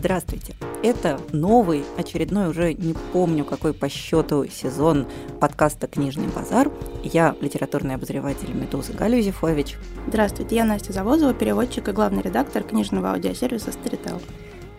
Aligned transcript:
Здравствуйте! 0.00 0.54
Это 0.82 1.20
новый, 1.30 1.84
очередной 1.98 2.48
уже 2.48 2.72
не 2.72 2.94
помню 3.12 3.44
какой 3.44 3.74
по 3.74 3.90
счету 3.90 4.46
сезон 4.48 5.06
подкаста 5.40 5.88
«Книжный 5.88 6.28
базар». 6.28 6.72
Я 7.04 7.36
литературный 7.42 7.96
обозреватель 7.96 8.50
«Медузы» 8.50 8.94
Галя 8.94 9.18
Юзефович. 9.18 9.76
Здравствуйте, 10.06 10.56
я 10.56 10.64
Настя 10.64 10.94
Завозова, 10.94 11.34
переводчик 11.34 11.88
и 11.88 11.92
главный 11.92 12.22
редактор 12.22 12.62
книжного 12.62 13.10
аудиосервиса 13.10 13.72
«Старител». 13.72 14.22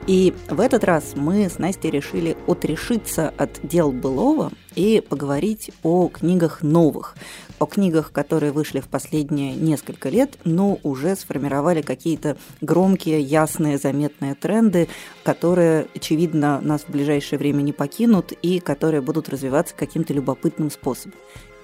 И 0.08 0.34
в 0.50 0.60
этот 0.60 0.84
раз 0.84 1.12
мы 1.14 1.48
с 1.48 1.60
Настей 1.60 1.92
решили 1.92 2.36
отрешиться 2.48 3.32
от 3.38 3.60
дел 3.62 3.92
былого 3.92 4.52
и 4.74 5.04
поговорить 5.08 5.70
о 5.84 6.08
книгах 6.08 6.64
новых, 6.64 7.16
о 7.62 7.66
книгах, 7.68 8.12
которые 8.12 8.52
вышли 8.52 8.80
в 8.80 8.88
последние 8.88 9.54
несколько 9.56 10.10
лет, 10.10 10.38
но 10.44 10.80
уже 10.84 11.16
сформировали 11.16 11.82
какие-то 11.82 12.38
громкие, 12.60 13.22
ясные, 13.22 13.78
заметные 13.78 14.36
тренды, 14.36 14.88
которые, 15.24 15.88
очевидно, 15.96 16.60
нас 16.62 16.82
в 16.82 16.90
ближайшее 16.90 17.38
время 17.38 17.62
не 17.62 17.72
покинут 17.72 18.32
и 18.42 18.60
которые 18.60 19.02
будут 19.02 19.30
развиваться 19.30 19.76
каким-то 19.76 20.14
любопытным 20.14 20.72
способом. 20.72 21.18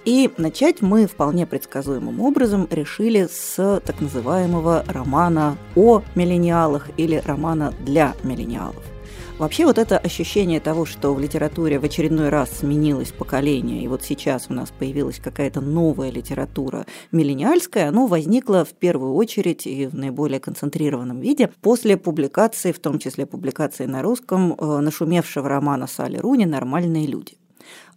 И 0.05 0.29
начать 0.37 0.81
мы 0.81 1.05
вполне 1.05 1.45
предсказуемым 1.45 2.21
образом 2.21 2.67
решили 2.71 3.27
с 3.29 3.81
так 3.85 3.99
называемого 3.99 4.85
романа 4.87 5.57
о 5.75 6.01
миллениалах 6.15 6.89
или 6.95 7.21
романа 7.25 7.73
для 7.81 8.15
миллениалов. 8.23 8.96
Вообще 9.39 9.67
вот 9.67 9.77
это 9.77 9.99
ощущение 9.99 10.59
того, 10.59 10.85
что 10.87 11.13
в 11.13 11.19
литературе 11.19 11.77
в 11.77 11.83
очередной 11.83 12.29
раз 12.29 12.49
сменилось 12.57 13.11
поколение, 13.11 13.83
и 13.83 13.87
вот 13.87 14.03
сейчас 14.03 14.47
у 14.49 14.53
нас 14.53 14.71
появилась 14.71 15.19
какая-то 15.19 15.61
новая 15.61 16.09
литература 16.09 16.87
миллениальская, 17.11 17.89
оно 17.89 18.07
возникло 18.07 18.65
в 18.65 18.73
первую 18.73 19.13
очередь 19.13 19.67
и 19.67 19.85
в 19.85 19.93
наиболее 19.93 20.39
концентрированном 20.39 21.19
виде 21.19 21.51
после 21.61 21.97
публикации, 21.97 22.71
в 22.71 22.79
том 22.79 22.97
числе 22.97 23.27
публикации 23.27 23.85
на 23.85 24.01
русском, 24.01 24.53
э, 24.53 24.79
нашумевшего 24.79 25.47
романа 25.47 25.85
Салли 25.85 26.17
Руни 26.17 26.47
«Нормальные 26.47 27.05
люди». 27.05 27.37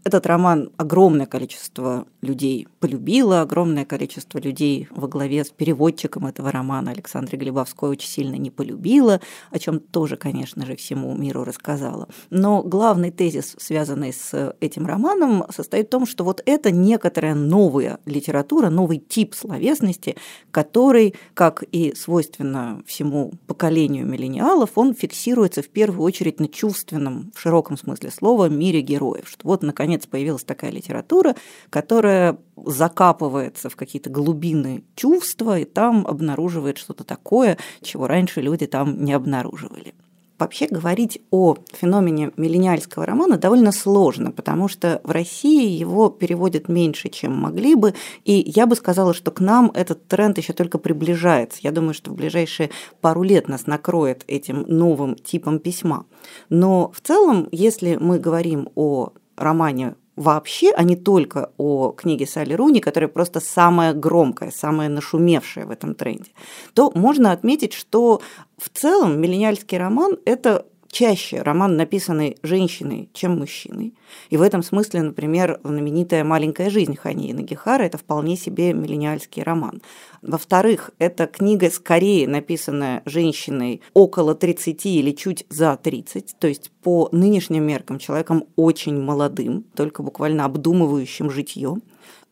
Этот 0.03 0.25
роман 0.25 0.71
огромное 0.79 1.27
количество 1.27 2.07
людей 2.23 2.67
полюбило, 2.79 3.43
огромное 3.43 3.85
количество 3.85 4.39
людей 4.39 4.89
во 4.91 5.09
главе 5.09 5.45
с 5.45 5.51
переводчиком 5.51 6.27
этого 6.27 6.51
романа 6.51 6.93
Александрой 6.93 7.39
Глебовской 7.39 7.91
очень 7.91 8.09
сильно 8.09 8.37
не 8.37 8.51
полюбило, 8.51 9.21
о 9.51 9.59
чем 9.59 9.79
тоже, 9.79 10.17
конечно 10.17 10.65
же, 10.65 10.75
всему 10.77 11.15
миру 11.15 11.45
рассказала. 11.45 12.09
Но 12.31 12.63
главный 12.63 13.11
тезис, 13.11 13.55
связанный 13.59 14.15
с 14.15 14.55
этим 14.61 14.87
романом, 14.87 15.45
состоит 15.51 15.89
в 15.89 15.91
том, 15.91 16.07
что 16.07 16.25
вот 16.25 16.43
это 16.47 16.71
некоторая 16.71 17.35
новая 17.35 17.99
литература, 18.07 18.71
новый 18.71 18.99
тип 18.99 19.35
словесности, 19.35 20.17
который, 20.51 21.15
как 21.35 21.63
и 21.73 21.95
свойственно 21.95 22.83
всему 22.87 23.33
поколению 23.47 24.07
миллениалов, 24.07 24.71
он 24.77 24.95
фиксируется 24.95 25.63
в 25.63 25.69
первую 25.69 26.05
очередь 26.05 26.41
на 26.41 26.49
чувственном, 26.49 27.33
в 27.35 27.41
широком 27.41 27.77
смысле 27.77 28.11
слова, 28.11 28.49
мире 28.49 28.81
героев. 28.81 29.29
Что 29.29 29.47
вот, 29.49 29.63
наконец, 29.63 29.90
наконец 29.91 30.07
появилась 30.07 30.45
такая 30.45 30.71
литература, 30.71 31.35
которая 31.69 32.39
закапывается 32.57 33.69
в 33.69 33.77
какие-то 33.77 34.09
глубины 34.09 34.85
чувства 34.95 35.59
и 35.59 35.65
там 35.65 36.07
обнаруживает 36.07 36.79
что-то 36.79 37.03
такое, 37.03 37.59
чего 37.83 38.07
раньше 38.07 38.41
люди 38.41 38.67
там 38.67 39.05
не 39.05 39.13
обнаруживали. 39.13 39.95
Вообще 40.39 40.69
говорить 40.69 41.21
о 41.31 41.57
феномене 41.71 42.31
миллениальского 42.39 43.05
романа 43.05 43.37
довольно 43.37 43.73
сложно, 43.73 44.31
потому 44.33 44.69
что 44.69 45.03
в 45.05 45.11
России 45.11 45.69
его 45.69 46.09
переводят 46.09 46.67
меньше, 46.67 47.11
чем 47.11 47.37
могли 47.37 47.75
бы, 47.75 47.93
и 48.25 48.51
я 48.57 48.67
бы 48.67 48.75
сказала, 48.75 49.13
что 49.13 49.33
к 49.33 49.41
нам 49.41 49.71
этот 49.75 50.09
тренд 50.09 50.39
еще 50.39 50.55
только 50.55 50.79
приближается. 50.79 51.61
Я 51.63 51.73
думаю, 51.73 51.93
что 51.93 52.11
в 52.11 52.15
ближайшие 52.15 52.71
пару 53.03 53.23
лет 53.23 53.49
нас 53.49 53.67
накроет 53.67 54.25
этим 54.29 54.65
новым 54.67 55.15
типом 55.15 55.59
письма. 55.59 56.07
Но 56.49 56.91
в 56.95 57.03
целом, 57.03 57.47
если 57.53 57.97
мы 57.97 58.19
говорим 58.19 58.71
о 58.77 59.13
романе 59.41 59.95
вообще, 60.17 60.73
а 60.73 60.83
не 60.83 60.97
только 60.97 61.51
о 61.57 61.93
книге 61.93 62.27
Салли 62.27 62.53
Руни, 62.55 62.81
которая 62.81 63.09
просто 63.09 63.41
самая 63.41 63.95
громкая, 63.95 64.51
самая 64.51 64.89
нашумевшая 64.89 65.67
в 65.67 65.71
этом 65.71 65.95
тренде, 65.95 66.31
то 66.75 66.93
можно 66.95 67.33
отметить, 67.33 67.73
что 67.73 68.21
в 68.59 68.69
целом 68.69 69.21
миллениальский 69.21 69.79
роман– 69.79 70.19
это 70.25 70.67
чаще 70.91 71.43
роман, 71.43 71.77
написанный 71.77 72.37
женщиной, 72.43 73.09
чем 73.13 73.39
мужчиной. 73.39 73.95
И 74.29 74.37
в 74.37 74.43
этом 74.43 74.63
смысле, 74.63 75.03
например, 75.03 75.61
знаменитая 75.63 76.25
«Маленькая 76.25 76.71
жизнь» 76.71 76.97
Хани 76.97 77.33
Нагихара– 77.33 77.83
это 77.85 77.99
вполне 77.99 78.37
себе 78.37 78.73
миллениальский 78.73 79.43
роман. 79.43 79.83
Во-вторых, 80.23 80.91
эта 80.99 81.27
книга 81.27 81.71
скорее 81.71 82.29
написанная 82.29 83.03
женщиной 83.05 83.81
около 83.95 84.35
30 84.35 84.85
или 84.87 85.13
чуть 85.13 85.47
за 85.49 85.77
30, 85.77 86.37
то 86.39 86.49
есть 86.49 86.71
по 86.83 87.09
нынешним 87.13 87.65
меркам 87.65 87.99
человеком 87.99 88.45
очень 88.57 89.01
молодым, 89.01 89.65
только 89.75 90.03
буквально 90.03 90.45
обдумывающим 90.45 91.31
житье. 91.31 91.77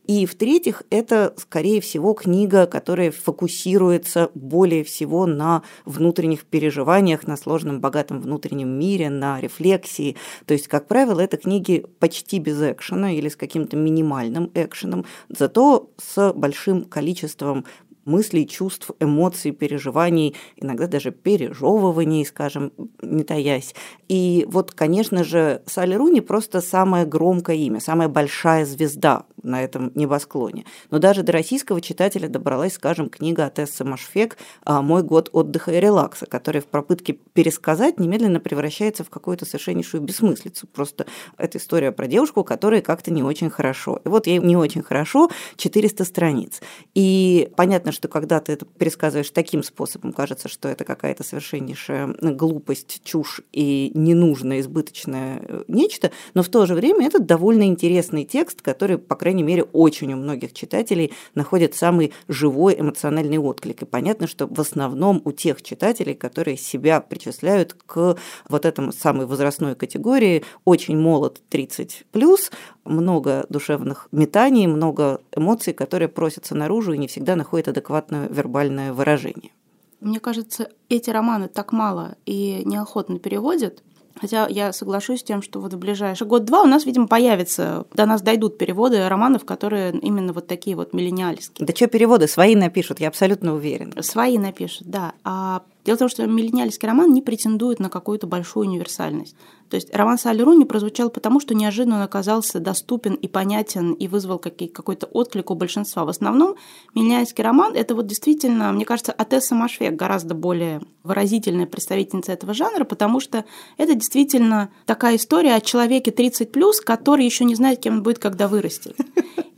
И 0.08 0.24
в-третьих, 0.24 0.84
это, 0.88 1.34
скорее 1.36 1.82
всего, 1.82 2.14
книга, 2.14 2.66
которая 2.66 3.10
фокусируется 3.10 4.30
более 4.34 4.82
всего 4.82 5.26
на 5.26 5.62
внутренних 5.84 6.46
переживаниях, 6.46 7.26
на 7.26 7.36
сложном, 7.36 7.80
богатом 7.80 8.22
внутреннем 8.22 8.70
мире, 8.70 9.10
на 9.10 9.38
рефлексии. 9.38 10.16
То 10.46 10.54
есть, 10.54 10.66
как 10.66 10.88
правило, 10.88 11.20
это 11.20 11.36
книги 11.36 11.84
почти 11.98 12.38
без 12.38 12.58
экшена 12.62 13.12
или 13.12 13.28
с 13.28 13.36
каким-то 13.36 13.76
минимальным 13.76 14.50
экшеном, 14.54 15.04
зато 15.28 15.90
с 15.98 16.32
большим 16.32 16.86
количеством 16.86 17.66
мыслей, 18.08 18.46
чувств, 18.46 18.90
эмоций, 18.98 19.52
переживаний, 19.52 20.34
иногда 20.56 20.86
даже 20.86 21.12
пережевываний, 21.12 22.24
скажем, 22.24 22.72
не 23.02 23.22
таясь. 23.22 23.74
И 24.08 24.46
вот, 24.48 24.72
конечно 24.72 25.22
же, 25.22 25.62
Салли 25.66 25.94
Руни 25.94 26.20
просто 26.20 26.60
самое 26.60 27.04
громкое 27.04 27.56
имя, 27.56 27.80
самая 27.80 28.08
большая 28.08 28.64
звезда 28.64 29.24
на 29.42 29.62
этом 29.62 29.92
небосклоне. 29.94 30.64
Но 30.90 30.98
даже 30.98 31.22
до 31.22 31.32
российского 31.32 31.80
читателя 31.80 32.28
добралась, 32.28 32.74
скажем, 32.74 33.08
книга 33.08 33.46
от 33.46 33.58
Эссы 33.58 33.84
Машфек 33.84 34.36
«А, 34.64 34.82
«Мой 34.82 35.02
год 35.02 35.30
отдыха 35.32 35.72
и 35.72 35.80
релакса», 35.80 36.26
которая 36.26 36.62
в 36.62 36.66
попытке 36.66 37.14
пересказать 37.32 38.00
немедленно 38.00 38.40
превращается 38.40 39.04
в 39.04 39.10
какую-то 39.10 39.44
совершеннейшую 39.44 40.02
бессмыслицу. 40.02 40.66
Просто 40.66 41.06
это 41.36 41.58
история 41.58 41.92
про 41.92 42.06
девушку, 42.06 42.44
которая 42.44 42.80
как-то 42.80 43.12
не 43.12 43.22
очень 43.22 43.50
хорошо. 43.50 44.00
И 44.04 44.08
вот 44.08 44.26
ей 44.26 44.38
не 44.38 44.56
очень 44.56 44.82
хорошо, 44.82 45.30
400 45.56 46.04
страниц. 46.04 46.60
И 46.94 47.50
понятно, 47.56 47.92
что 47.98 48.06
когда 48.06 48.38
ты 48.38 48.52
это 48.52 48.64
пересказываешь 48.64 49.30
таким 49.30 49.64
способом, 49.64 50.12
кажется, 50.12 50.48
что 50.48 50.68
это 50.68 50.84
какая-то 50.84 51.24
совершеннейшая 51.24 52.14
глупость, 52.20 53.00
чушь 53.02 53.40
и 53.52 53.90
ненужное, 53.92 54.60
избыточное 54.60 55.42
э, 55.42 55.64
нечто, 55.66 56.12
но 56.34 56.44
в 56.44 56.48
то 56.48 56.64
же 56.64 56.74
время 56.74 57.08
это 57.08 57.18
довольно 57.18 57.64
интересный 57.64 58.24
текст, 58.24 58.62
который, 58.62 58.98
по 58.98 59.16
крайней 59.16 59.42
мере, 59.42 59.64
очень 59.64 60.12
у 60.12 60.16
многих 60.16 60.52
читателей 60.52 61.12
находит 61.34 61.74
самый 61.74 62.12
живой 62.28 62.78
эмоциональный 62.78 63.38
отклик. 63.38 63.82
И 63.82 63.84
понятно, 63.84 64.28
что 64.28 64.46
в 64.46 64.60
основном 64.60 65.20
у 65.24 65.32
тех 65.32 65.60
читателей, 65.60 66.14
которые 66.14 66.56
себя 66.56 67.00
причисляют 67.00 67.74
к 67.74 68.16
вот 68.48 68.64
этому 68.64 68.92
самой 68.92 69.26
возрастной 69.26 69.74
категории, 69.74 70.44
очень 70.64 70.96
молод 70.96 71.42
30 71.48 72.04
плюс, 72.12 72.52
много 72.88 73.46
душевных 73.48 74.08
метаний, 74.12 74.66
много 74.66 75.20
эмоций, 75.34 75.72
которые 75.72 76.08
просятся 76.08 76.54
наружу 76.54 76.92
и 76.92 76.98
не 76.98 77.06
всегда 77.06 77.36
находят 77.36 77.68
адекватное 77.68 78.28
вербальное 78.28 78.92
выражение. 78.92 79.52
Мне 80.00 80.20
кажется, 80.20 80.68
эти 80.88 81.10
романы 81.10 81.48
так 81.48 81.72
мало 81.72 82.16
и 82.24 82.62
неохотно 82.64 83.18
переводят, 83.18 83.82
Хотя 84.20 84.48
я 84.48 84.72
соглашусь 84.72 85.20
с 85.20 85.22
тем, 85.22 85.42
что 85.42 85.60
вот 85.60 85.72
в 85.72 85.78
ближайший 85.78 86.26
год-два 86.26 86.62
у 86.62 86.66
нас, 86.66 86.84
видимо, 86.84 87.06
появится, 87.06 87.86
до 87.94 88.06
нас 88.06 88.22
дойдут 88.22 88.58
переводы 88.58 89.08
романов, 89.08 89.44
которые 89.44 89.92
именно 89.92 90.32
вот 90.32 90.46
такие 90.46 90.76
вот 90.76 90.92
миллениальские. 90.92 91.66
Да 91.66 91.74
что 91.74 91.86
переводы? 91.86 92.26
Свои 92.26 92.56
напишут, 92.56 93.00
я 93.00 93.08
абсолютно 93.08 93.54
уверена. 93.54 94.02
Свои 94.02 94.38
напишут, 94.38 94.88
да. 94.88 95.12
А 95.24 95.62
дело 95.88 95.96
в 95.96 96.00
том, 96.00 96.08
что 96.10 96.26
миллениальский 96.26 96.86
роман 96.86 97.14
не 97.14 97.22
претендует 97.22 97.80
на 97.80 97.88
какую-то 97.88 98.26
большую 98.26 98.68
универсальность. 98.68 99.34
То 99.70 99.76
есть 99.76 99.94
роман 99.94 100.18
Салли 100.18 100.42
Руни 100.42 100.66
прозвучал 100.66 101.08
потому, 101.08 101.40
что 101.40 101.54
неожиданно 101.54 101.96
он 101.96 102.02
оказался 102.02 102.60
доступен 102.60 103.14
и 103.14 103.26
понятен, 103.26 103.92
и 103.92 104.06
вызвал 104.06 104.38
какой-то 104.38 105.06
отклик 105.06 105.50
у 105.50 105.54
большинства. 105.54 106.04
В 106.04 106.10
основном 106.10 106.56
«Миллионерский 106.94 107.42
роман»— 107.42 107.72
это 107.74 107.94
вот 107.94 108.06
действительно, 108.06 108.70
мне 108.72 108.84
кажется, 108.84 109.12
Атесса 109.12 109.54
Машвек 109.54 109.94
гораздо 109.94 110.34
более 110.34 110.82
выразительная 111.04 111.66
представительница 111.66 112.32
этого 112.32 112.52
жанра, 112.52 112.84
потому 112.84 113.18
что 113.18 113.46
это 113.78 113.94
действительно 113.94 114.68
такая 114.84 115.16
история 115.16 115.54
о 115.54 115.60
человеке 115.62 116.10
30+, 116.10 116.46
который 116.84 117.24
еще 117.24 117.44
не 117.44 117.54
знает, 117.54 117.80
кем 117.80 117.94
он 117.94 118.02
будет, 118.02 118.18
когда 118.18 118.46
вырастет. 118.46 118.94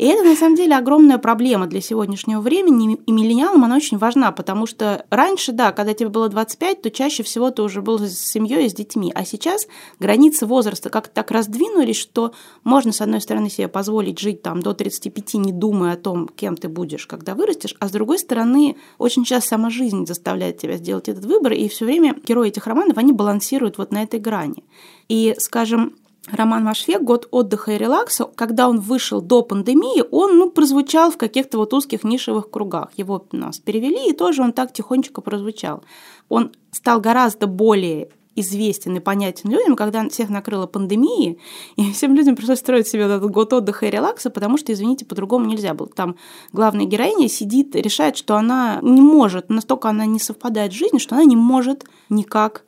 И 0.00 0.06
это, 0.06 0.22
на 0.22 0.34
самом 0.34 0.56
деле, 0.56 0.78
огромная 0.78 1.18
проблема 1.18 1.66
для 1.66 1.82
сегодняшнего 1.82 2.40
времени, 2.40 2.98
и 3.04 3.12
миллениалам 3.12 3.64
она 3.64 3.76
очень 3.76 3.98
важна, 3.98 4.32
потому 4.32 4.64
что 4.64 5.04
раньше, 5.10 5.52
да, 5.52 5.72
когда 5.72 5.92
тебе 5.92 6.08
было 6.08 6.30
25, 6.30 6.80
то 6.80 6.90
чаще 6.90 7.22
всего 7.22 7.50
ты 7.50 7.60
уже 7.60 7.82
был 7.82 7.98
с 7.98 8.18
семьей 8.18 8.64
и 8.64 8.70
с 8.70 8.72
детьми, 8.72 9.12
а 9.14 9.26
сейчас 9.26 9.66
границы 9.98 10.46
возраста 10.46 10.88
как-то 10.88 11.12
так 11.12 11.30
раздвинулись, 11.30 11.98
что 11.98 12.32
можно, 12.64 12.92
с 12.92 13.02
одной 13.02 13.20
стороны, 13.20 13.50
себе 13.50 13.68
позволить 13.68 14.18
жить 14.18 14.40
там 14.40 14.62
до 14.62 14.72
35, 14.72 15.34
не 15.34 15.52
думая 15.52 15.92
о 15.92 15.96
том, 15.98 16.28
кем 16.28 16.56
ты 16.56 16.70
будешь, 16.70 17.06
когда 17.06 17.34
вырастешь, 17.34 17.76
а 17.78 17.86
с 17.86 17.90
другой 17.90 18.18
стороны, 18.18 18.78
очень 18.96 19.24
часто 19.24 19.50
сама 19.50 19.68
жизнь 19.68 20.06
заставляет 20.06 20.56
тебя 20.56 20.78
сделать 20.78 21.10
этот 21.10 21.26
выбор, 21.26 21.52
и 21.52 21.68
все 21.68 21.84
время 21.84 22.16
герои 22.26 22.48
этих 22.48 22.66
романов, 22.66 22.96
они 22.96 23.12
балансируют 23.12 23.76
вот 23.76 23.92
на 23.92 24.02
этой 24.02 24.18
грани. 24.18 24.64
И, 25.10 25.34
скажем, 25.36 25.92
роман 26.30 26.64
Машвек 26.64 27.02
«Год 27.02 27.28
отдыха 27.30 27.72
и 27.72 27.78
релакса», 27.78 28.26
когда 28.34 28.68
он 28.68 28.80
вышел 28.80 29.20
до 29.20 29.42
пандемии, 29.42 30.04
он 30.10 30.38
ну, 30.38 30.50
прозвучал 30.50 31.10
в 31.10 31.16
каких-то 31.16 31.58
вот 31.58 31.72
узких 31.72 32.04
нишевых 32.04 32.50
кругах. 32.50 32.90
Его 32.96 33.24
нас 33.32 33.58
перевели, 33.58 34.10
и 34.10 34.12
тоже 34.12 34.42
он 34.42 34.52
так 34.52 34.72
тихонечко 34.72 35.20
прозвучал. 35.20 35.82
Он 36.28 36.52
стал 36.72 37.00
гораздо 37.00 37.46
более 37.46 38.10
известен 38.36 38.96
и 38.96 39.00
понятен 39.00 39.50
людям, 39.50 39.76
когда 39.76 40.08
всех 40.08 40.30
накрыла 40.30 40.66
пандемия, 40.66 41.36
и 41.76 41.92
всем 41.92 42.14
людям 42.14 42.36
пришлось 42.36 42.60
строить 42.60 42.86
себе 42.86 43.02
этот 43.02 43.28
год 43.30 43.52
отдыха 43.52 43.86
и 43.86 43.90
релакса, 43.90 44.30
потому 44.30 44.56
что, 44.56 44.72
извините, 44.72 45.04
по-другому 45.04 45.46
нельзя 45.46 45.74
было. 45.74 45.88
Там 45.88 46.16
главная 46.52 46.86
героиня 46.86 47.28
сидит, 47.28 47.74
решает, 47.74 48.16
что 48.16 48.36
она 48.36 48.78
не 48.82 49.00
может, 49.00 49.48
настолько 49.48 49.88
она 49.88 50.06
не 50.06 50.18
совпадает 50.18 50.72
с 50.72 50.76
жизнью, 50.76 51.00
что 51.00 51.16
она 51.16 51.24
не 51.24 51.36
может 51.36 51.84
никак 52.08 52.64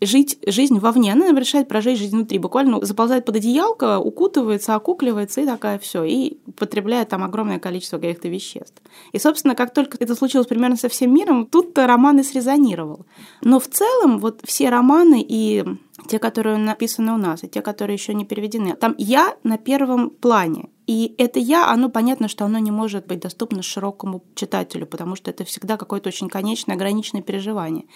жить 0.00 0.38
жизнь 0.46 0.78
вовне. 0.78 1.12
Она 1.12 1.32
решает 1.32 1.68
прожить 1.68 1.98
жизнь 1.98 2.16
внутри. 2.16 2.38
Буквально 2.38 2.84
заползает 2.84 3.24
под 3.24 3.36
одеялко, 3.36 3.98
укутывается, 3.98 4.74
окукливается 4.74 5.40
и 5.40 5.46
такая 5.46 5.78
все. 5.78 6.04
И 6.04 6.38
потребляет 6.56 7.08
там 7.08 7.24
огромное 7.24 7.58
количество 7.58 7.98
каких-то 7.98 8.28
веществ. 8.28 8.82
И, 9.12 9.18
собственно, 9.18 9.54
как 9.54 9.72
только 9.72 9.96
это 9.98 10.14
случилось 10.14 10.46
примерно 10.46 10.76
со 10.76 10.88
всем 10.88 11.14
миром, 11.14 11.46
тут-то 11.46 11.86
роман 11.86 12.18
и 12.18 12.22
срезонировал. 12.22 13.06
Но 13.42 13.58
в 13.60 13.68
целом 13.68 14.18
вот 14.18 14.40
все 14.44 14.68
романы 14.68 15.24
и 15.26 15.64
те, 16.08 16.18
которые 16.18 16.58
написаны 16.58 17.12
у 17.12 17.16
нас, 17.16 17.42
и 17.44 17.48
те, 17.48 17.62
которые 17.62 17.94
еще 17.94 18.14
не 18.14 18.24
переведены. 18.24 18.74
Там 18.74 18.94
я 18.98 19.36
на 19.42 19.58
первом 19.58 20.10
плане. 20.10 20.68
И 20.86 21.14
это 21.18 21.40
я, 21.40 21.68
оно 21.70 21.88
понятно, 21.88 22.28
что 22.28 22.44
оно 22.44 22.58
не 22.58 22.70
может 22.70 23.06
быть 23.06 23.20
доступно 23.20 23.62
широкому 23.62 24.22
читателю, 24.36 24.86
потому 24.86 25.16
что 25.16 25.30
это 25.30 25.44
всегда 25.44 25.76
какое-то 25.76 26.08
очень 26.08 26.28
конечное, 26.28 26.76
ограниченное 26.76 27.22
переживание. 27.22 27.86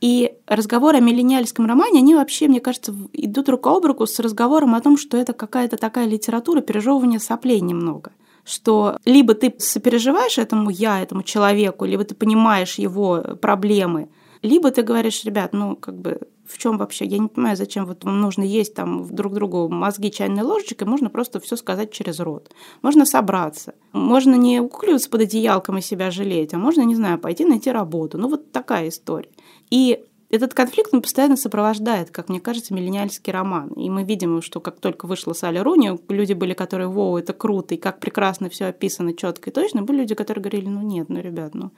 И 0.00 0.32
разговоры 0.46 0.98
о 0.98 1.00
миллениальском 1.00 1.66
романе, 1.66 1.98
они 1.98 2.14
вообще, 2.14 2.46
мне 2.46 2.60
кажется, 2.60 2.94
идут 3.12 3.48
рука 3.48 3.74
об 3.76 3.84
руку 3.84 4.06
с 4.06 4.20
разговором 4.20 4.76
о 4.76 4.80
том, 4.80 4.96
что 4.96 5.16
это 5.16 5.32
какая-то 5.32 5.76
такая 5.76 6.06
литература 6.06 6.60
пережевывания 6.60 7.18
соплей 7.18 7.60
немного 7.60 8.12
что 8.48 8.96
либо 9.04 9.34
ты 9.34 9.52
сопереживаешь 9.58 10.38
этому 10.38 10.70
я, 10.70 11.02
этому 11.02 11.24
человеку, 11.24 11.84
либо 11.84 12.04
ты 12.04 12.14
понимаешь 12.14 12.76
его 12.78 13.20
проблемы, 13.42 14.08
либо 14.46 14.70
ты 14.70 14.82
говоришь, 14.82 15.24
ребят, 15.24 15.52
ну, 15.52 15.76
как 15.76 15.98
бы, 15.98 16.20
в 16.46 16.58
чем 16.58 16.78
вообще? 16.78 17.04
Я 17.04 17.18
не 17.18 17.28
понимаю, 17.28 17.56
зачем 17.56 17.86
вот 17.86 18.04
вам 18.04 18.20
нужно 18.20 18.42
есть 18.42 18.74
там 18.74 19.14
друг 19.14 19.34
другу 19.34 19.68
мозги 19.68 20.10
чайной 20.10 20.42
ложечкой, 20.42 20.86
можно 20.86 21.10
просто 21.10 21.40
все 21.40 21.56
сказать 21.56 21.92
через 21.92 22.20
рот. 22.20 22.50
Можно 22.82 23.04
собраться. 23.04 23.74
Можно 23.92 24.34
не 24.34 24.60
укуливаться 24.60 25.10
под 25.10 25.22
одеялком 25.22 25.78
и 25.78 25.82
себя 25.82 26.10
жалеть, 26.10 26.54
а 26.54 26.58
можно, 26.58 26.82
не 26.82 26.94
знаю, 26.94 27.18
пойти 27.18 27.44
найти 27.44 27.70
работу. 27.70 28.18
Ну, 28.18 28.28
вот 28.28 28.52
такая 28.52 28.88
история. 28.88 29.30
И 29.70 30.04
этот 30.28 30.54
конфликт 30.54 30.92
он 30.92 31.02
постоянно 31.02 31.36
сопровождает, 31.36 32.10
как 32.10 32.28
мне 32.28 32.40
кажется, 32.40 32.74
миллениальский 32.74 33.32
роман. 33.32 33.68
И 33.70 33.88
мы 33.88 34.02
видим, 34.02 34.42
что 34.42 34.60
как 34.60 34.80
только 34.80 35.06
вышла 35.06 35.32
Салли 35.34 35.58
Руни, 35.58 35.98
люди 36.08 36.32
были, 36.32 36.52
которые, 36.52 36.88
воу, 36.88 37.16
это 37.16 37.32
круто, 37.32 37.74
и 37.74 37.78
как 37.78 38.00
прекрасно 38.00 38.48
все 38.48 38.66
описано 38.66 39.14
четко 39.14 39.50
и 39.50 39.52
точно. 39.52 39.82
Были 39.82 39.98
люди, 39.98 40.14
которые 40.14 40.42
говорили, 40.42 40.68
ну 40.68 40.82
нет, 40.82 41.08
ну, 41.08 41.20
ребят, 41.20 41.54
ну, 41.54 41.70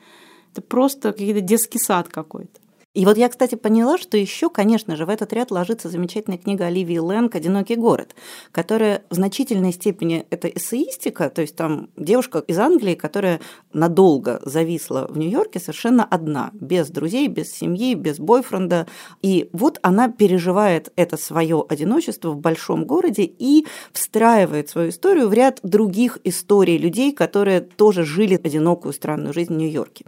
это 0.53 0.62
просто 0.62 1.09
какой-то 1.11 1.41
детский 1.41 1.79
сад 1.79 2.09
какой-то. 2.09 2.61
И 2.99 3.05
вот 3.05 3.17
я, 3.17 3.29
кстати, 3.29 3.55
поняла, 3.55 3.97
что 3.97 4.17
еще, 4.17 4.50
конечно 4.50 4.97
же, 4.97 5.06
в 5.06 5.09
этот 5.09 5.33
ряд 5.33 5.53
ложится 5.53 5.89
замечательная 5.89 6.37
книга 6.37 6.67
Оливии 6.67 6.99
Лэнг 6.99 7.33
«Одинокий 7.33 7.77
город», 7.77 8.17
которая 8.50 9.05
в 9.09 9.15
значительной 9.15 9.73
степени 9.73 10.27
это 10.31 10.49
эссеистика, 10.49 11.31
то 11.31 11.41
есть 11.41 11.55
там 11.55 11.91
девушка 11.97 12.41
из 12.41 12.59
Англии, 12.59 12.97
которая 12.97 13.39
надолго 13.73 14.41
зависла 14.45 15.06
в 15.09 15.17
Нью-Йорке 15.17 15.61
совершенно 15.61 16.03
одна, 16.03 16.50
без 16.55 16.91
друзей, 16.91 17.29
без 17.29 17.53
семьи, 17.53 17.95
без 17.95 18.19
бойфренда. 18.19 18.89
И 19.23 19.49
вот 19.53 19.79
она 19.83 20.09
переживает 20.09 20.93
это 20.97 21.17
свое 21.17 21.65
одиночество 21.69 22.31
в 22.31 22.41
большом 22.41 22.85
городе 22.85 23.23
и 23.23 23.65
встраивает 23.93 24.71
свою 24.71 24.89
историю 24.89 25.29
в 25.29 25.33
ряд 25.33 25.61
других 25.62 26.19
историй 26.25 26.77
людей, 26.77 27.12
которые 27.12 27.61
тоже 27.61 28.03
жили 28.05 28.41
одинокую 28.43 28.93
странную 28.93 29.33
жизнь 29.33 29.55
в 29.55 29.56
Нью-Йорке. 29.56 30.05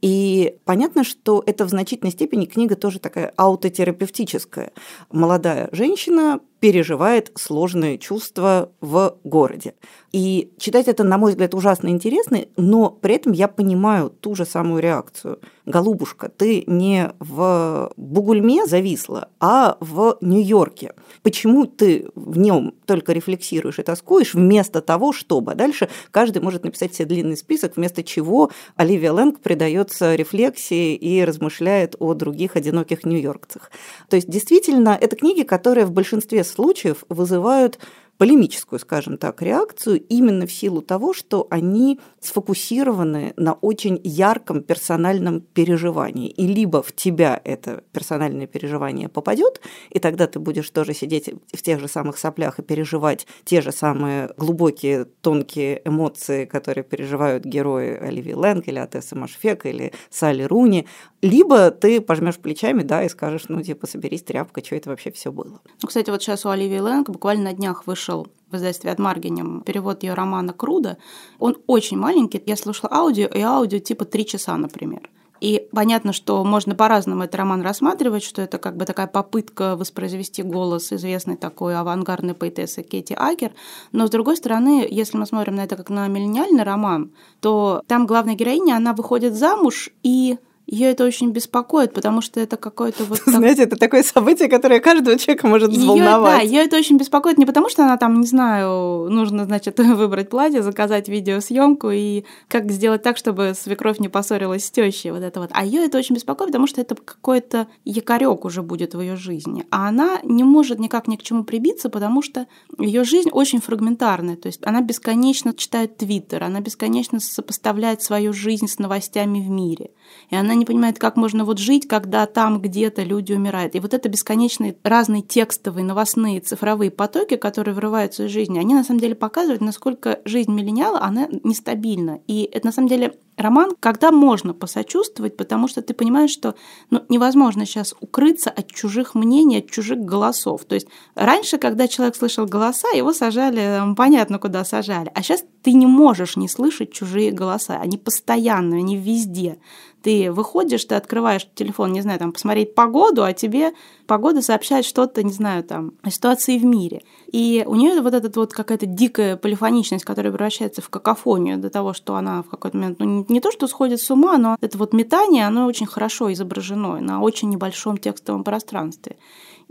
И 0.00 0.56
понятно, 0.64 1.04
что 1.04 1.40
это 1.46 1.64
в 1.66 1.68
значительной 1.68 2.10
степени 2.10 2.31
степени 2.32 2.46
книга 2.46 2.76
тоже 2.76 2.98
такая 2.98 3.30
аутотерапевтическая. 3.36 4.72
Молодая 5.10 5.68
женщина 5.72 6.40
переживает 6.62 7.32
сложные 7.34 7.98
чувства 7.98 8.70
в 8.80 9.16
городе. 9.24 9.74
И 10.12 10.52
читать 10.58 10.86
это, 10.86 11.02
на 11.02 11.18
мой 11.18 11.32
взгляд, 11.32 11.54
ужасно 11.54 11.88
интересно, 11.88 12.44
но 12.56 12.90
при 12.90 13.16
этом 13.16 13.32
я 13.32 13.48
понимаю 13.48 14.10
ту 14.10 14.36
же 14.36 14.44
самую 14.44 14.80
реакцию. 14.80 15.40
Голубушка, 15.64 16.28
ты 16.28 16.62
не 16.66 17.12
в 17.18 17.92
Бугульме 17.96 18.66
зависла, 18.66 19.28
а 19.40 19.76
в 19.80 20.18
Нью-Йорке. 20.20 20.92
Почему 21.22 21.66
ты 21.66 22.10
в 22.14 22.38
нем 22.38 22.74
только 22.84 23.12
рефлексируешь 23.12 23.78
и 23.78 23.82
тоскуешь, 23.82 24.34
вместо 24.34 24.82
того, 24.82 25.12
чтобы... 25.12 25.54
Дальше 25.54 25.88
каждый 26.10 26.42
может 26.42 26.64
написать 26.64 26.94
себе 26.94 27.06
длинный 27.06 27.36
список, 27.36 27.76
вместо 27.76 28.04
чего 28.04 28.50
Оливия 28.76 29.12
Лэнг 29.12 29.40
предается 29.40 30.14
рефлексии 30.14 30.94
и 30.94 31.24
размышляет 31.24 31.96
о 31.98 32.14
других 32.14 32.54
одиноких 32.54 33.04
нью-йоркцах. 33.04 33.70
То 34.08 34.16
есть, 34.16 34.28
действительно, 34.28 34.96
это 35.00 35.16
книги, 35.16 35.42
которые 35.42 35.86
в 35.86 35.92
большинстве 35.92 36.44
случаев 36.52 37.04
вызывают 37.08 37.78
полемическую, 38.22 38.78
скажем 38.78 39.18
так, 39.18 39.42
реакцию 39.42 40.00
именно 40.08 40.46
в 40.46 40.52
силу 40.52 40.80
того, 40.80 41.12
что 41.12 41.48
они 41.50 41.98
сфокусированы 42.20 43.34
на 43.36 43.54
очень 43.54 44.00
ярком 44.04 44.62
персональном 44.62 45.40
переживании. 45.40 46.28
И 46.28 46.46
либо 46.46 46.84
в 46.84 46.92
тебя 46.92 47.40
это 47.42 47.82
персональное 47.90 48.46
переживание 48.46 49.08
попадет, 49.08 49.60
и 49.90 49.98
тогда 49.98 50.28
ты 50.28 50.38
будешь 50.38 50.70
тоже 50.70 50.94
сидеть 50.94 51.30
в 51.52 51.62
тех 51.62 51.80
же 51.80 51.88
самых 51.88 52.16
соплях 52.16 52.60
и 52.60 52.62
переживать 52.62 53.26
те 53.44 53.60
же 53.60 53.72
самые 53.72 54.30
глубокие, 54.36 55.04
тонкие 55.04 55.82
эмоции, 55.84 56.44
которые 56.44 56.84
переживают 56.84 57.44
герои 57.44 57.96
Оливии 57.96 58.34
Лэнг 58.34 58.68
или 58.68 58.78
Атесса 58.78 59.16
Машфек 59.16 59.66
или 59.66 59.92
Салли 60.10 60.44
Руни, 60.44 60.86
либо 61.22 61.70
ты 61.70 62.00
пожмешь 62.00 62.36
плечами, 62.36 62.82
да, 62.82 63.04
и 63.04 63.08
скажешь, 63.08 63.44
ну, 63.48 63.62
типа, 63.62 63.86
соберись, 63.86 64.22
тряпка, 64.22 64.62
что 64.62 64.74
это 64.74 64.90
вообще 64.90 65.12
все 65.12 65.30
было. 65.30 65.60
Ну, 65.80 65.88
кстати, 65.88 66.10
вот 66.10 66.20
сейчас 66.20 66.44
у 66.44 66.50
Оливии 66.50 66.78
Лэнг 66.78 67.08
буквально 67.10 67.44
на 67.44 67.52
днях 67.52 67.86
вышел 67.86 68.26
в 68.50 68.56
издательстве 68.56 68.90
от 68.90 68.98
Маргинем 68.98 69.62
перевод 69.62 70.02
ее 70.02 70.14
романа 70.14 70.52
«Круда». 70.52 70.98
Он 71.38 71.56
очень 71.68 71.96
маленький. 71.96 72.42
Я 72.44 72.56
слушала 72.56 72.92
аудио, 72.92 73.26
и 73.26 73.40
аудио 73.40 73.78
типа 73.78 74.04
три 74.04 74.26
часа, 74.26 74.56
например. 74.56 75.08
И 75.40 75.68
понятно, 75.72 76.12
что 76.12 76.44
можно 76.44 76.76
по-разному 76.76 77.24
этот 77.24 77.34
роман 77.34 77.62
рассматривать, 77.62 78.22
что 78.22 78.42
это 78.42 78.58
как 78.58 78.76
бы 78.76 78.84
такая 78.84 79.08
попытка 79.08 79.74
воспроизвести 79.76 80.42
голос 80.42 80.92
известной 80.92 81.36
такой 81.36 81.76
авангардной 81.76 82.34
поэтессы 82.34 82.84
Кэти 82.84 83.12
Акер. 83.18 83.52
Но, 83.90 84.06
с 84.06 84.10
другой 84.10 84.36
стороны, 84.36 84.86
если 84.88 85.16
мы 85.16 85.26
смотрим 85.26 85.56
на 85.56 85.64
это 85.64 85.74
как 85.74 85.90
на 85.90 86.06
миллениальный 86.06 86.62
роман, 86.62 87.12
то 87.40 87.82
там 87.88 88.06
главная 88.06 88.36
героиня, 88.36 88.76
она 88.76 88.92
выходит 88.92 89.34
замуж 89.34 89.90
и 90.04 90.38
ее 90.66 90.90
это 90.90 91.04
очень 91.04 91.30
беспокоит, 91.30 91.92
потому 91.92 92.20
что 92.20 92.40
это 92.40 92.56
какое-то 92.56 93.04
вот... 93.04 93.20
Знаете, 93.26 93.64
это 93.64 93.76
такое 93.76 94.02
событие, 94.02 94.48
которое 94.48 94.80
каждого 94.80 95.18
человека 95.18 95.46
может 95.46 95.70
взволновать. 95.70 96.38
да, 96.38 96.40
ее 96.40 96.64
это 96.64 96.76
очень 96.76 96.96
беспокоит 96.96 97.38
не 97.38 97.46
потому, 97.46 97.68
что 97.68 97.84
она 97.84 97.96
там, 97.96 98.20
не 98.20 98.26
знаю, 98.26 99.08
нужно, 99.10 99.44
значит, 99.44 99.78
выбрать 99.78 100.30
платье, 100.30 100.62
заказать 100.62 101.08
видеосъемку 101.08 101.90
и 101.90 102.24
как 102.48 102.70
сделать 102.70 103.02
так, 103.02 103.16
чтобы 103.16 103.54
свекровь 103.54 103.98
не 103.98 104.08
поссорилась 104.08 104.64
с 104.64 104.70
тещей, 104.70 105.10
вот 105.10 105.22
это 105.22 105.40
вот. 105.40 105.50
А 105.52 105.64
ее 105.64 105.84
это 105.84 105.98
очень 105.98 106.14
беспокоит, 106.14 106.50
потому 106.50 106.66
что 106.66 106.80
это 106.80 106.94
какой-то 106.94 107.66
якорек 107.84 108.44
уже 108.44 108.62
будет 108.62 108.94
в 108.94 109.00
ее 109.00 109.16
жизни. 109.16 109.64
А 109.70 109.88
она 109.88 110.20
не 110.22 110.44
может 110.44 110.78
никак 110.78 111.08
ни 111.08 111.16
к 111.16 111.22
чему 111.22 111.44
прибиться, 111.44 111.90
потому 111.90 112.22
что 112.22 112.46
ее 112.78 113.04
жизнь 113.04 113.30
очень 113.30 113.60
фрагментарная. 113.60 114.36
То 114.36 114.46
есть 114.46 114.60
она 114.64 114.80
бесконечно 114.80 115.52
читает 115.54 115.96
Твиттер, 115.96 116.44
она 116.44 116.60
бесконечно 116.60 117.20
сопоставляет 117.20 118.02
свою 118.02 118.32
жизнь 118.32 118.68
с 118.68 118.78
новостями 118.78 119.40
в 119.40 119.50
мире. 119.50 119.90
И 120.30 120.36
она 120.36 120.51
не 120.54 120.64
понимает, 120.64 120.98
как 120.98 121.16
можно 121.16 121.44
вот 121.44 121.58
жить, 121.58 121.88
когда 121.88 122.26
там 122.26 122.60
где-то 122.60 123.02
люди 123.02 123.32
умирают. 123.32 123.74
И 123.74 123.80
вот 123.80 123.94
это 123.94 124.08
бесконечные 124.08 124.76
разные 124.82 125.22
текстовые, 125.22 125.84
новостные, 125.84 126.40
цифровые 126.40 126.90
потоки, 126.90 127.36
которые 127.36 127.74
врываются 127.74 128.24
в 128.24 128.28
жизнь, 128.28 128.58
они 128.58 128.74
на 128.74 128.84
самом 128.84 129.00
деле 129.00 129.14
показывают, 129.14 129.60
насколько 129.60 130.20
жизнь 130.24 130.52
миллениала, 130.52 131.00
она 131.00 131.28
нестабильна. 131.44 132.20
И 132.26 132.48
это 132.52 132.66
на 132.66 132.72
самом 132.72 132.88
деле 132.88 133.14
роман, 133.36 133.72
когда 133.80 134.10
можно 134.10 134.54
посочувствовать, 134.54 135.36
потому 135.36 135.68
что 135.68 135.82
ты 135.82 135.94
понимаешь, 135.94 136.30
что 136.30 136.54
ну, 136.90 137.02
невозможно 137.08 137.66
сейчас 137.66 137.94
укрыться 138.00 138.50
от 138.50 138.70
чужих 138.70 139.14
мнений, 139.14 139.58
от 139.58 139.70
чужих 139.70 139.98
голосов. 139.98 140.64
То 140.64 140.74
есть 140.74 140.86
раньше, 141.14 141.58
когда 141.58 141.88
человек 141.88 142.16
слышал 142.16 142.46
голоса, 142.46 142.88
его 142.94 143.12
сажали, 143.12 143.94
понятно, 143.96 144.38
куда 144.38 144.64
сажали. 144.64 145.10
А 145.14 145.22
сейчас 145.22 145.44
ты 145.62 145.72
не 145.72 145.86
можешь 145.86 146.36
не 146.36 146.48
слышать 146.48 146.92
чужие 146.92 147.30
голоса. 147.30 147.78
Они 147.80 147.96
постоянно, 147.96 148.76
они 148.76 148.96
везде. 148.96 149.58
Ты 150.02 150.32
выходишь, 150.32 150.84
ты 150.84 150.94
открываешь 150.94 151.46
телефон, 151.54 151.92
не 151.92 152.00
знаю, 152.00 152.18
там, 152.18 152.32
посмотреть 152.32 152.74
погоду, 152.74 153.24
а 153.24 153.32
тебе 153.32 153.72
погода 154.06 154.42
сообщает 154.42 154.84
что-то, 154.84 155.22
не 155.22 155.32
знаю, 155.32 155.64
там, 155.64 155.92
о 156.02 156.10
ситуации 156.10 156.58
в 156.58 156.64
мире. 156.64 157.02
И 157.30 157.64
у 157.66 157.74
нее 157.74 158.00
вот 158.00 158.14
эта 158.14 158.30
вот 158.38 158.52
какая-то 158.52 158.86
дикая 158.86 159.36
полифоничность, 159.36 160.04
которая 160.04 160.32
превращается 160.32 160.82
в 160.82 160.90
какофонию 160.90 161.58
до 161.58 161.70
того, 161.70 161.92
что 161.92 162.16
она 162.16 162.42
в 162.42 162.48
какой-то 162.48 162.76
момент, 162.76 162.98
ну, 162.98 163.24
не 163.28 163.40
то, 163.40 163.50
что 163.52 163.66
сходит 163.66 164.00
с 164.00 164.10
ума, 164.10 164.36
но 164.38 164.56
это 164.60 164.76
вот 164.76 164.92
метание, 164.92 165.46
оно 165.46 165.66
очень 165.66 165.86
хорошо 165.86 166.32
изображено 166.32 167.00
на 167.00 167.20
очень 167.20 167.48
небольшом 167.48 167.96
текстовом 167.96 168.44
пространстве. 168.44 169.16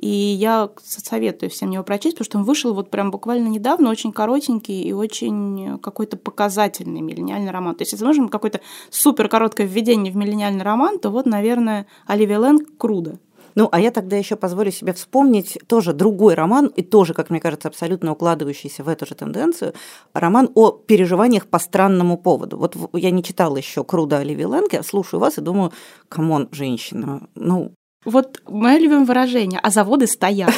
И 0.02 0.10
я 0.10 0.72
советую 0.84 1.52
всем 1.52 1.70
его 1.70 1.84
прочесть, 1.84 2.16
потому 2.16 2.26
что 2.26 2.38
он 2.40 2.44
вышел 2.44 2.74
вот 2.74 2.90
прям 2.90 3.12
буквально 3.12 3.48
недавно, 3.48 3.92
очень 3.92 4.12
коротенький 4.12 4.82
и 4.82 4.94
очень 4.94 5.78
какой-то 5.78 6.18
показательный 6.18 7.02
миллениальный 7.02 7.52
роман. 7.52 7.76
То 7.76 7.84
есть, 7.84 7.92
если 7.94 8.04
нужно 8.04 8.28
какое-то 8.28 8.62
супер 8.90 9.30
короткое 9.30 9.68
введение 9.68 10.12
в 10.12 10.16
миллениальный 10.16 10.64
роман, 10.64 10.98
то 10.98 11.12
вот, 11.12 11.28
наверное, 11.28 11.86
Оливия 12.08 12.40
Лэнг 12.40 12.78
«Крудо». 12.78 13.20
Ну, 13.54 13.68
а 13.72 13.80
я 13.80 13.92
тогда 13.92 14.16
еще 14.16 14.36
позволю 14.38 14.72
себе 14.72 14.94
вспомнить 14.94 15.60
тоже 15.68 15.94
другой 15.94 16.36
роман, 16.36 16.68
и 16.68 16.82
тоже, 16.82 17.14
как 17.14 17.30
мне 17.30 17.40
кажется, 17.40 17.68
абсолютно 17.68 18.14
укладывающийся 18.14 18.84
в 18.84 18.88
эту 18.88 19.06
же 19.06 19.14
тенденцию, 19.14 19.74
роман 20.14 20.50
о 20.56 20.72
переживаниях 20.72 21.48
по 21.48 21.60
странному 21.60 22.18
поводу. 22.18 22.58
Вот 22.58 22.76
я 22.94 23.12
не 23.12 23.24
читала 23.24 23.58
еще 23.58 23.84
Круда 23.84 24.20
Оливии 24.20 24.46
Лэнг, 24.46 24.74
я 24.74 24.84
слушаю 24.84 25.20
вас 25.20 25.38
и 25.38 25.42
думаю, 25.42 25.74
come 26.08 26.31
on, 26.31 26.48
женщина, 26.52 27.28
ну, 27.36 27.74
вот 28.06 28.42
мое 28.48 28.78
любимое 28.78 29.06
выражение, 29.06 29.60
а 29.62 29.70
заводы 29.70 30.08
стоят. 30.08 30.54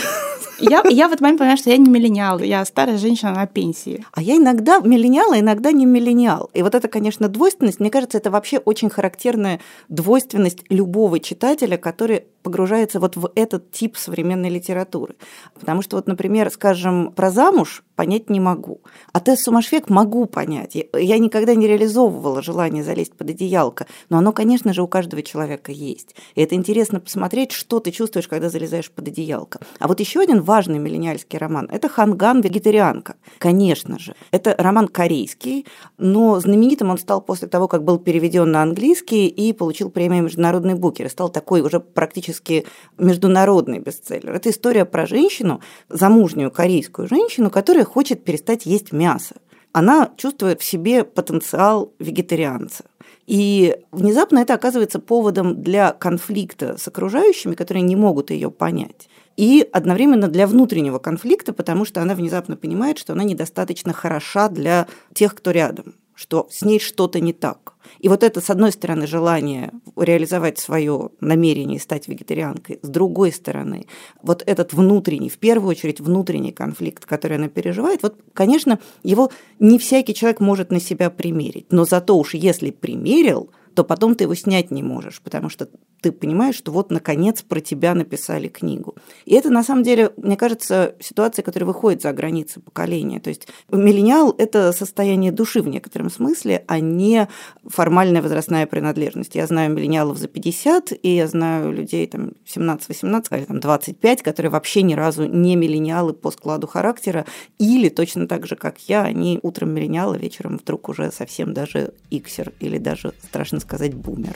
Я, 0.59 0.83
я 0.89 1.07
в 1.07 1.11
этот 1.11 1.21
момент 1.21 1.39
понимаю, 1.39 1.57
что 1.57 1.69
я 1.69 1.77
не 1.77 1.89
миллениал, 1.89 2.39
я 2.39 2.63
старая 2.65 2.97
женщина 2.97 3.33
на 3.33 3.47
пенсии. 3.47 4.05
А 4.11 4.21
я 4.21 4.37
иногда 4.37 4.79
миллениал, 4.79 5.31
а 5.31 5.39
иногда 5.39 5.71
не 5.71 5.85
миллениал. 5.85 6.49
И 6.53 6.61
вот 6.61 6.75
это, 6.75 6.87
конечно, 6.87 7.27
двойственность, 7.27 7.79
мне 7.79 7.89
кажется, 7.89 8.17
это 8.17 8.31
вообще 8.31 8.57
очень 8.59 8.89
характерная 8.89 9.59
двойственность 9.89 10.63
любого 10.69 11.19
читателя, 11.19 11.77
который 11.77 12.25
погружается 12.43 12.99
вот 12.99 13.15
в 13.15 13.31
этот 13.35 13.71
тип 13.71 13.97
современной 13.97 14.49
литературы. 14.49 15.15
Потому 15.59 15.81
что 15.81 15.95
вот, 15.95 16.07
например, 16.07 16.51
скажем, 16.51 17.11
про 17.13 17.31
замуж 17.31 17.83
понять 17.95 18.29
не 18.29 18.39
могу. 18.39 18.81
А 19.13 19.19
Отессу 19.19 19.51
Мошфег 19.51 19.89
могу 19.89 20.25
понять. 20.25 20.75
Я 20.75 21.17
никогда 21.19 21.55
не 21.55 21.67
реализовывала 21.67 22.41
желание 22.41 22.83
залезть 22.83 23.13
под 23.13 23.29
одеялко, 23.29 23.87
но 24.09 24.17
оно, 24.17 24.33
конечно 24.33 24.73
же, 24.73 24.81
у 24.81 24.87
каждого 24.87 25.23
человека 25.23 25.71
есть. 25.71 26.15
И 26.35 26.41
это 26.41 26.55
интересно 26.55 26.99
посмотреть, 26.99 27.51
что 27.51 27.79
ты 27.79 27.91
чувствуешь, 27.91 28.27
когда 28.27 28.49
залезаешь 28.49 28.91
под 28.91 29.07
одеялко. 29.07 29.59
А 29.79 29.87
вот 29.87 29.99
еще 29.99 30.19
один 30.19 30.41
важный 30.43 30.79
миллениальский 30.79 31.39
роман– 31.39 31.67
это 31.71 31.89
Хан 31.89 32.19
Ган 32.19 32.41
«Вегетарианка». 32.41 33.15
Конечно 33.39 33.97
же. 33.97 34.13
Это 34.31 34.55
роман 34.57 34.87
корейский, 34.87 35.65
но 35.97 36.39
знаменитым 36.39 36.91
он 36.91 36.97
стал 36.97 37.21
после 37.21 37.47
того, 37.47 37.67
как 37.67 37.83
был 37.83 37.97
переведен 37.97 38.51
на 38.51 38.61
английский 38.61 39.27
и 39.27 39.53
получил 39.53 39.89
премию 39.89 40.23
«Международный 40.23 40.75
букер». 40.75 41.07
И 41.07 41.09
стал 41.09 41.29
такой 41.29 41.61
уже 41.61 41.79
практически 41.79 42.65
международный 42.97 43.79
бестселлер. 43.79 44.33
Это 44.33 44.49
история 44.49 44.85
про 44.85 45.07
женщину, 45.07 45.61
замужнюю 45.89 46.51
корейскую 46.51 47.07
женщину, 47.07 47.49
которая 47.49 47.85
хочет 47.85 48.23
перестать 48.23 48.65
есть 48.65 48.91
мясо. 48.91 49.35
Она 49.71 50.11
чувствует 50.17 50.61
в 50.61 50.63
себе 50.63 51.03
потенциал 51.03 51.91
вегетарианца. 51.97 52.85
И 53.25 53.75
внезапно 53.91 54.39
это 54.39 54.53
оказывается 54.53 54.99
поводом 54.99 55.61
для 55.61 55.93
конфликта 55.93 56.77
с 56.77 56.87
окружающими, 56.87 57.55
которые 57.55 57.83
не 57.83 57.95
могут 57.95 58.31
ее 58.31 58.51
понять. 58.51 59.09
И 59.37 59.67
одновременно 59.71 60.27
для 60.27 60.47
внутреннего 60.47 60.99
конфликта, 60.99 61.53
потому 61.53 61.85
что 61.85 62.01
она 62.01 62.15
внезапно 62.15 62.55
понимает, 62.55 62.97
что 62.97 63.13
она 63.13 63.23
недостаточно 63.23 63.93
хороша 63.93 64.49
для 64.49 64.87
тех, 65.13 65.33
кто 65.33 65.51
рядом, 65.51 65.95
что 66.13 66.47
с 66.51 66.63
ней 66.63 66.79
что-то 66.79 67.19
не 67.19 67.33
так. 67.33 67.73
И 67.99 68.07
вот 68.07 68.23
это, 68.23 68.41
с 68.41 68.49
одной 68.49 68.71
стороны, 68.71 69.07
желание 69.07 69.71
реализовать 69.95 70.59
свое 70.59 71.09
намерение 71.19 71.79
стать 71.79 72.07
вегетарианкой, 72.07 72.79
с 72.81 72.87
другой 72.87 73.31
стороны, 73.31 73.87
вот 74.21 74.43
этот 74.45 74.73
внутренний, 74.73 75.29
в 75.29 75.37
первую 75.37 75.71
очередь, 75.71 75.99
внутренний 75.99 76.51
конфликт, 76.51 77.05
который 77.05 77.37
она 77.37 77.49
переживает, 77.49 78.03
вот, 78.03 78.15
конечно, 78.33 78.79
его 79.03 79.31
не 79.59 79.79
всякий 79.79 80.13
человек 80.13 80.39
может 80.39 80.71
на 80.71 80.79
себя 80.79 81.09
примерить, 81.09 81.71
но 81.71 81.85
зато 81.85 82.17
уж 82.17 82.33
если 82.35 82.71
примерил, 82.71 83.49
то 83.75 83.83
потом 83.83 84.15
ты 84.15 84.25
его 84.25 84.35
снять 84.35 84.71
не 84.71 84.83
можешь, 84.83 85.21
потому 85.21 85.49
что 85.49 85.67
ты 86.03 86.11
понимаешь, 86.11 86.55
что 86.55 86.71
вот, 86.71 86.91
наконец, 86.91 87.41
про 87.41 87.61
тебя 87.61 87.95
написали 87.95 88.49
книгу. 88.49 88.95
И 89.25 89.35
это, 89.35 89.49
на 89.49 89.63
самом 89.63 89.83
деле, 89.83 90.11
мне 90.17 90.35
кажется, 90.35 90.95
ситуация, 90.99 91.43
которая 91.43 91.67
выходит 91.67 92.01
за 92.01 92.11
границы 92.11 92.59
поколения. 92.59 93.21
То 93.21 93.29
есть 93.29 93.47
миллениал– 93.71 94.35
это 94.37 94.73
состояние 94.73 95.31
души 95.31 95.61
в 95.61 95.67
некотором 95.69 96.09
смысле, 96.09 96.65
а 96.67 96.81
не 96.81 97.29
формальная 97.65 98.21
возрастная 98.21 98.67
принадлежность. 98.67 99.35
Я 99.35 99.47
знаю 99.47 99.73
миллениалов 99.73 100.17
за 100.17 100.27
50, 100.27 100.91
и 101.01 101.15
я 101.15 101.27
знаю 101.27 101.71
людей 101.71 102.05
там 102.07 102.33
17-18, 102.53 103.37
или 103.37 103.45
там 103.45 103.59
25, 103.61 104.21
которые 104.21 104.49
вообще 104.51 104.81
ни 104.81 104.95
разу 104.95 105.25
не 105.25 105.55
миллениалы 105.55 106.13
по 106.13 106.31
складу 106.31 106.67
характера, 106.67 107.25
или 107.59 107.87
точно 107.87 108.27
так 108.27 108.45
же, 108.45 108.57
как 108.57 108.77
я, 108.89 109.03
они 109.03 109.39
утром 109.41 109.73
миллениалы, 109.73 110.17
вечером 110.17 110.57
вдруг 110.57 110.89
уже 110.89 111.11
совсем 111.13 111.53
даже 111.53 111.93
иксер, 112.09 112.51
или 112.59 112.77
даже, 112.77 113.13
страшно 113.23 113.61
сказать, 113.63 113.93
бумер. 113.95 114.35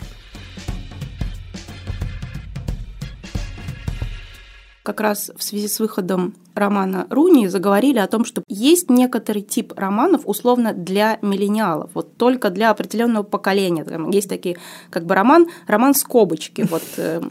Как 4.87 5.01
раз 5.01 5.31
в 5.35 5.43
связи 5.43 5.67
с 5.67 5.81
выходом 5.81 6.33
романа 6.55 7.07
Руни 7.09 7.49
заговорили 7.49 7.99
о 7.99 8.07
том, 8.07 8.23
что 8.23 8.41
есть 8.47 8.89
некоторый 8.89 9.41
тип 9.41 9.73
романов 9.75 10.21
условно 10.23 10.71
для 10.71 11.19
миллениалов, 11.21 11.91
вот 11.93 12.15
только 12.15 12.49
для 12.49 12.69
определенного 12.69 13.23
поколения. 13.23 13.83
Там 13.83 14.09
есть 14.11 14.29
такие, 14.29 14.55
как 14.89 15.05
бы 15.05 15.13
роман, 15.13 15.47
роман 15.67 15.93
скобочки. 15.93 16.65
Вот. 16.69 16.83
Э, 16.95 17.21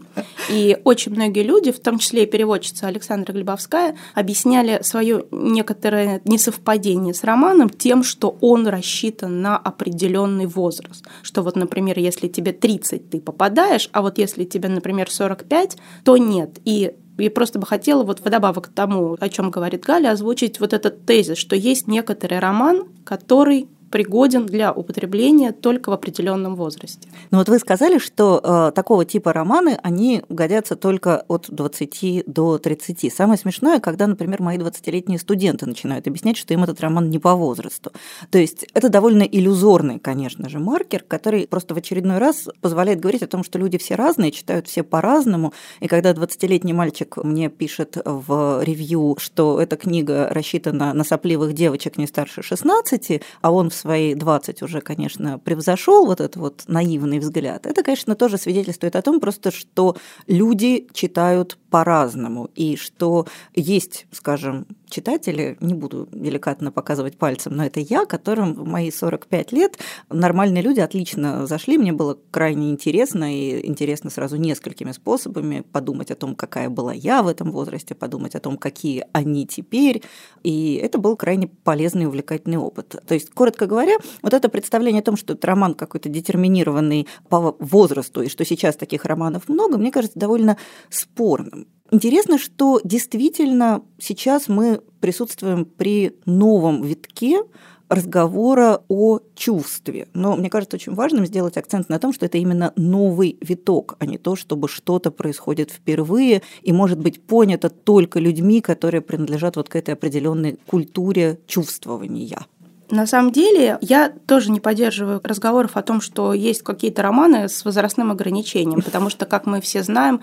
и 0.51 0.77
очень 0.85 1.13
многие 1.13 1.45
люди, 1.45 1.73
в 1.73 1.81
том 1.81 1.99
числе 1.99 2.25
и 2.25 2.27
переводчица 2.27 2.89
Александра 2.89 3.33
Глебовская, 3.33 3.97
объясняли 4.15 4.83
свое 4.83 5.25
некоторое 5.31 6.21
несовпадение 6.27 7.15
с 7.15 7.25
романом 7.25 7.71
тем, 7.71 8.05
что 8.05 8.37
он 8.43 8.69
рассчитан 8.69 9.41
на 9.41 9.57
определенный 9.57 10.45
возраст. 10.45 11.07
Что 11.23 11.41
вот, 11.41 11.57
например, 11.57 11.99
если 11.99 12.29
тебе 12.29 12.53
30, 12.53 13.09
ты 13.09 13.19
попадаешь, 13.23 13.89
а 13.93 14.03
вот 14.03 14.19
если 14.19 14.45
тебе, 14.45 14.69
например, 14.69 15.11
45, 15.11 15.79
то 16.05 16.19
нет. 16.19 16.59
И 16.67 16.95
я 17.19 17.31
просто 17.31 17.59
бы 17.59 17.67
хотела 17.67 18.03
вот 18.03 18.21
вдобавок 18.21 18.67
к 18.67 18.73
тому, 18.73 19.17
о 19.19 19.29
чем 19.29 19.51
говорит 19.51 19.85
Галя, 19.85 20.11
озвучить 20.11 20.61
вот 20.61 20.73
этот 20.73 21.07
тезис, 21.07 21.39
что 21.39 21.57
есть 21.57 21.87
некоторый 21.89 22.39
роман, 22.39 22.85
который 23.05 23.69
пригоден 23.97 24.45
для 24.45 24.75
употребления 24.75 25.53
только 25.53 25.88
в 25.88 25.95
определенном 25.95 26.55
возрасте. 26.55 27.09
Ну 27.31 27.38
вот 27.38 27.49
вы 27.49 27.59
сказали, 27.59 27.97
что 27.97 28.43
э, 28.45 28.73
такого 28.75 29.07
типа 29.07 29.33
романы, 29.33 29.79
они 29.83 30.23
годятся 30.29 30.76
только 30.76 31.25
от 31.29 31.47
20 31.49 32.25
до 32.26 32.59
30. 32.59 33.11
Самое 33.11 33.38
смешное, 33.38 33.81
когда, 33.81 34.07
например, 34.07 34.43
мои 34.43 34.59
20-летние 34.59 35.19
студенты 35.19 35.65
начинают 35.65 36.07
объяснять, 36.07 36.37
что 36.37 36.53
им 36.53 36.62
этот 36.65 36.79
роман 36.83 37.09
не 37.09 37.19
по 37.19 37.35
возрасту. 37.35 37.91
То 38.31 38.37
есть 38.37 38.67
это 38.75 38.91
довольно 38.91 39.23
иллюзорный, 39.23 39.99
конечно 39.99 40.50
же, 40.50 40.59
маркер, 40.59 41.03
который 41.03 41.47
просто 41.47 41.73
в 41.73 41.79
очередной 41.79 42.19
раз 42.19 42.50
позволяет 42.61 43.00
говорить 43.00 43.23
о 43.23 43.26
том, 43.26 43.45
что 43.45 43.59
люди 43.59 43.79
все 43.79 43.95
разные, 43.95 44.31
читают 44.31 44.69
все 44.69 44.83
по-разному. 44.83 45.55
И 45.81 45.88
когда 45.88 46.12
20-летний 46.12 46.75
мальчик 46.75 47.17
мне 47.17 47.49
пишет 47.49 47.97
в 48.05 48.62
ревью, 48.62 49.17
что 49.19 49.59
эта 49.59 49.76
книга 49.76 50.29
рассчитана 50.31 50.93
на 50.93 51.03
сопливых 51.03 51.55
девочек 51.55 51.97
не 51.97 52.07
старше 52.07 52.43
16, 52.43 53.23
а 53.41 53.50
он 53.50 53.71
в 53.71 53.86
свои 53.87 54.14
20 54.14 54.62
уже, 54.62 54.81
конечно, 54.81 55.38
превзошел 55.38 56.07
вот 56.07 56.21
этот 56.21 56.37
вот 56.37 56.64
наивный 56.66 57.21
взгляд, 57.21 57.66
это, 57.66 57.85
конечно, 57.85 58.16
тоже 58.16 58.37
свидетельствует 58.37 58.97
о 58.97 59.02
том 59.02 59.21
просто, 59.21 59.52
что 59.52 59.97
люди 60.26 60.88
читают 60.93 61.57
по-разному, 61.71 62.50
и 62.57 62.76
что 62.76 63.26
есть, 63.55 64.07
скажем, 64.11 64.66
читатели, 64.88 65.57
не 65.61 65.75
буду 65.75 66.09
деликатно 66.12 66.73
показывать 66.73 67.16
пальцем, 67.16 67.57
но 67.57 67.64
это 67.64 67.81
я, 67.81 68.07
которым 68.07 68.55
в 68.55 68.66
мои 68.66 68.90
45 68.90 69.52
лет 69.52 69.78
нормальные 70.11 70.62
люди 70.62 70.81
отлично 70.81 71.47
зашли, 71.47 71.78
мне 71.78 71.93
было 71.93 72.19
крайне 72.31 72.71
интересно, 72.71 73.35
и 73.35 73.66
интересно 73.66 74.11
сразу 74.11 74.37
несколькими 74.37 74.93
способами 74.93 75.64
подумать 75.73 76.11
о 76.11 76.16
том, 76.16 76.35
какая 76.35 76.69
была 76.69 76.93
я 76.93 77.23
в 77.23 77.28
этом 77.28 77.50
возрасте, 77.52 77.95
подумать 77.95 78.35
о 78.35 78.40
том, 78.40 78.57
какие 78.57 79.07
они 79.12 79.47
теперь, 79.47 80.02
и 80.43 80.75
это 80.75 80.99
был 80.99 81.16
крайне 81.16 81.49
полезный 81.49 82.05
и 82.05 82.07
увлекательный 82.07 82.59
опыт. 82.59 82.97
То 83.07 83.14
есть, 83.14 83.31
коротко 83.31 83.66
говоря, 83.66 83.97
вот 84.23 84.35
это 84.35 84.49
представление 84.49 85.00
о 85.00 85.05
том, 85.05 85.16
что 85.16 85.35
это 85.35 85.47
роман 85.47 85.75
какой-то 85.75 86.09
детерминированный 86.09 87.07
по 87.28 87.57
возрасту, 87.59 88.23
и 88.23 88.28
что 88.28 88.45
сейчас 88.45 88.76
таких 88.76 89.05
романов 89.05 89.49
много, 89.49 89.78
мне 89.78 89.90
кажется 89.90 90.19
довольно 90.19 90.57
спорным. 90.88 91.66
Интересно, 91.90 92.38
что 92.38 92.81
действительно 92.83 93.83
сейчас 93.99 94.49
мы 94.49 94.81
присутствуем 95.00 95.64
при 95.64 96.16
новом 96.25 96.83
витке 96.83 97.43
разговора 97.88 98.83
о 98.88 99.21
чувстве. 99.35 100.09
Но 100.12 100.37
мне 100.37 100.50
кажется 100.50 100.76
очень 100.76 100.95
важным 100.95 101.26
сделать 101.26 101.57
акцент 101.57 101.88
на 101.88 101.99
том, 101.99 102.12
что 102.12 102.26
это 102.26 102.38
именно 102.38 102.73
новый 102.76 103.38
виток, 103.40 103.97
а 104.00 104.07
не 104.07 104.19
то, 104.19 104.35
чтобы 104.35 104.69
что-то 104.69 105.11
происходит 105.11 105.71
впервые 105.71 106.43
и 106.62 106.73
может 106.73 106.99
быть 106.99 107.23
понято 107.23 107.71
только 107.71 108.19
людьми, 108.19 108.61
которые 108.61 109.02
принадлежат 109.02 109.57
вот 109.57 109.69
к 109.69 109.76
этой 109.76 109.95
определенной 109.95 110.59
культуре 110.66 111.38
чувствования. 111.47 112.47
На 112.90 113.07
самом 113.07 113.33
деле, 113.33 113.78
я 113.81 114.12
тоже 114.26 114.52
не 114.52 114.61
поддерживаю 114.61 115.21
разговоров 115.25 115.76
о 115.76 115.83
том, 115.83 116.00
что 116.00 116.33
есть 116.33 116.62
какие-то 116.62 117.02
романы 117.02 117.49
с 117.49 117.64
возрастным 117.64 118.12
ограничением, 118.12 118.81
потому 118.81 119.11
что, 119.11 119.26
как 119.26 119.47
мы 119.47 119.61
все 119.61 119.83
знаем, 119.83 120.21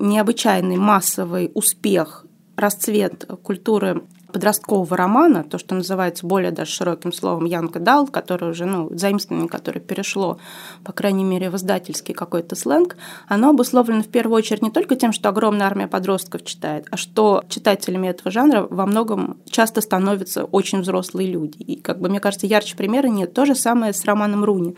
необычайный 0.00 0.76
массовый 0.76 1.50
успех, 1.54 2.26
расцвет 2.56 3.24
культуры 3.42 4.02
подросткового 4.30 4.96
романа, 4.96 5.44
то, 5.44 5.58
что 5.58 5.74
называется 5.74 6.26
более 6.26 6.50
даже 6.50 6.70
широким 6.70 7.12
словом 7.12 7.44
Янка 7.44 7.80
Дал, 7.80 8.06
который 8.06 8.50
уже, 8.50 8.64
ну, 8.64 8.88
заимствование, 8.96 9.48
которое 9.48 9.80
перешло, 9.80 10.38
по 10.84 10.92
крайней 10.92 11.24
мере, 11.24 11.50
в 11.50 11.56
издательский 11.56 12.14
какой-то 12.14 12.56
сленг, 12.56 12.96
оно 13.28 13.50
обусловлено 13.50 14.02
в 14.02 14.08
первую 14.08 14.36
очередь 14.36 14.62
не 14.62 14.70
только 14.70 14.96
тем, 14.96 15.12
что 15.12 15.28
огромная 15.28 15.66
армия 15.66 15.88
подростков 15.88 16.44
читает, 16.44 16.86
а 16.90 16.96
что 16.96 17.44
читателями 17.48 18.08
этого 18.08 18.30
жанра 18.30 18.66
во 18.70 18.86
многом 18.86 19.38
часто 19.50 19.80
становятся 19.80 20.44
очень 20.44 20.80
взрослые 20.80 21.30
люди. 21.30 21.58
И, 21.58 21.76
как 21.76 22.00
бы, 22.00 22.08
мне 22.08 22.20
кажется, 22.20 22.46
ярче 22.46 22.76
примера 22.76 23.08
нет. 23.08 23.34
То 23.34 23.46
же 23.46 23.54
самое 23.54 23.92
с 23.92 24.04
романом 24.04 24.44
Руни 24.44 24.76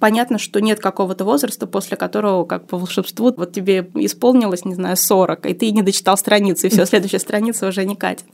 понятно, 0.00 0.38
что 0.38 0.60
нет 0.60 0.80
какого-то 0.80 1.24
возраста, 1.24 1.66
после 1.68 1.96
которого, 1.96 2.44
как 2.44 2.66
по 2.66 2.78
волшебству, 2.78 3.32
вот 3.36 3.52
тебе 3.52 3.88
исполнилось, 3.94 4.64
не 4.64 4.74
знаю, 4.74 4.96
40, 4.96 5.46
и 5.46 5.54
ты 5.54 5.70
не 5.70 5.82
дочитал 5.82 6.16
страницу, 6.16 6.66
и 6.66 6.70
все, 6.70 6.84
следующая 6.86 7.20
страница 7.20 7.68
уже 7.68 7.84
не 7.84 7.94
катит. 7.94 8.24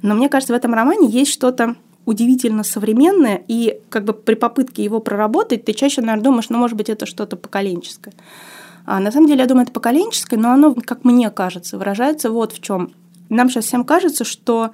Но 0.00 0.14
мне 0.14 0.28
кажется, 0.28 0.54
в 0.54 0.56
этом 0.56 0.74
романе 0.74 1.08
есть 1.08 1.30
что-то 1.30 1.76
удивительно 2.06 2.64
современное, 2.64 3.42
и 3.46 3.78
как 3.90 4.04
бы 4.04 4.12
при 4.12 4.34
попытке 4.34 4.82
его 4.82 4.98
проработать, 4.98 5.64
ты 5.64 5.72
чаще, 5.72 6.00
наверное, 6.00 6.24
думаешь, 6.24 6.48
ну, 6.48 6.58
может 6.58 6.76
быть, 6.76 6.88
это 6.88 7.06
что-то 7.06 7.36
поколенческое. 7.36 8.14
А 8.84 8.98
на 8.98 9.12
самом 9.12 9.28
деле, 9.28 9.42
я 9.42 9.46
думаю, 9.46 9.64
это 9.64 9.72
поколенческое, 9.72 10.40
но 10.40 10.50
оно, 10.50 10.74
как 10.74 11.04
мне 11.04 11.30
кажется, 11.30 11.78
выражается 11.78 12.30
вот 12.30 12.52
в 12.52 12.60
чем. 12.60 12.92
Нам 13.28 13.48
сейчас 13.48 13.66
всем 13.66 13.84
кажется, 13.84 14.24
что 14.24 14.72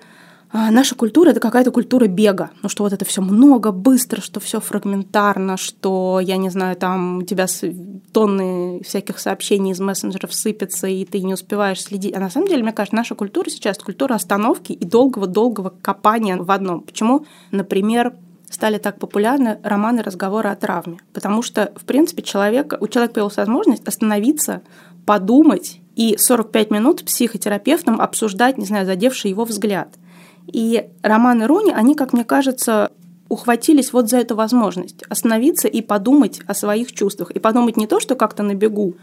наша 0.53 0.95
культура 0.95 1.31
это 1.31 1.41
какая-то 1.41 1.71
культура 1.71 2.07
бега. 2.07 2.51
Ну, 2.63 2.69
что 2.69 2.85
вот 2.85 2.93
это 2.93 3.05
все 3.05 3.21
много, 3.21 3.71
быстро, 3.71 4.21
что 4.21 4.41
все 4.41 4.61
фрагментарно, 4.61 5.57
что, 5.57 6.21
я 6.21 6.37
не 6.37 6.49
знаю, 6.49 6.77
там 6.77 7.19
у 7.19 7.23
тебя 7.23 7.47
тонны 8.13 8.81
всяких 8.83 9.19
сообщений 9.19 9.73
из 9.73 9.81
мессенджеров 9.81 10.33
сыпятся, 10.33 10.87
и 10.87 11.05
ты 11.05 11.21
не 11.21 11.35
успеваешь 11.35 11.83
следить. 11.83 12.15
А 12.15 12.21
на 12.21 12.31
самом 12.31 12.49
деле, 12.49 12.63
мне 12.63 12.73
кажется, 12.73 12.97
наша 12.97 13.15
культура 13.15 13.51
сейчас 13.51 13.79
культура 13.79 14.15
остановки 14.15 14.73
и 14.73 14.85
долгого-долгого 14.85 15.75
копания 15.83 16.37
в 16.37 16.51
одном. 16.51 16.81
Почему, 16.81 17.27
например, 17.51 18.15
стали 18.51 18.79
так 18.79 18.99
популярны 18.99 19.59
романы 19.63 20.03
разговоры 20.03 20.49
о 20.49 20.57
травме. 20.57 20.99
Потому 21.13 21.43
что, 21.43 21.73
в 21.77 21.85
принципе, 21.85 22.23
человек, 22.23 22.75
у 22.81 22.89
человека 22.89 23.15
появилась 23.15 23.37
возможность 23.37 23.87
остановиться, 23.87 24.63
подумать 25.05 25.81
и 25.97 26.17
45 26.17 26.71
минут 26.71 27.05
психотерапевтом 27.05 28.01
обсуждать, 28.01 28.57
не 28.57 28.65
знаю, 28.65 28.87
задевший 28.87 29.31
его 29.31 29.45
взгляд– 29.45 29.89
и 30.53 30.89
романы 31.03 31.47
Руни, 31.47 31.73
они, 31.73 31.95
как 31.95 32.13
мне 32.13 32.25
кажется, 32.25 32.91
ухватились 33.29 33.93
вот 33.93 34.09
за 34.09 34.19
эту 34.19 34.35
возможность 34.35 35.03
остановиться 35.09 35.69
и 35.69 35.83
подумать 35.83 36.41
о 36.47 36.55
своих 36.55 36.93
чувствах. 36.93 37.31
И 37.33 37.39
подумать 37.39 37.77
не 37.77 37.87
то, 37.87 38.01
что 38.01 38.15
как-то 38.15 38.43
на 38.43 38.55
бегу, 38.55 38.95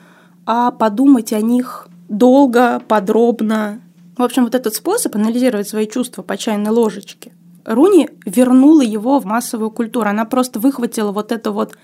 а 0.46 0.72
подумать 0.72 1.34
о 1.34 1.42
них 1.42 1.88
долго, 2.10 2.82
подробно. 2.88 3.82
В 4.18 4.24
общем, 4.24 4.44
вот 4.44 4.56
этот 4.56 4.74
способ 4.74 5.16
анализировать 5.16 5.68
свои 5.68 5.88
чувства 5.88 6.24
по 6.24 6.38
чайной 6.38 6.72
ложечке. 6.72 7.32
Руни 7.66 8.10
вернула 8.26 8.82
его 8.82 9.20
в 9.20 9.26
массовую 9.26 9.72
культуру. 9.72 10.10
Она 10.10 10.26
просто 10.26 10.60
выхватила 10.60 11.12
вот 11.12 11.32
эту 11.32 11.52
вот 11.52 11.76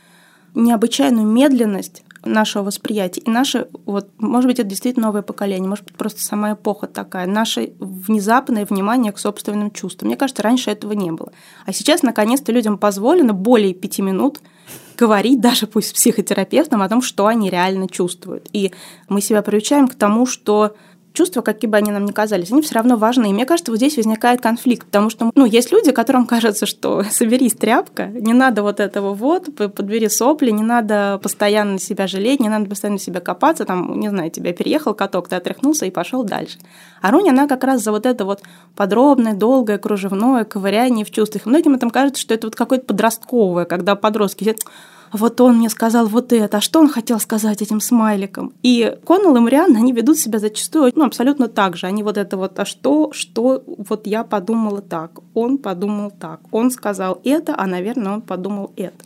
необычайную 0.54 1.28
медленность 1.28 2.04
нашего 2.24 2.64
восприятия. 2.64 3.22
И 3.22 3.30
наше, 3.30 3.68
вот, 3.86 4.10
может 4.18 4.50
быть, 4.50 4.60
это 4.60 4.70
действительно 4.70 5.08
новое 5.08 5.22
поколение, 5.22 5.68
может 5.68 5.86
быть, 5.86 5.96
просто 5.96 6.22
сама 6.22 6.54
эпоха 6.54 6.88
такая, 6.88 7.28
наше 7.28 7.74
внезапное 7.80 8.66
внимание 8.66 9.12
к 9.12 9.20
собственным 9.20 9.72
чувствам. 9.72 10.08
Мне 10.08 10.18
кажется, 10.18 10.44
раньше 10.44 10.72
этого 10.72 10.94
не 10.94 11.12
было. 11.12 11.32
А 11.66 11.74
сейчас, 11.74 12.04
наконец-то, 12.04 12.52
людям 12.52 12.78
позволено 12.78 13.34
более 13.34 13.74
пяти 13.74 14.02
минут 14.02 14.40
говорить, 14.98 15.42
даже 15.42 15.66
пусть 15.66 15.96
психотерапевтом, 15.96 16.82
о 16.82 16.90
том, 16.90 17.02
что 17.02 17.26
они 17.26 17.50
реально 17.50 17.88
чувствуют. 17.88 18.50
И 18.54 18.72
мы 19.10 19.22
себя 19.22 19.42
приучаем 19.42 19.88
к 19.88 19.96
тому, 19.96 20.28
что 20.28 20.76
чувства, 21.14 21.42
какие 21.42 21.70
бы 21.70 21.78
они 21.78 21.92
нам 21.92 22.06
ни 22.06 22.12
казались, 22.12 22.52
они 22.52 22.62
все 22.62 22.76
равно 22.76 22.98
важны. 22.98 23.30
И 23.30 23.34
мне 23.34 23.46
кажется, 23.46 23.72
вот 23.72 23.78
здесь 23.78 23.98
возникает 23.98 24.42
конфликт, 24.42 24.86
потому 24.86 25.10
что 25.10 25.32
ну, 25.36 25.46
есть 25.46 25.72
люди, 25.72 25.92
которым 25.92 26.26
кажется, 26.28 26.66
что 26.66 27.04
соберись, 27.12 27.54
тряпка, 27.54 28.08
не 28.08 28.34
надо 28.34 28.64
вот 28.64 28.80
этого 28.80 29.14
вот, 29.14 29.54
подбери 29.56 30.10
сопли, 30.10 30.52
не 30.52 30.64
надо 30.64 31.20
постоянно 31.22 31.80
себя 31.80 32.08
жалеть, 32.08 32.40
не 32.40 32.50
надо 32.50 32.70
постоянно 32.70 33.00
себя 33.00 33.20
копаться, 33.20 33.66
там, 33.66 34.00
не 34.00 34.10
знаю, 34.10 34.32
тебя 34.32 34.54
переехал 34.54 34.94
каток, 34.94 35.28
ты 35.28 35.36
отряхнулся 35.36 35.86
и 35.86 35.92
пошел 35.92 36.24
дальше. 36.24 36.60
А 37.02 37.12
Руни, 37.12 37.30
она 37.30 37.48
как 37.48 37.64
раз 37.64 37.82
за 37.82 37.92
вот 37.92 38.06
это 38.06 38.26
вот 38.26 38.42
подробное, 38.76 39.34
долгое, 39.34 39.78
кружевное 39.78 40.44
ковыряние 40.46 41.06
в 41.06 41.12
чувствах. 41.12 41.46
Многим 41.46 41.76
это 41.76 41.90
кажется, 41.90 42.22
что 42.22 42.34
это 42.34 42.48
вот 42.48 42.56
какое-то 42.56 42.86
подростковое, 42.86 43.66
когда 43.66 43.96
подростки 43.96 44.44
сидят 44.44 44.60
вот 45.12 45.42
он 45.42 45.58
мне 45.58 45.70
сказал 45.70 46.08
вот 46.08 46.32
это, 46.32 46.58
а 46.58 46.62
что 46.62 46.80
он 46.80 46.90
хотел 46.90 47.20
сказать 47.20 47.62
этим 47.62 47.82
смайликом? 47.82 48.54
И 48.64 48.98
Коннелл 49.06 49.36
и 49.36 49.40
Марианна, 49.40 49.80
они 49.80 49.92
ведут 49.92 50.18
себя 50.18 50.40
зачастую 50.40 50.92
ну, 50.96 51.06
абсолютно 51.06 51.48
так 51.48 51.76
же. 51.76 51.88
Они 51.88 52.04
вот 52.04 52.18
это 52.18 52.38
вот, 52.38 52.58
а 52.60 52.66
что, 52.66 53.12
что, 53.12 53.64
вот 53.66 54.08
я 54.08 54.24
подумала 54.24 54.82
так, 54.82 55.20
он 55.34 55.58
подумал 55.58 56.12
так, 56.12 56.40
он 56.52 56.72
сказал 56.72 57.20
это, 57.24 57.56
а, 57.58 57.68
наверное, 57.68 58.14
он 58.14 58.22
подумал 58.22 58.72
это. 58.76 59.06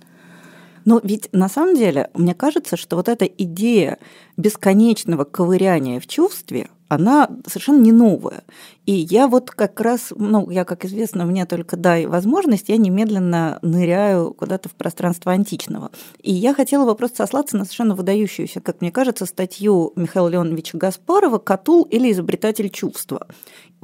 Но 0.86 1.02
ведь 1.04 1.30
на 1.32 1.50
самом 1.50 1.76
деле, 1.76 2.12
мне 2.14 2.36
кажется, 2.36 2.78
что 2.78 2.96
вот 2.96 3.10
эта 3.10 3.26
идея 3.26 3.98
бесконечного 4.38 5.24
ковыряния 5.24 6.00
в 6.00 6.06
чувстве, 6.06 6.70
она 6.88 7.30
совершенно 7.48 7.82
не 7.82 7.92
новая. 7.92 8.44
И 8.86 8.92
я 8.92 9.28
вот 9.28 9.50
как 9.50 9.82
раз, 9.82 10.14
ну, 10.16 10.50
я, 10.52 10.64
как 10.64 10.86
известно, 10.86 11.26
мне 11.26 11.46
только 11.46 11.76
дай 11.76 12.06
возможность, 12.06 12.70
я 12.70 12.78
немедленно 12.78 13.58
ныряю 13.64 14.34
куда-то 14.34 14.70
в 14.70 14.74
пространство 14.74 15.32
античного. 15.32 15.92
И 16.22 16.32
я 16.32 16.54
хотела 16.54 16.86
бы 16.86 16.96
просто 16.96 17.18
сослаться 17.18 17.58
на 17.58 17.66
совершенно 17.66 17.96
выдающуюся, 17.96 18.62
как 18.62 18.82
мне 18.82 18.92
кажется, 18.92 19.26
статью 19.26 19.94
Михаила 19.96 20.28
Леоновича 20.28 20.78
Гаспарова 20.78 21.40
«Катул 21.40 21.84
или 21.84 22.12
изобретатель 22.12 22.70
чувства». 22.70 23.28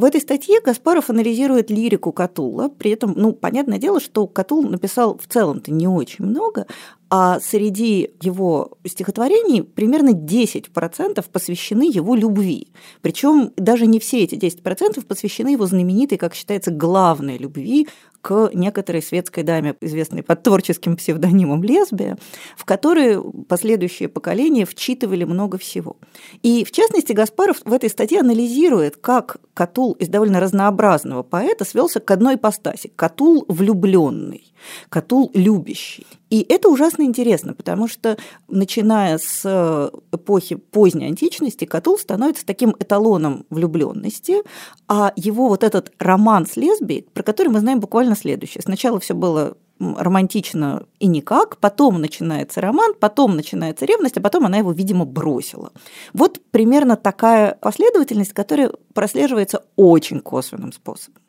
В 0.02 0.04
этой 0.04 0.20
статье 0.20 0.60
Гаспаров 0.62 1.12
анализирует 1.12 1.70
лирику 1.70 2.12
Катула, 2.12 2.70
при 2.70 2.90
этом, 2.90 3.14
ну, 3.16 3.34
понятное 3.34 3.78
дело, 3.78 4.00
что 4.00 4.26
Катул 4.26 4.64
написал 4.64 5.16
в 5.16 5.28
целом-то 5.28 5.72
не 5.72 5.88
очень 5.88 6.26
много, 6.26 6.66
а 7.12 7.40
среди 7.40 8.10
его 8.20 8.80
стихотворений 8.84 9.62
примерно 9.62 10.14
10% 10.14 11.24
посвящены 11.32 11.84
его 11.84 12.16
любви. 12.16 12.70
Причем 13.02 13.52
даже 13.58 13.86
не 13.86 14.00
все 14.00 14.24
эти 14.24 14.34
10% 14.34 15.06
посвящены 15.06 15.50
его 15.50 15.68
знаменитой, 15.68 16.18
как 16.18 16.34
считается, 16.34 16.72
главной 16.72 17.38
любви 17.38 17.88
к 18.22 18.52
некоторой 18.54 19.02
светской 19.02 19.44
даме, 19.44 19.76
известной 19.82 20.24
под 20.24 20.44
творческим 20.44 20.96
псевдонимом 20.96 21.64
лесбия, 21.64 22.18
в 22.56 22.66
которой 22.66 23.22
последующие 23.48 24.10
поколения 24.10 24.66
вчитывали 24.66 25.24
много 25.24 25.58
всего. 25.58 25.98
И, 26.44 26.64
в 26.64 26.72
частности, 26.72 27.14
Гаспаров 27.14 27.62
в 27.66 27.74
этой 27.74 27.90
статье 27.90 28.20
анализирует, 28.20 28.98
как 28.98 29.38
Катул 29.54 29.94
из 29.94 30.08
довольно 30.08 30.40
разнообразного 30.40 31.24
поэта 31.24 31.66
свелся 31.66 32.00
к 32.00 32.10
одной 32.12 32.36
ипостаси– 32.36 32.92
Катул 32.96 33.46
влюбленный, 33.48 34.51
Катул 34.90 35.32
любящий. 35.34 36.06
И 36.30 36.46
это 36.48 36.70
ужасно 36.70 37.04
интересно, 37.04 37.54
потому 37.54 37.88
что, 37.88 38.18
начиная 38.48 39.18
с 39.18 39.92
эпохи 40.12 40.56
поздней 40.56 41.08
античности, 41.08 41.66
Катул 41.66 41.98
становится 41.98 42.46
таким 42.46 42.76
эталоном 42.80 43.46
влюбленности, 43.50 44.44
а 44.88 45.12
его 45.16 45.50
вот 45.50 45.64
этот 45.64 45.92
роман 46.00 46.46
с 46.46 46.56
лесбией, 46.56 47.06
про 47.14 47.24
который 47.24 47.50
мы 47.50 47.60
знаем 47.60 47.80
буквально 47.80 48.16
следующее. 48.16 48.62
Сначала 48.62 49.00
все 49.00 49.14
было 49.14 49.58
романтично 49.82 50.86
и 51.00 51.08
никак, 51.08 51.58
потом 51.58 52.00
начинается 52.00 52.62
роман, 52.62 52.94
потом 53.00 53.36
начинается 53.36 53.86
ревность, 53.86 54.18
а 54.18 54.22
потом 54.22 54.46
она 54.46 54.58
его, 54.58 54.72
видимо, 54.72 55.06
бросила. 55.06 55.72
Вот 56.14 56.40
примерно 56.52 56.96
такая 56.96 57.58
последовательность, 57.62 58.34
которая 58.34 58.72
прослеживается 58.94 59.64
очень 59.76 60.20
косвенным 60.20 60.72
способом. 60.72 61.21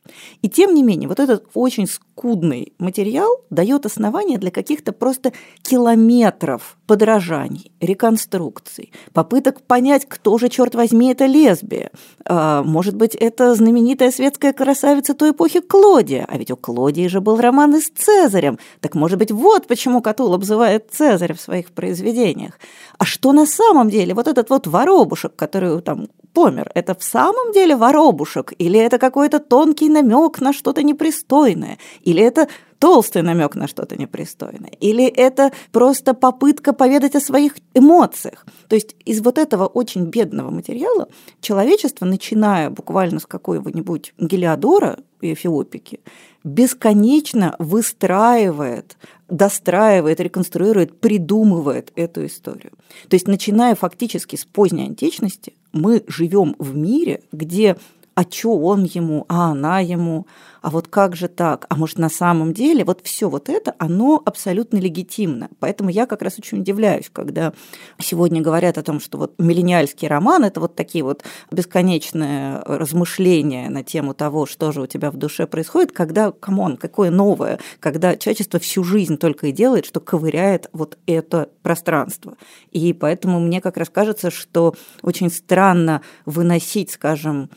И 0.43 0.49
тем 0.49 0.75
не 0.75 0.83
менее, 0.83 1.09
вот 1.09 1.21
этот 1.21 1.47
очень 1.55 1.87
скудный 1.87 2.73
материал 2.79 3.45
дает 3.51 3.87
основания 3.87 4.39
для 4.39 4.51
каких-то 4.51 4.93
просто 4.93 5.33
километров 5.63 6.77
подражаний, 6.93 7.73
реконструкций, 7.81 8.93
попыток 9.15 9.63
понять, 9.63 10.05
кто 10.07 10.37
же, 10.37 10.51
черт 10.51 10.75
возьми, 10.75 11.11
это 11.11 11.25
лесбия. 11.25 11.91
А, 12.27 12.63
может 12.63 12.97
быть, 12.97 13.15
это 13.15 13.55
знаменитая 13.55 14.11
светская 14.11 14.53
красавица 14.53 15.15
той 15.15 15.31
эпохи 15.31 15.61
Клодия, 15.61 16.27
а 16.29 16.37
ведь 16.37 16.51
у 16.51 16.57
Клодии 16.57 17.07
же 17.07 17.23
был 17.23 17.41
роман 17.41 17.81
с 17.81 17.89
Цезарем. 17.89 18.59
Так 18.81 18.95
может 18.95 19.19
быть, 19.19 19.31
вот 19.31 19.67
почему 19.67 20.03
Катул 20.03 20.35
обзывает 20.35 20.91
Цезаря 20.93 21.35
в 21.35 21.41
своих 21.41 21.71
произведениях. 21.71 22.59
А 22.99 23.07
что 23.07 23.33
на 23.33 23.47
самом 23.47 23.89
деле? 23.89 24.13
Вот 24.13 24.29
этот 24.29 24.51
вот 24.51 24.67
воробушек, 24.67 25.35
который 25.35 25.81
там 25.81 26.09
помер, 26.35 26.71
это 26.75 26.95
в 26.95 27.03
самом 27.03 27.53
деле 27.53 27.75
воробушек? 27.75 28.53
Или 28.59 28.79
это 28.79 28.99
какой-то 28.99 29.39
тонкий 29.39 29.89
намек 29.89 30.43
на 30.43 30.53
что-то 30.53 30.83
непристойное? 30.83 31.79
Или 32.03 32.23
это 32.23 32.49
толстый 32.83 33.23
намек 33.23 33.55
на 33.55 33.69
что-то 33.69 33.97
непристойное, 33.97 34.73
или 34.81 35.07
это 35.07 35.53
просто 35.71 36.15
попытка 36.15 36.73
поведать 36.73 37.15
о 37.15 37.21
своих 37.21 37.55
эмоциях. 37.75 38.45
То 38.67 38.75
есть 38.75 38.97
из 39.05 39.21
вот 39.21 39.39
этого 39.39 39.69
очень 39.69 40.07
бедного 40.07 40.51
материала 40.51 41.07
человечество, 41.41 42.07
начиная 42.07 42.71
буквально 42.71 43.21
с 43.21 43.27
какого-нибудь 43.27 44.15
Гелиодора 44.19 44.99
и 45.21 45.33
Эфиопики, 45.33 46.01
бесконечно 46.43 47.55
выстраивает, 47.61 48.97
достраивает, 49.29 50.19
реконструирует, 50.19 50.99
придумывает 50.99 51.93
эту 51.95 52.27
историю. 52.27 52.73
То 53.09 53.15
есть, 53.15 53.29
начиная 53.29 53.77
фактически 53.77 54.35
с 54.35 54.45
поздней 54.45 54.87
античности, 54.87 55.55
мы 55.73 56.03
живем 56.09 56.57
в 56.59 56.77
мире, 56.77 57.23
где 57.31 57.77
а 58.15 58.25
чё 58.25 58.51
он 58.51 58.85
ему, 58.85 59.25
а 59.29 59.53
она 59.53 59.81
ему, 59.81 60.27
а 60.61 60.71
вот 60.71 60.89
как 60.89 61.17
же 61.17 61.29
так, 61.29 61.67
а 61.69 61.77
может 61.77 61.99
на 61.99 62.09
самом 62.09 62.53
деле, 62.55 62.85
вот 62.85 63.01
все 63.03 63.29
вот 63.29 63.49
это, 63.49 63.75
оно 63.79 64.23
абсолютно 64.25 64.79
легитимно. 64.79 65.49
Поэтому 65.59 65.91
я 65.91 66.07
как 66.07 66.23
раз 66.23 66.39
очень 66.39 66.61
удивляюсь, 66.61 67.11
когда 67.13 67.53
сегодня 67.99 68.41
говорят 68.41 68.79
о 68.79 68.83
том, 68.83 69.01
что 69.01 69.19
вот 69.19 69.35
миллениальский 69.39 70.07
роман– 70.09 70.45
это 70.45 70.61
вот 70.61 70.77
такие 70.77 71.03
вот 71.05 71.25
бесконечные 71.51 72.63
размышления 72.65 73.69
на 73.71 73.83
тему 73.83 74.15
того, 74.15 74.47
что 74.47 74.73
же 74.73 74.83
у 74.83 74.87
тебя 74.87 75.11
в 75.11 75.17
душе 75.17 75.47
происходит, 75.47 75.93
когда, 75.93 76.31
come 76.31 76.57
on, 76.57 76.77
какое 76.77 77.11
новое, 77.11 77.59
когда 77.81 78.17
человечество 78.17 78.61
всю 78.61 78.85
жизнь 78.85 79.17
только 79.17 79.49
и 79.49 79.53
делает, 79.53 79.87
что 79.87 80.01
ковыряет 80.01 80.69
вот 80.73 80.97
это 81.07 81.49
пространство. 81.63 82.37
И 82.71 82.93
поэтому 82.93 83.41
мне 83.41 83.61
как 83.61 83.77
раз 83.77 83.89
кажется, 83.89 84.31
что 84.31 84.75
очень 85.03 85.31
странно 85.31 86.03
выносить, 86.25 86.91
скажем, 86.91 87.51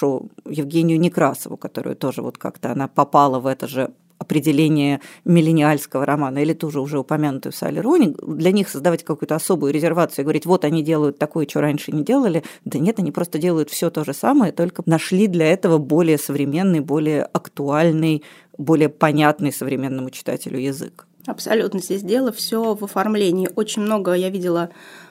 нашу 0.00 0.28
Евгению 0.48 0.98
Некрасову, 1.00 1.56
которую 1.56 1.96
тоже 1.96 2.22
вот 2.22 2.38
как 2.38 2.50
как-то 2.50 2.72
она 2.72 2.88
попала 2.88 3.38
в 3.38 3.46
это 3.46 3.68
же 3.68 3.90
определение 4.18 5.00
миллениальского 5.24 6.04
романа 6.04 6.38
или 6.38 6.52
ту 6.52 6.70
же 6.70 6.80
уже 6.80 6.98
упомянутую 6.98 7.52
Салли 7.52 7.78
Руни, 7.78 8.14
для 8.26 8.52
них 8.52 8.68
создавать 8.68 9.04
какую-то 9.04 9.36
особую 9.36 9.72
резервацию 9.72 10.22
и 10.22 10.24
говорить, 10.24 10.46
вот 10.46 10.64
они 10.64 10.82
делают 10.82 11.18
такое, 11.18 11.46
что 11.48 11.60
раньше 11.60 11.92
не 11.92 12.04
делали. 12.04 12.42
Да 12.64 12.78
нет, 12.78 12.98
они 12.98 13.12
просто 13.12 13.38
делают 13.38 13.70
все 13.70 13.88
то 13.88 14.04
же 14.04 14.12
самое, 14.12 14.52
только 14.52 14.82
нашли 14.84 15.26
для 15.26 15.46
этого 15.46 15.78
более 15.78 16.18
современный, 16.18 16.80
более 16.80 17.22
актуальный, 17.22 18.22
более 18.58 18.88
понятный 18.88 19.52
современному 19.52 20.10
читателю 20.10 20.58
язык. 20.58 21.06
Абсолютно. 21.26 21.80
Здесь 21.80 22.02
дело 22.02 22.32
все 22.32 22.74
в 22.74 22.84
оформлении. 22.84 23.48
Очень 23.54 23.82
много 23.82 24.12
я 24.14 24.30
видела 24.30 24.70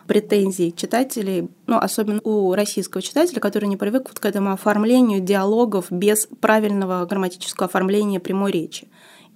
претензий 0.10 0.74
читателей, 0.76 1.50
ну, 1.68 1.78
особенно 1.78 2.20
у 2.24 2.56
российского 2.56 3.00
читателя, 3.04 3.40
который 3.40 3.70
не 3.70 3.78
привык 3.78 4.08
вот 4.10 4.20
к 4.20 4.26
этому 4.26 4.52
оформлению 4.54 5.20
диалогов 5.20 5.86
без 5.92 6.28
правильного 6.42 7.06
грамматического 7.06 7.68
оформления 7.68 8.20
прямой 8.20 8.52
речи. 8.52 8.88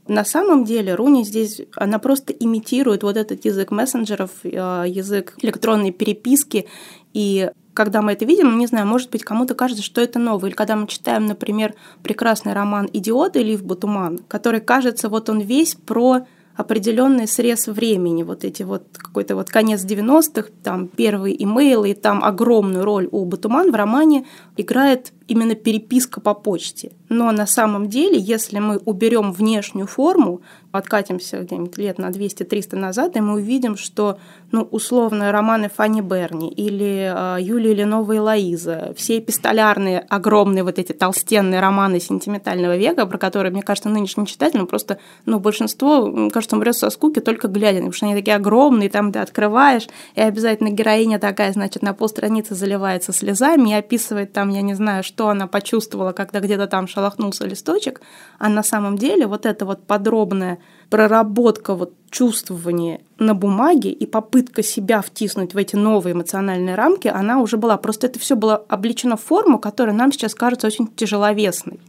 На 0.07 0.25
самом 0.25 0.65
деле 0.65 0.95
Руни 0.95 1.23
здесь, 1.25 1.61
она 1.75 1.99
просто 1.99 2.33
имитирует 2.33 3.03
вот 3.03 3.17
этот 3.17 3.45
язык 3.45 3.69
мессенджеров, 3.69 4.31
э, 4.41 4.49
язык 4.87 5.35
электронной 5.43 5.91
переписки, 5.91 6.65
и 7.13 7.51
когда 7.75 8.01
мы 8.01 8.13
это 8.13 8.25
видим, 8.25 8.57
не 8.57 8.65
знаю, 8.65 8.87
может 8.87 9.11
быть, 9.11 9.23
кому-то 9.23 9.53
кажется, 9.53 9.83
что 9.83 10.01
это 10.01 10.17
новое. 10.17 10.49
Или 10.49 10.55
когда 10.55 10.75
мы 10.75 10.87
читаем, 10.87 11.27
например, 11.27 11.75
прекрасный 12.01 12.53
роман 12.53 12.89
«Идиот» 12.91 13.35
Лив 13.35 13.63
Бутуман, 13.63 14.19
который 14.27 14.59
кажется, 14.59 15.07
вот 15.07 15.29
он 15.29 15.39
весь 15.39 15.75
про 15.75 16.25
определенный 16.55 17.27
срез 17.27 17.67
времени, 17.67 18.23
вот 18.23 18.43
эти 18.43 18.63
вот 18.63 18.83
какой-то 18.93 19.35
вот 19.35 19.49
конец 19.49 19.83
90-х, 19.83 20.49
там 20.63 20.87
первый 20.87 21.35
имейл, 21.43 21.83
и 21.83 21.93
там 21.93 22.23
огромную 22.23 22.85
роль 22.85 23.07
у 23.11 23.25
Батуман 23.25 23.71
в 23.71 23.75
романе 23.75 24.25
играет 24.57 25.11
именно 25.27 25.55
переписка 25.55 26.21
по 26.21 26.33
почте. 26.33 26.91
Но 27.09 27.31
на 27.31 27.45
самом 27.45 27.89
деле, 27.89 28.17
если 28.19 28.59
мы 28.59 28.77
уберем 28.77 29.31
внешнюю 29.31 29.87
форму, 29.87 30.41
откатимся 30.71 31.39
где-нибудь 31.39 31.77
лет 31.77 31.99
на 31.99 32.09
200-300 32.09 32.75
назад, 32.75 33.15
и 33.15 33.21
мы 33.21 33.35
увидим, 33.35 33.77
что 33.77 34.17
ну, 34.51 34.67
условно 34.71 35.31
романы 35.31 35.69
Фанни 35.69 36.01
Берни 36.01 36.49
или 36.49 37.13
э, 37.13 37.41
Юлия 37.41 37.75
Ленова 37.75 38.11
и 38.13 38.17
Лоиза, 38.17 38.93
все 38.97 39.19
эпистолярные, 39.19 39.99
огромные 39.99 40.63
вот 40.63 40.79
эти 40.79 40.91
толстенные 40.91 41.59
романы 41.59 41.99
сентиментального 41.99 42.75
века, 42.75 43.05
про 43.05 43.19
которые, 43.19 43.51
мне 43.51 43.61
кажется, 43.61 43.89
нынешним 43.89 44.25
читателям 44.25 44.65
просто, 44.65 44.97
ну, 45.27 45.39
большинство, 45.39 46.29
кажется, 46.31 46.55
умрет 46.55 46.75
со 46.75 46.89
скуки 46.89 47.19
только 47.19 47.47
глядя, 47.47 47.77
потому 47.77 47.91
что 47.93 48.07
они 48.07 48.15
такие 48.15 48.35
огромные, 48.35 48.89
там 48.89 49.11
ты 49.11 49.19
открываешь, 49.19 49.87
и 50.15 50.21
обязательно 50.21 50.69
героиня 50.69 51.19
такая, 51.19 51.53
значит, 51.53 51.83
на 51.83 51.93
полстраницы 51.93 52.55
заливается 52.55 53.13
слезами 53.13 53.69
и 53.69 53.73
описывает 53.73 54.33
там, 54.33 54.49
я 54.49 54.63
не 54.63 54.73
знаю, 54.73 55.03
что 55.13 55.29
она 55.29 55.45
почувствовала, 55.45 56.11
когда 56.11 56.39
где-то 56.39 56.65
там 56.65 56.87
шелохнулся 56.87 57.45
листочек, 57.45 58.01
а 58.39 58.49
на 58.49 58.63
самом 58.63 58.97
деле 58.97 59.27
вот 59.27 59.45
эта 59.45 59.63
вот 59.63 59.85
подробная 59.85 60.57
проработка 60.89 61.75
вот 61.75 61.93
чувствования 62.09 63.01
на 63.19 63.35
бумаге 63.35 63.91
и 63.91 64.07
попытка 64.07 64.63
себя 64.63 65.01
втиснуть 65.01 65.53
в 65.53 65.57
эти 65.57 65.75
новые 65.75 66.13
эмоциональные 66.13 66.73
рамки, 66.73 67.07
она 67.07 67.41
уже 67.41 67.57
была. 67.57 67.77
Просто 67.77 68.07
это 68.07 68.17
все 68.17 68.35
было 68.35 68.55
обличено 68.55 69.15
в 69.15 69.21
форму, 69.21 69.59
которая 69.59 69.95
нам 69.95 70.11
сейчас 70.11 70.33
кажется 70.33 70.65
очень 70.65 70.87
тяжеловесной. 70.87 71.79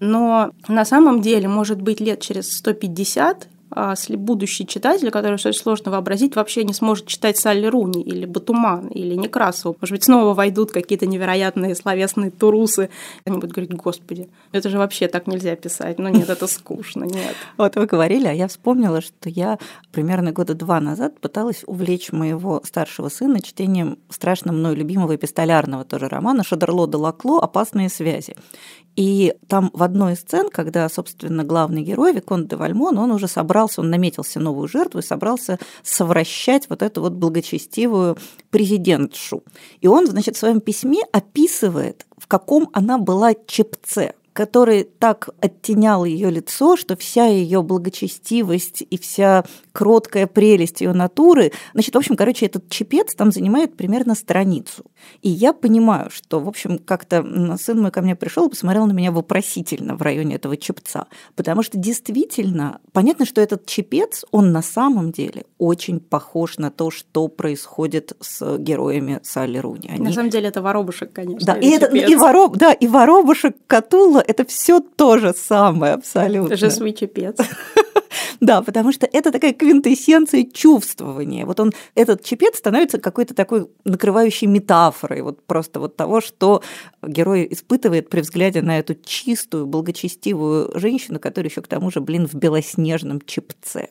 Но 0.00 0.50
на 0.66 0.86
самом 0.86 1.20
деле, 1.20 1.48
может 1.48 1.82
быть, 1.82 2.00
лет 2.00 2.20
через 2.20 2.56
150 2.56 3.48
а 3.74 3.94
будущий 4.10 4.66
читатель, 4.66 5.10
который 5.10 5.34
очень 5.34 5.52
сложно 5.52 5.90
вообразить, 5.90 6.36
вообще 6.36 6.64
не 6.64 6.72
сможет 6.72 7.06
читать 7.06 7.36
Салли 7.36 7.66
Руни 7.66 8.02
или 8.02 8.26
Батуман 8.26 8.88
или 8.88 9.14
Некрасову. 9.14 9.76
Может 9.80 9.92
быть, 9.92 10.04
снова 10.04 10.34
войдут 10.34 10.72
какие-то 10.72 11.06
невероятные 11.06 11.74
словесные 11.74 12.30
турусы. 12.30 12.90
Они 13.24 13.36
будут 13.36 13.52
говорить, 13.52 13.74
господи, 13.74 14.28
это 14.52 14.68
же 14.68 14.78
вообще 14.78 15.08
так 15.08 15.26
нельзя 15.26 15.56
писать. 15.56 15.98
Ну 15.98 16.08
нет, 16.08 16.28
это 16.28 16.46
скучно, 16.46 17.04
нет. 17.04 17.34
Вот 17.56 17.76
вы 17.76 17.86
говорили, 17.86 18.26
а 18.26 18.32
я 18.32 18.48
вспомнила, 18.48 19.00
что 19.00 19.28
я 19.28 19.58
примерно 19.92 20.32
года 20.32 20.54
два 20.54 20.80
назад 20.80 21.20
пыталась 21.20 21.64
увлечь 21.66 22.12
моего 22.12 22.60
старшего 22.64 23.08
сына 23.08 23.40
чтением 23.40 23.98
страшно 24.10 24.52
мной 24.52 24.74
любимого 24.74 25.16
эпистолярного 25.16 25.84
тоже 25.84 26.08
романа 26.08 26.44
Шадерло 26.44 26.88
де 26.88 26.96
Лакло 26.96 27.40
«Опасные 27.40 27.88
связи». 27.88 28.34
И 28.96 29.34
там 29.48 29.70
в 29.72 29.82
одной 29.82 30.12
из 30.12 30.20
сцен, 30.20 30.50
когда, 30.50 30.88
собственно, 30.88 31.44
главный 31.44 31.82
герой, 31.82 32.12
Виконт 32.12 32.48
де 32.48 32.56
Вальмон, 32.56 32.98
он 32.98 33.10
уже 33.10 33.26
собрался, 33.26 33.80
он 33.80 33.90
наметился 33.90 34.38
новую 34.38 34.68
жертву 34.68 35.00
и 35.00 35.02
собрался 35.02 35.58
совращать 35.82 36.68
вот 36.68 36.82
эту 36.82 37.00
вот 37.00 37.12
благочестивую 37.14 38.18
президентшу. 38.50 39.42
И 39.80 39.88
он, 39.88 40.06
значит, 40.06 40.36
в 40.36 40.38
своем 40.38 40.60
письме 40.60 41.02
описывает, 41.12 42.06
в 42.18 42.26
каком 42.26 42.68
она 42.72 42.98
была 42.98 43.34
чепце 43.46 44.14
который 44.32 44.84
так 44.84 45.28
оттенял 45.40 46.04
ее 46.04 46.30
лицо, 46.30 46.76
что 46.76 46.96
вся 46.96 47.26
ее 47.26 47.62
благочестивость 47.62 48.82
и 48.88 48.98
вся 48.98 49.44
кроткая 49.72 50.26
прелесть 50.26 50.80
ее 50.80 50.92
натуры, 50.92 51.52
значит, 51.72 51.94
в 51.94 51.98
общем, 51.98 52.16
короче, 52.16 52.46
этот 52.46 52.68
чепец 52.68 53.14
там 53.14 53.30
занимает 53.32 53.76
примерно 53.76 54.14
страницу. 54.14 54.84
И 55.20 55.28
я 55.28 55.52
понимаю, 55.52 56.10
что, 56.10 56.40
в 56.40 56.48
общем, 56.48 56.78
как-то 56.78 57.24
сын 57.58 57.80
мой 57.80 57.90
ко 57.90 58.00
мне 58.00 58.16
пришел 58.16 58.46
и 58.46 58.50
посмотрел 58.50 58.86
на 58.86 58.92
меня 58.92 59.12
вопросительно 59.12 59.96
в 59.96 60.02
районе 60.02 60.36
этого 60.36 60.56
чепца, 60.56 61.06
потому 61.34 61.62
что 61.62 61.78
действительно 61.78 62.80
понятно, 62.92 63.26
что 63.26 63.40
этот 63.40 63.66
чепец, 63.66 64.24
он 64.30 64.52
на 64.52 64.62
самом 64.62 65.12
деле 65.12 65.44
очень 65.58 66.00
похож 66.00 66.58
на 66.58 66.70
то, 66.70 66.90
что 66.90 67.28
происходит 67.28 68.12
с 68.20 68.58
героями 68.58 69.20
Салли 69.22 69.58
Руни. 69.58 69.88
Они... 69.90 70.04
На 70.04 70.12
самом 70.12 70.30
деле 70.30 70.48
это 70.48 70.62
воробушек, 70.62 71.12
конечно. 71.12 71.46
Да, 71.46 71.58
и, 71.58 71.70
это, 71.70 71.86
и, 71.86 72.14
вороб, 72.14 72.56
да, 72.56 72.72
и 72.72 72.86
воробушек 72.86 73.56
Катула– 73.66 74.21
это 74.26 74.44
все 74.44 74.80
то 74.80 75.18
же 75.18 75.34
самое 75.34 75.94
абсолютно. 75.94 76.56
Свой 76.70 76.92
чепец. 76.92 77.36
Да, 78.40 78.60
потому 78.60 78.92
что 78.92 79.08
это 79.10 79.30
такая 79.30 79.52
квинтэссенция 79.52 80.44
чувствования. 80.52 81.46
Вот 81.46 81.60
он, 81.60 81.72
этот 81.94 82.24
чепец 82.24 82.58
становится 82.58 82.98
какой-то 82.98 83.34
такой 83.34 83.68
накрывающей 83.84 84.48
метафорой 84.48 85.22
вот 85.22 85.42
просто 85.44 85.78
вот 85.78 85.96
того, 85.96 86.20
что 86.20 86.60
герой 87.02 87.46
испытывает 87.50 88.10
при 88.10 88.20
взгляде 88.20 88.60
на 88.60 88.80
эту 88.80 88.96
чистую, 88.96 89.66
благочестивую 89.66 90.76
женщину, 90.78 91.20
которая 91.20 91.50
еще 91.50 91.62
к 91.62 91.68
тому 91.68 91.92
же, 91.92 92.00
блин, 92.00 92.26
в 92.26 92.34
белоснежном 92.34 93.20
чепце. 93.20 93.90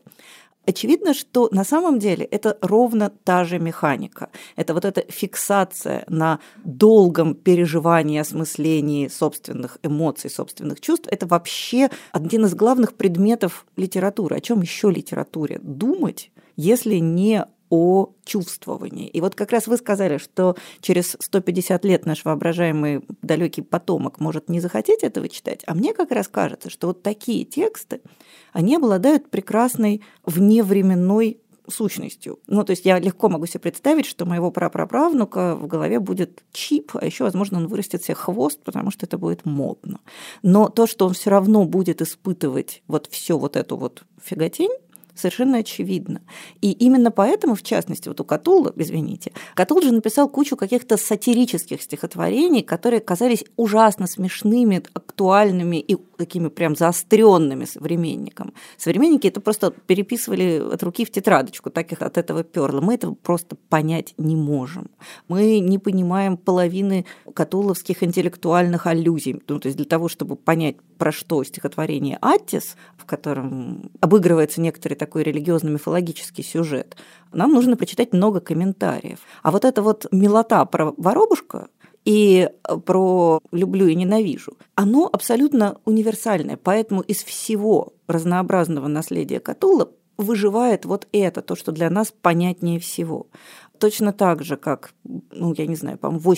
Очевидно, 0.66 1.14
что 1.14 1.50
на 1.52 1.64
самом 1.64 1.98
деле 1.98 2.24
это 2.26 2.58
ровно 2.62 3.10
та 3.10 3.44
же 3.46 3.58
механика. 3.58 4.30
Это 4.56 4.74
вот 4.74 4.86
эта 4.86 5.04
фиксация 5.12 6.04
на 6.08 6.40
долгом 6.64 7.34
переживании, 7.34 8.20
осмыслении 8.20 9.08
собственных 9.08 9.80
эмоций, 9.82 10.30
собственных 10.30 10.80
чувств. 10.80 11.08
Это 11.10 11.26
вообще 11.26 11.90
один 12.12 12.46
из 12.46 12.54
главных 12.54 12.94
предметов 12.94 13.66
литературы. 13.76 14.36
О 14.36 14.42
чем 14.42 14.62
еще 14.62 14.92
литературе 14.92 15.60
думать, 15.64 16.32
если 16.56 16.98
не 16.98 17.46
о 17.72 18.14
чувствовании. 18.26 19.08
И 19.08 19.22
вот 19.22 19.34
как 19.34 19.52
раз 19.52 19.66
вы 19.66 19.78
сказали, 19.78 20.18
что 20.18 20.56
через 20.82 21.16
150 21.20 21.84
лет 21.86 22.06
наш 22.06 22.26
воображаемый 22.26 23.02
далекий 23.22 23.62
потомок 23.62 24.20
может 24.20 24.50
не 24.50 24.60
захотеть 24.60 25.04
этого 25.04 25.30
читать, 25.30 25.64
а 25.66 25.74
мне 25.74 25.94
как 25.94 26.12
раз 26.12 26.28
кажется, 26.28 26.70
что 26.70 26.88
вот 26.88 27.02
такие 27.02 27.46
тексты, 27.46 28.02
они 28.52 28.76
обладают 28.76 29.30
прекрасной 29.30 30.02
вневременной 30.26 31.40
сущностью. 31.70 32.40
Ну, 32.48 32.64
то 32.66 32.72
есть 32.72 32.86
я 32.86 33.00
легко 33.00 33.30
могу 33.30 33.46
себе 33.46 33.62
представить, 33.62 34.06
что 34.06 34.26
моего 34.26 34.52
прапраправнука 34.52 35.56
в 35.56 35.68
голове 35.68 36.00
будет 36.00 36.44
чип, 36.52 36.92
а 36.96 37.06
еще, 37.06 37.24
возможно, 37.24 37.58
он 37.58 37.68
вырастет 37.68 38.04
себе 38.04 38.16
хвост, 38.16 38.60
потому 38.64 38.92
что 38.92 39.06
это 39.06 39.18
будет 39.18 39.46
модно. 39.46 40.02
Но 40.44 40.68
то, 40.68 40.88
что 40.88 41.08
он 41.08 41.14
все 41.14 41.30
равно 41.30 41.64
будет 41.64 42.02
испытывать 42.02 42.84
вот 42.88 43.08
все 43.10 43.38
вот 43.38 43.56
эту 43.56 43.78
вот 43.78 44.04
фиготень, 44.22 44.72
совершенно 45.16 45.60
очевидно. 45.60 46.22
И 46.62 46.72
именно 46.72 47.12
поэтому, 47.12 47.56
в 47.56 47.64
частности, 47.64 48.08
вот 48.08 48.20
у 48.20 48.24
Катулла, 48.24 48.74
извините, 48.76 49.32
Катул 49.56 49.82
же 49.82 49.92
написал 49.92 50.30
кучу 50.30 50.56
каких-то 50.56 50.98
сатирических 50.98 51.82
стихотворений, 51.82 52.62
которые 52.62 53.00
казались 53.00 53.46
ужасно 53.56 54.08
смешными, 54.08 54.84
актуальными 54.94 55.78
и 55.78 55.96
такими 56.22 56.50
прям 56.50 56.76
заостренными 56.76 57.66
современникам. 57.66 58.54
Современники 58.78 59.26
это 59.26 59.42
просто 59.42 59.72
переписывали 59.72 60.62
от 60.74 60.84
руки 60.84 61.04
в 61.04 61.12
тетрадочку, 61.12 61.72
так 61.72 61.92
их 61.92 62.04
от 62.04 62.18
этого 62.20 62.44
перло. 62.44 62.80
Мы 62.80 62.94
этого 62.94 63.16
просто 63.16 63.56
понять 63.70 64.14
не 64.18 64.36
можем. 64.36 64.92
Мы 65.28 65.60
не 65.60 65.80
понимаем 65.80 66.38
половины 66.38 67.06
катуловских 67.34 68.04
интеллектуальных 68.04 68.86
аллюзий. 68.86 69.42
Ну, 69.48 69.60
то 69.60 69.66
есть 69.68 69.78
для 69.78 69.88
того, 69.88 70.10
чтобы 70.10 70.36
понять, 70.36 70.76
про 71.00 71.12
что 71.12 71.44
стихотворение 71.44 72.20
«Аттис», 72.22 72.76
в 72.96 73.06
котором 73.06 73.90
обыгрывается 74.00 74.62
некоторый 74.62 74.94
такой 74.94 75.24
религиозно-мифологический 75.24 76.44
сюжет, 76.44 76.96
нам 77.34 77.52
нужно 77.52 77.76
прочитать 77.78 78.14
много 78.14 78.42
комментариев. 78.42 79.18
А 79.42 79.50
вот 79.50 79.66
эта 79.66 79.82
вот 79.82 80.06
милота 80.12 80.64
про 80.66 80.94
воробушка, 80.98 81.70
и 82.06 82.50
про 82.86 83.40
люблю 83.52 83.88
и 83.88 83.96
ненавижу, 83.96 84.58
оно 84.76 85.10
абсолютно 85.12 85.78
универсальное. 85.86 86.58
Поэтому 86.58 87.02
из 87.02 87.24
всего 87.24 87.94
разнообразного 88.08 88.88
наследия 88.88 89.40
Катула 89.40 89.92
выживает 90.18 90.86
вот 90.86 91.08
это, 91.12 91.42
то, 91.42 91.56
что 91.56 91.72
для 91.72 91.90
нас 91.90 92.14
понятнее 92.22 92.80
всего. 92.80 93.28
Точно 93.78 94.14
так 94.14 94.44
же, 94.44 94.58
как, 94.58 94.94
ну, 95.04 95.54
я 95.58 95.66
не 95.66 95.76
знаю, 95.76 95.98
по-моему, 95.98 96.32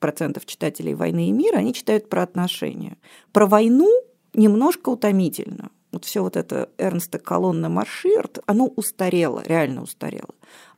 80% 0.00 0.42
читателей 0.44 0.94
«Войны 0.94 1.28
и 1.28 1.32
мира», 1.32 1.58
они 1.58 1.72
читают 1.72 2.08
про 2.08 2.22
отношения. 2.22 2.98
Про 3.32 3.46
войну 3.46 3.90
немножко 4.34 4.90
утомительно. 4.90 5.70
Вот 5.92 6.04
все 6.04 6.22
вот 6.22 6.36
это 6.36 6.70
Эрнста 6.78 7.18
Колонна 7.18 7.68
Марширт, 7.68 8.40
оно 8.46 8.66
устарело, 8.66 9.42
реально 9.44 9.82
устарело. 9.82 10.34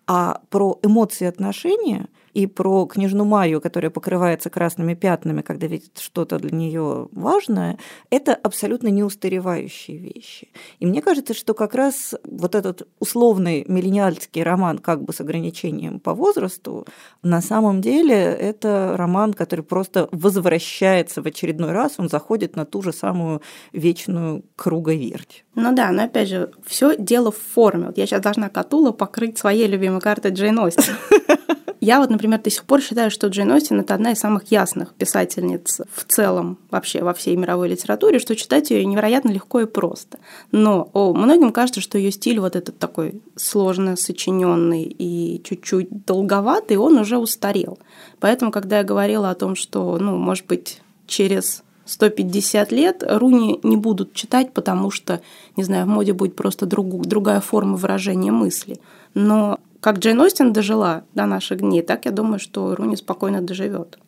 А 0.07 0.41
про 0.51 0.79
эмоции 0.83 1.27
отношения– 1.27 2.09
и 2.35 2.47
про 2.47 2.85
княжну 2.87 3.25
Майю, 3.25 3.61
которая 3.61 3.91
покрывается 3.91 4.51
красными 4.51 4.95
пятнами, 4.95 5.43
когда 5.43 5.69
видит 5.69 5.99
что-то 5.99 6.39
для 6.39 6.51
нее 6.51 7.09
важное, 7.13 7.79
это 8.11 8.35
абсолютно 8.35 8.89
неустаревающие 8.89 9.97
вещи. 9.97 10.49
И 10.81 10.87
мне 10.87 11.01
кажется, 11.01 11.33
что 11.33 11.55
как 11.55 11.75
раз 11.75 12.15
вот 12.25 12.57
этот 12.57 12.89
условный 12.99 13.65
миллениальский 13.69 14.43
роман 14.43 14.79
как 14.79 15.03
бы 15.03 15.13
с 15.13 15.21
ограничением 15.21 16.01
по 16.01 16.13
возрасту, 16.13 16.87
на 17.23 17.41
самом 17.41 17.81
деле 17.81 18.17
это 18.17 18.95
роман, 18.97 19.33
который 19.33 19.65
просто 19.65 20.09
возвращается 20.11 21.23
в 21.23 21.27
очередной 21.27 21.71
раз, 21.71 21.95
он 21.99 22.09
заходит 22.09 22.57
на 22.57 22.65
ту 22.65 22.83
же 22.83 22.93
самую 22.93 23.43
вечную 23.73 24.45
круговерть. 24.57 25.45
Ну 25.55 25.73
да, 25.73 25.93
но 25.93 26.05
опять 26.05 26.29
же, 26.29 26.51
все 26.67 26.97
дело 26.97 27.31
в 27.31 27.39
форме. 27.39 27.87
Вот 27.87 27.99
я 27.99 28.07
сейчас 28.07 28.21
должна 28.21 28.49
Катула 28.49 28.91
покрыть 28.91 29.39
своей 29.39 29.69
любимой 29.69 30.01
картой 30.01 30.33
Джейн 30.33 30.59
Остин. 30.59 30.95
Я 31.85 32.01
вот, 32.01 32.09
например, 32.09 32.41
до 32.41 32.49
сих 32.49 32.65
пор 32.65 32.81
считаю, 32.81 33.11
что 33.11 33.27
Джейн 33.27 33.53
Остин– 33.53 33.79
это 33.81 33.93
одна 33.93 34.13
из 34.13 34.19
самых 34.19 34.51
ясных 34.51 34.95
писательниц 34.95 35.83
в 35.93 36.05
целом 36.05 36.57
вообще 36.71 37.03
во 37.03 37.13
всей 37.13 37.37
мировой 37.37 37.69
литературе, 37.69 38.21
что 38.21 38.35
читать 38.35 38.71
ее 38.71 38.87
невероятно 38.87 39.29
легко 39.29 39.61
и 39.61 39.67
просто. 39.67 40.19
Но 40.51 40.89
о, 40.95 41.13
многим 41.13 41.53
кажется, 41.53 41.83
что 41.83 41.99
ее 41.99 42.11
стиль 42.11 42.41
вот 42.41 42.57
этот 42.57 42.79
такой 42.79 43.21
сложно 43.37 43.97
сочиненный 43.97 44.85
и 44.85 45.43
чуть-чуть 45.45 46.07
долговатый, 46.07 46.79
он 46.79 46.97
уже 46.97 47.19
устарел. 47.19 47.79
Поэтому, 48.19 48.51
когда 48.51 48.79
я 48.79 48.83
говорила 48.83 49.29
о 49.29 49.35
том, 49.35 49.55
что, 49.55 49.99
ну, 49.99 50.17
может 50.17 50.47
быть, 50.47 50.81
через 51.07 51.65
150 51.85 52.73
лет 52.73 53.05
Руни 53.07 53.61
не 53.63 53.77
будут 53.77 54.15
читать, 54.15 54.55
потому 54.55 54.91
что, 54.91 55.21
не 55.55 55.65
знаю, 55.65 55.85
в 55.85 55.89
моде 55.89 56.15
будет 56.15 56.35
просто 56.35 56.65
друг, 56.65 57.07
другая 57.07 57.43
форма 57.43 57.77
выражения 57.77 58.33
мысли. 58.33 58.81
Но 59.13 59.61
как 59.85 59.99
Джейн 59.99 60.19
Остин 60.23 60.55
дожила 60.55 61.05
до 61.15 61.27
наших 61.27 61.59
дней, 61.59 61.83
так 61.83 62.07
я 62.07 62.11
думаю, 62.11 62.39
что 62.39 62.75
Руни 62.75 62.97
спокойно 62.97 63.43
доживет. 63.43 63.99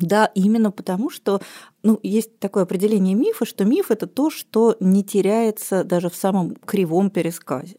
Да, 0.00 0.28
именно 0.34 0.72
потому, 0.72 1.10
что 1.10 1.40
ну, 1.84 2.00
есть 2.02 2.40
такое 2.40 2.64
определение 2.64 3.14
мифа, 3.14 3.46
что 3.46 3.64
миф 3.64 3.92
это 3.92 4.08
то, 4.08 4.30
что 4.30 4.76
не 4.80 5.04
теряется 5.04 5.84
даже 5.84 6.10
в 6.10 6.16
самом 6.16 6.56
кривом 6.56 7.08
пересказе. 7.08 7.76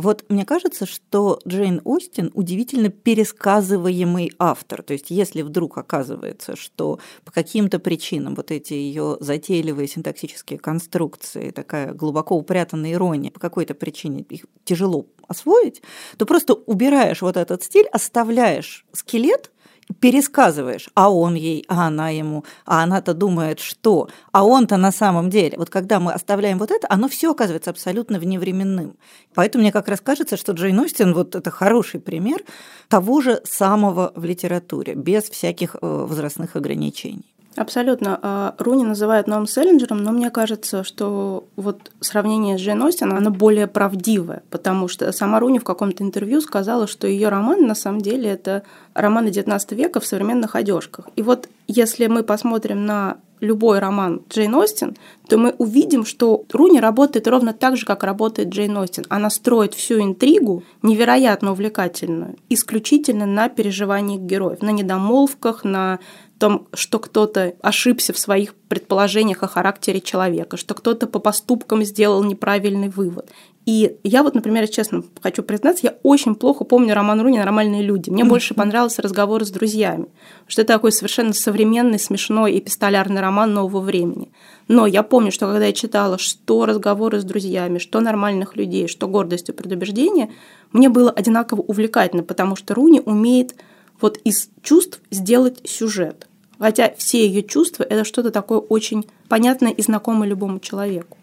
Вот 0.00 0.24
мне 0.28 0.46
кажется, 0.46 0.86
что 0.86 1.38
Джейн 1.46 1.82
Остин 1.84 2.30
удивительно 2.34 2.88
пересказываемый 2.88 4.32
автор. 4.38 4.82
То 4.82 4.94
есть 4.94 5.10
если 5.10 5.42
вдруг 5.42 5.76
оказывается, 5.76 6.56
что 6.56 6.98
по 7.24 7.32
каким-то 7.32 7.78
причинам 7.78 8.34
вот 8.34 8.50
эти 8.50 8.72
ее 8.72 9.18
затейливые 9.20 9.88
синтаксические 9.88 10.58
конструкции, 10.58 11.50
такая 11.50 11.92
глубоко 11.92 12.34
упрятанная 12.36 12.92
ирония, 12.92 13.30
по 13.30 13.40
какой-то 13.40 13.74
причине 13.74 14.22
их 14.22 14.46
тяжело 14.64 15.06
освоить, 15.28 15.82
то 16.16 16.24
просто 16.24 16.54
убираешь 16.54 17.20
вот 17.20 17.36
этот 17.36 17.62
стиль, 17.62 17.86
оставляешь 17.88 18.86
скелет, 18.92 19.50
пересказываешь, 20.00 20.88
а 20.94 21.12
он 21.12 21.34
ей, 21.34 21.64
а 21.68 21.86
она 21.86 22.08
ему, 22.10 22.44
а 22.64 22.82
она-то 22.82 23.14
думает, 23.14 23.60
что, 23.60 24.08
а 24.32 24.44
он-то 24.44 24.76
на 24.76 24.92
самом 24.92 25.30
деле. 25.30 25.56
Вот 25.58 25.70
когда 25.70 26.00
мы 26.00 26.12
оставляем 26.12 26.58
вот 26.58 26.70
это, 26.70 26.86
оно 26.90 27.08
все 27.08 27.30
оказывается 27.30 27.70
абсолютно 27.70 28.18
вневременным. 28.18 28.96
Поэтому 29.34 29.62
мне 29.62 29.72
как 29.72 29.88
раз 29.88 30.00
кажется, 30.00 30.36
что 30.36 30.52
Джейн 30.52 30.78
Остин 30.80 31.14
вот 31.14 31.34
это 31.34 31.50
хороший 31.50 32.00
пример 32.00 32.42
того 32.88 33.20
же 33.20 33.40
самого 33.44 34.12
в 34.16 34.24
литературе, 34.24 34.94
без 34.94 35.24
всяких 35.24 35.76
э, 35.76 35.78
возрастных 35.82 36.56
ограничений. 36.56 37.34
Абсолютно. 37.56 38.18
А, 38.22 38.54
Руни 38.58 38.84
называют 38.84 39.26
новым 39.26 39.46
Селлинджером, 39.46 40.02
но 40.02 40.12
мне 40.12 40.30
кажется, 40.30 40.84
что 40.84 41.44
вот 41.56 41.90
сравнение 42.00 42.56
с 42.56 42.60
Джейн 42.60 42.82
Остин, 42.82 43.12
оно 43.12 43.30
более 43.30 43.66
правдивое, 43.66 44.42
потому 44.50 44.86
что 44.86 45.10
сама 45.12 45.40
Руни 45.40 45.58
в 45.58 45.64
каком-то 45.64 46.04
интервью 46.04 46.40
сказала, 46.40 46.86
что 46.86 47.08
ее 47.08 47.28
роман 47.28 47.66
на 47.66 47.74
самом 47.74 48.00
деле 48.00 48.30
это 48.30 48.62
романы 48.94 49.28
XIX 49.28 49.74
века 49.74 49.98
в 50.00 50.06
современных 50.06 50.54
одежках. 50.54 51.08
И 51.16 51.22
вот 51.22 51.48
если 51.66 52.06
мы 52.06 52.22
посмотрим 52.22 52.86
на 52.86 53.16
любой 53.40 53.78
роман 53.78 54.22
Джейн 54.28 54.54
Остин, 54.54 54.96
то 55.28 55.38
мы 55.38 55.54
увидим, 55.58 56.04
что 56.04 56.44
Руни 56.52 56.78
работает 56.78 57.26
ровно 57.26 57.52
так 57.52 57.76
же, 57.76 57.86
как 57.86 58.04
работает 58.04 58.50
Джейн 58.50 58.76
Остин. 58.76 59.04
Она 59.08 59.30
строит 59.30 59.74
всю 59.74 60.00
интригу, 60.00 60.62
невероятно 60.82 61.52
увлекательную, 61.52 62.36
исключительно 62.48 63.26
на 63.26 63.48
переживаниях 63.48 64.20
героев, 64.20 64.62
на 64.62 64.70
недомолвках, 64.70 65.64
на 65.64 65.98
том, 66.40 66.68
что 66.72 66.98
кто-то 66.98 67.54
ошибся 67.60 68.12
в 68.12 68.18
своих 68.18 68.54
предположениях 68.54 69.42
о 69.42 69.46
характере 69.46 70.00
человека, 70.00 70.56
что 70.56 70.74
кто-то 70.74 71.06
по 71.06 71.18
поступкам 71.18 71.84
сделал 71.84 72.24
неправильный 72.24 72.88
вывод. 72.88 73.30
И 73.66 73.98
я 74.04 74.22
вот, 74.22 74.34
например, 74.34 74.66
честно 74.68 75.04
хочу 75.22 75.42
признаться, 75.42 75.86
я 75.86 75.96
очень 76.02 76.34
плохо 76.34 76.64
помню 76.64 76.94
роман 76.94 77.20
Руни 77.20 77.38
«Нормальные 77.38 77.82
люди». 77.82 78.08
Мне 78.08 78.24
больше 78.24 78.54
понравился 78.54 79.02
разговор 79.02 79.44
с 79.44 79.50
друзьями, 79.50 80.06
что 80.48 80.62
это 80.62 80.72
такой 80.72 80.92
совершенно 80.92 81.34
современный, 81.34 81.98
смешной 81.98 82.58
эпистолярный 82.58 83.20
роман 83.20 83.52
нового 83.52 83.80
времени. 83.80 84.32
Но 84.66 84.86
я 84.86 85.02
помню, 85.02 85.30
что 85.30 85.46
когда 85.46 85.66
я 85.66 85.74
читала, 85.74 86.16
что 86.16 86.64
разговоры 86.64 87.20
с 87.20 87.24
друзьями, 87.24 87.78
что 87.78 88.00
нормальных 88.00 88.56
людей, 88.56 88.88
что 88.88 89.06
гордость 89.08 89.50
и 89.50 89.52
предубеждение, 89.52 90.30
мне 90.72 90.88
было 90.88 91.10
одинаково 91.10 91.60
увлекательно, 91.60 92.22
потому 92.22 92.56
что 92.56 92.74
Руни 92.74 93.02
умеет 93.04 93.54
вот 94.00 94.16
из 94.24 94.48
чувств 94.62 95.02
сделать 95.10 95.60
сюжет. 95.68 96.29
Хотя 96.60 96.92
все 96.96 97.26
ее 97.26 97.42
чувства 97.42 97.84
это 97.84 98.04
что-то 98.04 98.30
такое 98.30 98.58
очень 98.58 99.06
понятное 99.28 99.72
и 99.72 99.82
знакомое 99.82 100.28
любому 100.28 100.60
человеку. 100.60 101.16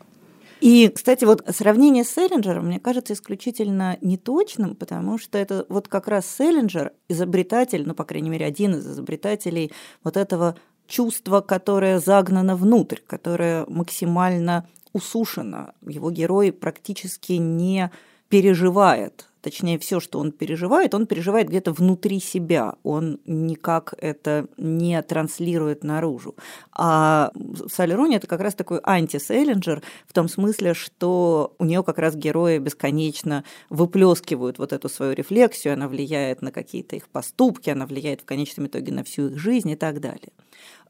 И, 0.62 0.89
кстати, 0.89 1.26
вот 1.26 1.43
сравнение 1.56 2.04
с 2.04 2.10
Селлинджером, 2.10 2.65
мне 2.65 2.80
кажется, 2.80 3.13
исключительно 3.13 4.00
неточным, 4.02 4.76
потому 4.76 5.19
что 5.19 5.38
это 5.38 5.67
вот 5.69 5.88
как 5.88 6.08
раз 6.08 6.26
Селлинджер, 6.26 6.91
изобретатель, 7.08 7.84
ну, 7.86 7.93
по 7.93 8.04
крайней 8.04 8.32
мере, 8.32 8.47
один 8.47 8.73
из 8.73 8.88
изобретателей 8.88 9.71
вот 10.04 10.17
этого 10.17 10.56
чувства, 10.88 11.41
которое 11.41 12.00
загнано 12.00 12.56
внутрь, 12.56 12.97
которое 13.06 13.67
максимально 13.67 14.67
усушено. 14.93 15.73
Его 15.88 16.10
герой 16.10 16.52
практически 16.52 17.34
не 17.34 17.91
переживает 18.30 19.28
точнее, 19.48 19.80
все, 19.80 20.02
что 20.02 20.20
он 20.20 20.34
переживает, 20.34 20.94
он 20.94 21.06
переживает 21.06 21.48
где-то 21.48 21.72
внутри 21.72 22.20
себя, 22.20 22.76
он 22.84 23.22
никак 23.26 23.94
это 23.98 24.48
не 24.58 25.02
транслирует 25.02 25.86
наружу. 25.86 26.36
А 26.74 27.32
Салерони 27.72 28.18
это 28.18 28.28
как 28.28 28.42
раз 28.42 28.56
такой 28.56 28.82
анти-Селлинджер 28.84 29.82
в 30.06 30.12
том 30.12 30.28
смысле, 30.28 30.74
что 30.74 31.56
у 31.60 31.64
нее 31.64 31.82
как 31.82 31.98
раз 31.98 32.18
герои 32.18 32.58
бесконечно 32.58 33.46
выплескивают 33.70 34.60
вот 34.60 34.74
эту 34.74 34.90
свою 34.90 35.14
рефлексию, 35.14 35.76
она 35.76 35.88
влияет 35.88 36.42
на 36.42 36.52
какие-то 36.52 36.98
их 36.98 37.08
поступки, 37.08 37.70
она 37.70 37.86
влияет 37.86 38.20
в 38.20 38.26
конечном 38.26 38.68
итоге 38.68 38.92
на 38.92 39.06
всю 39.06 39.28
их 39.28 39.40
жизнь 39.40 39.70
и 39.70 39.78
так 39.78 40.02
далее. 40.02 40.34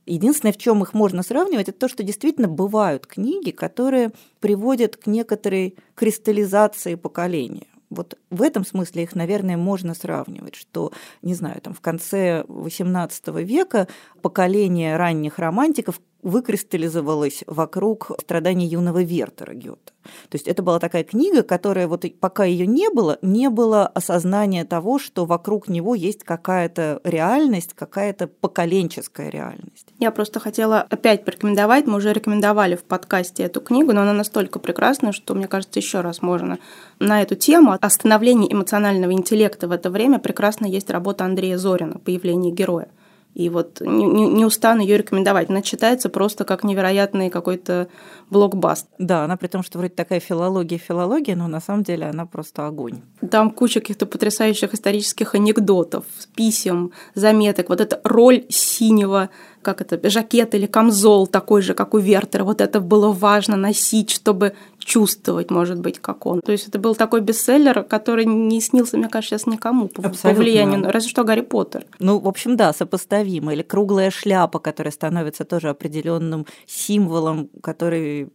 Единственное, 0.08 0.54
в 0.54 0.58
чем 0.58 0.82
их 0.82 0.96
можно 0.96 1.22
сравнивать, 1.22 1.70
это 1.70 1.78
то, 1.78 1.88
что 1.88 2.02
действительно 2.02 2.48
бывают 2.48 3.06
книги, 3.06 3.52
которые 3.52 4.14
приводят 4.40 4.98
к 4.98 5.06
некоторой 5.06 5.76
кристаллизации 5.94 6.96
поколения 6.96 7.68
Вот 7.90 8.18
в 8.30 8.42
этом 8.42 8.66
смысле 8.66 9.04
их, 9.04 9.16
наверное, 9.16 9.58
можно 9.58 9.94
сравнивать, 9.94 10.56
что, 10.56 10.92
не 11.22 11.34
знаю, 11.34 11.62
там 11.62 11.74
в 11.74 11.82
конце 11.82 12.44
XVIII 12.48 13.44
века 13.44 13.88
поколение 14.22 14.98
ранних 14.98 15.40
романтиков 15.40 16.00
выкристаллизовалась 16.28 17.44
вокруг 17.48 18.12
страданий 18.20 18.68
юного 18.68 19.02
Вертера 19.02 19.54
Гёта. 19.54 19.94
То 20.30 20.36
есть 20.36 20.48
это 20.48 20.62
была 20.62 20.80
такая 20.80 21.04
книга, 21.04 21.42
которая 21.42 21.88
вот 21.88 22.06
пока 22.20 22.44
ее 22.44 22.68
не 22.68 22.90
было, 22.90 23.18
не 23.22 23.50
было 23.50 23.88
осознания 23.88 24.66
того, 24.66 25.00
что 25.00 25.26
вокруг 25.26 25.68
него 25.70 25.96
есть 25.96 26.24
какая-то 26.24 27.00
реальность, 27.04 27.74
какая-то 27.74 28.28
поколенческая 28.28 29.30
реальность. 29.30 29.88
Я 30.00 30.12
просто 30.12 30.40
хотела 30.40 30.82
опять 30.82 31.24
порекомендовать, 31.24 31.88
мы 31.88 31.98
уже 31.98 32.14
рекомендовали 32.14 32.76
в 32.76 32.84
подкасте 32.84 33.44
эту 33.44 33.62
книгу, 33.62 33.94
но 33.94 34.02
она 34.02 34.14
настолько 34.14 34.60
прекрасная, 34.60 35.14
что, 35.14 35.34
мне 35.34 35.48
кажется, 35.48 35.80
еще 35.80 36.02
раз 36.02 36.22
можно 36.22 36.60
на 37.00 37.22
эту 37.22 37.36
тему 37.36 37.78
о 37.80 37.90
становлении 37.90 38.52
эмоционального 38.52 39.14
интеллекта 39.14 39.68
в 39.68 39.72
это 39.72 39.90
время 39.90 40.20
прекрасно 40.20 40.66
есть 40.66 40.90
работа 40.90 41.26
Андрея 41.26 41.58
Зорина 41.58 42.00
«Появление 42.00 42.52
героя». 42.52 42.90
И 43.38 43.50
вот 43.50 43.82
не, 43.82 44.06
не, 44.06 44.28
не 44.28 44.46
устану 44.46 44.82
ее 44.82 44.98
рекомендовать. 44.98 45.52
Она 45.52 45.62
читается 45.62 46.10
просто 46.10 46.44
как 46.44 46.64
невероятный 46.64 47.30
какой-то 47.30 47.88
блокбаст. 48.32 48.88
Да, 48.98 49.26
она 49.26 49.38
при 49.38 49.46
том, 49.46 49.62
что 49.62 49.78
вроде 49.78 49.94
такая 49.94 50.20
филология, 50.20 50.80
филология, 50.80 51.36
но 51.36 51.48
на 51.48 51.60
самом 51.60 51.84
деле 51.84 52.08
она 52.08 52.26
просто 52.26 52.66
огонь. 52.66 53.02
Там 53.30 53.52
куча 53.52 53.80
каких-то 53.80 54.08
потрясающих 54.08 54.74
исторических 54.74 55.36
анекдотов, 55.36 56.06
писем, 56.36 56.92
заметок. 57.14 57.70
Вот 57.70 57.80
эта 57.80 58.02
роль 58.04 58.44
синего 58.50 59.30
как 59.68 59.82
это, 59.82 60.10
жакет 60.10 60.56
или 60.56 60.66
камзол 60.66 61.28
такой 61.28 61.62
же, 61.62 61.74
как 61.74 61.94
у 61.94 61.98
Вертера. 61.98 62.46
Вот 62.46 62.62
это 62.62 62.80
было 62.80 63.12
важно 63.12 63.58
носить, 63.58 64.12
чтобы 64.12 64.54
чувствовать, 64.80 65.52
может 65.52 65.82
быть, 65.82 66.00
как 66.00 66.26
он. 66.26 66.40
То 66.40 66.54
есть 66.54 66.70
это 66.70 66.80
был 66.80 66.96
такой 66.96 67.20
бестселлер, 67.20 67.84
который 67.84 68.24
не 68.24 68.62
снился, 68.62 68.98
мне 68.98 69.10
кажется, 69.10 69.38
сейчас 69.38 69.46
никому 69.46 69.90
по, 69.90 70.02
по 70.04 70.30
влиянию, 70.30 70.90
разве 70.90 71.10
что 71.10 71.26
Гарри 71.26 71.42
Поттер. 71.42 71.86
Ну, 72.00 72.18
в 72.20 72.28
общем, 72.30 72.56
да, 72.56 72.72
сопоставимо. 72.72 73.54
Или 73.54 73.62
круглая 73.62 74.10
шляпа, 74.10 74.60
которая 74.60 74.94
становится 74.94 75.44
тоже 75.44 75.68
определенным 75.68 76.46
символом, 76.66 77.50
который 77.62 78.30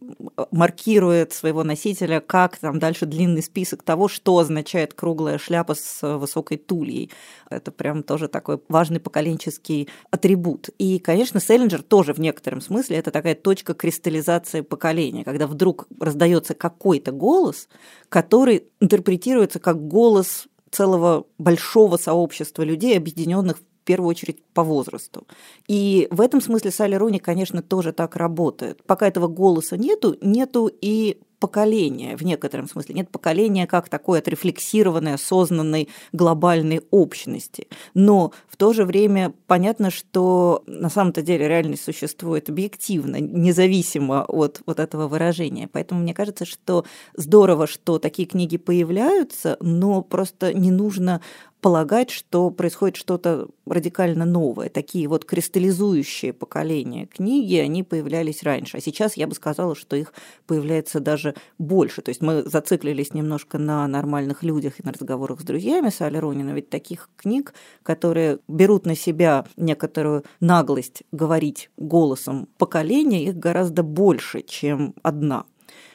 маркирует 0.51 1.33
своего 1.33 1.63
носителя, 1.63 2.19
как 2.19 2.57
там 2.57 2.77
дальше 2.77 3.07
длинный 3.07 3.41
список 3.41 3.81
того, 3.81 4.07
что 4.07 4.37
означает 4.37 4.93
круглая 4.93 5.39
шляпа 5.39 5.73
с 5.73 6.17
высокой 6.17 6.57
тульей. 6.57 7.09
Это 7.53 7.71
прям 7.71 8.03
тоже 8.03 8.27
такой 8.27 8.59
важный 8.69 8.99
поколенческий 8.99 9.89
атрибут. 10.11 10.69
И, 10.77 10.99
конечно, 10.99 11.39
Селлинджер 11.39 11.81
тоже 11.81 12.13
в 12.13 12.19
некотором 12.19 12.61
смысле 12.61 12.97
это 12.97 13.11
такая 13.11 13.35
точка 13.35 13.73
кристаллизации 13.73 14.61
поколения, 14.61 15.23
когда 15.23 15.47
вдруг 15.47 15.87
раздается 15.99 16.53
какой-то 16.53 17.11
голос, 17.11 17.67
который 18.09 18.65
интерпретируется 18.79 19.59
как 19.59 19.87
голос 19.87 20.47
целого 20.71 21.25
большого 21.37 21.97
сообщества 21.97 22.63
людей, 22.63 22.97
объединенных 22.97 23.57
в 23.57 23.85
первую 23.85 24.09
очередь 24.09 24.43
по 24.53 24.63
возрасту. 24.63 25.27
И 25.67 26.07
в 26.09 26.21
этом 26.21 26.41
смысле 26.41 26.71
Салли 26.71 26.95
Руни, 26.95 27.19
конечно, 27.19 27.61
тоже 27.61 27.91
так 27.91 28.15
работает. 28.15 28.81
Пока 28.85 29.07
этого 29.07 29.27
голоса 29.27 29.77
нету, 29.77 30.15
нету 30.21 30.71
и 30.81 31.19
поколения 31.43 32.15
в 32.15 32.21
некотором 32.21 32.69
смысле. 32.69 32.95
Нет 32.95 33.09
поколения 33.09 33.67
как 33.67 33.89
такой 33.89 34.19
отрефлексированной, 34.19 35.15
осознанной 35.15 35.89
глобальной 36.13 36.79
общности. 36.89 37.67
Но 37.93 38.31
в 38.47 38.55
то 38.55 38.71
же 38.71 38.85
время 38.85 39.33
понятно, 39.45 39.91
что 39.91 40.63
на 40.67 40.89
самом-то 40.89 41.21
деле 41.21 41.49
реальность 41.49 41.83
существует 41.83 42.47
объективно, 42.47 43.17
независимо 43.19 44.23
от 44.23 44.61
вот 44.65 44.79
этого 44.79 45.09
выражения. 45.09 45.67
Поэтому 45.69 45.99
мне 45.99 46.13
кажется, 46.13 46.45
что 46.45 46.85
здорово, 47.17 47.67
что 47.67 47.99
такие 47.99 48.25
книги 48.25 48.55
появляются, 48.55 49.57
но 49.59 50.01
просто 50.01 50.53
не 50.53 50.71
нужно 50.71 51.19
полагать, 51.63 52.09
что 52.09 52.51
происходит 52.51 52.97
что-то 52.97 53.47
радикально 53.65 54.25
новое. 54.25 54.67
Такие 54.67 55.07
вот 55.07 55.23
кристаллизующие 55.23 56.33
поколения 56.33 57.05
книги, 57.05 57.55
они 57.55 57.83
появлялись 57.83 58.43
раньше. 58.43 58.77
А 58.77 58.81
сейчас 58.81 59.15
я 59.15 59.27
бы 59.27 59.33
сказала, 59.33 59.73
что 59.73 59.95
их 59.95 60.13
появляется 60.45 60.99
даже 60.99 61.35
больше. 61.57 62.01
То 62.01 62.09
есть 62.09 62.21
мы 62.21 62.43
зациклились 62.43 63.13
немножко 63.13 63.57
на 63.57 63.87
нормальных 63.87 64.43
людях 64.43 64.81
и 64.81 64.83
на 64.83 64.91
разговорах 64.91 65.39
с 65.39 65.45
друзьями 65.45 65.87
с 65.87 66.01
Али 66.01 66.17
Ронина. 66.17 66.51
Ведь 66.51 66.69
таких 66.69 67.09
книг, 67.15 67.53
которые 67.81 68.39
берут 68.49 68.85
на 68.85 68.97
себя 68.97 69.45
некоторую 69.55 70.25
наглость 70.41 71.03
говорить 71.13 71.69
голосом 71.77 72.49
поколения, 72.57 73.23
их 73.23 73.37
гораздо 73.37 73.83
больше, 73.83 74.41
чем 74.41 74.95
одна. 75.01 75.45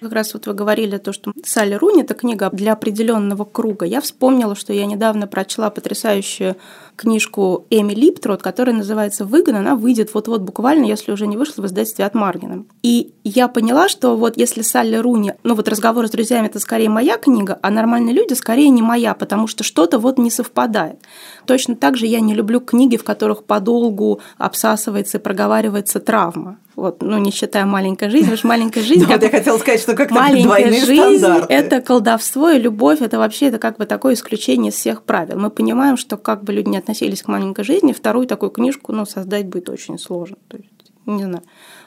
Как 0.01 0.13
раз 0.13 0.33
вот 0.33 0.47
вы 0.47 0.55
говорили 0.55 0.97
то, 0.99 1.13
что 1.13 1.33
Салли 1.45 1.75
Руни– 1.75 2.03
это 2.03 2.15
книга 2.15 2.51
для 2.53 2.75
определенного 2.75 3.45
круга. 3.45 3.85
Я 3.85 4.01
вспомнила, 4.01 4.55
что 4.55 4.73
я 4.73 4.87
недавно 4.87 5.27
прочла 5.27 5.71
потрясающую 5.71 6.57
книжку 6.95 7.67
Эми 7.71 7.95
Липтрот, 7.95 8.41
которая 8.41 8.77
называется 8.77 9.25
«Выгон». 9.25 9.57
Она 9.57 9.75
выйдет 9.75 10.15
вот-вот 10.15 10.43
буквально, 10.43 10.85
если 10.85 11.11
уже 11.11 11.27
не 11.27 11.37
вышла, 11.37 11.63
в 11.63 11.67
издательстве 11.67 12.05
от 12.05 12.15
Маргина. 12.15 12.65
И 12.83 13.13
я 13.25 13.49
поняла, 13.49 13.89
что 13.89 14.17
вот 14.17 14.37
если 14.37 14.63
Салли 14.63 14.97
Руни, 14.97 15.35
ну 15.43 15.55
вот 15.55 15.69
разговор 15.69 16.07
с 16.07 16.11
друзьями– 16.11 16.47
это 16.49 16.61
скорее 16.61 16.89
моя 16.89 17.17
книга, 17.17 17.59
а 17.61 17.71
нормальные 17.71 18.15
люди 18.15 18.35
скорее 18.35 18.69
не 18.69 18.83
моя, 18.83 19.15
потому 19.15 19.49
что 19.49 19.65
что-то 19.65 19.99
вот 19.99 20.19
не 20.19 20.31
совпадает. 20.31 21.01
Точно 21.49 21.77
так 21.77 21.97
же 21.97 22.05
я 22.05 22.21
не 22.21 22.35
люблю 22.35 22.61
книги, 22.61 22.99
в 22.99 23.05
которых 23.05 23.43
подолгу 23.43 24.21
обсасывается 24.37 25.17
и 25.17 25.21
проговаривается 25.21 25.99
травма. 25.99 26.59
Вот, 26.77 27.01
ну, 27.01 27.17
не 27.17 27.31
считая 27.31 27.65
маленькая 27.65 28.11
жизнь, 28.11 28.25
потому 28.25 28.37
что 28.37 28.49
маленькая 28.49 28.83
жизнь... 28.83 29.07
Вот 29.09 29.23
я 29.23 29.31
хотела 29.31 29.57
сказать, 29.57 29.81
что 29.81 29.95
как-то 29.95 30.15
Маленькая 30.15 30.71
жизнь– 30.71 31.25
это 31.49 31.81
колдовство 31.81 32.51
и 32.51 32.59
любовь, 32.59 33.01
это 33.01 33.19
вообще 33.19 33.47
это 33.47 33.59
как 33.59 33.79
бы 33.79 33.87
такое 33.87 34.13
исключение 34.13 34.71
из 34.71 34.75
всех 34.75 35.05
правил. 35.05 35.39
Мы 35.39 35.49
понимаем, 35.49 35.97
что 35.97 36.19
как 36.19 36.45
бы 36.45 36.53
люди 36.53 36.69
не 36.69 36.77
относились 36.77 37.23
к 37.23 37.29
маленькой 37.29 37.65
жизни, 37.65 37.95
вторую 37.95 38.27
такую 38.27 38.51
книжку 38.51 38.93
ну, 38.93 39.07
создать 39.07 39.47
будет 39.47 39.71
очень 39.71 39.99
сложно. 39.99 40.37
То 40.49 40.59
есть, 40.59 40.69
не 41.07 41.25
знаю. 41.25 41.45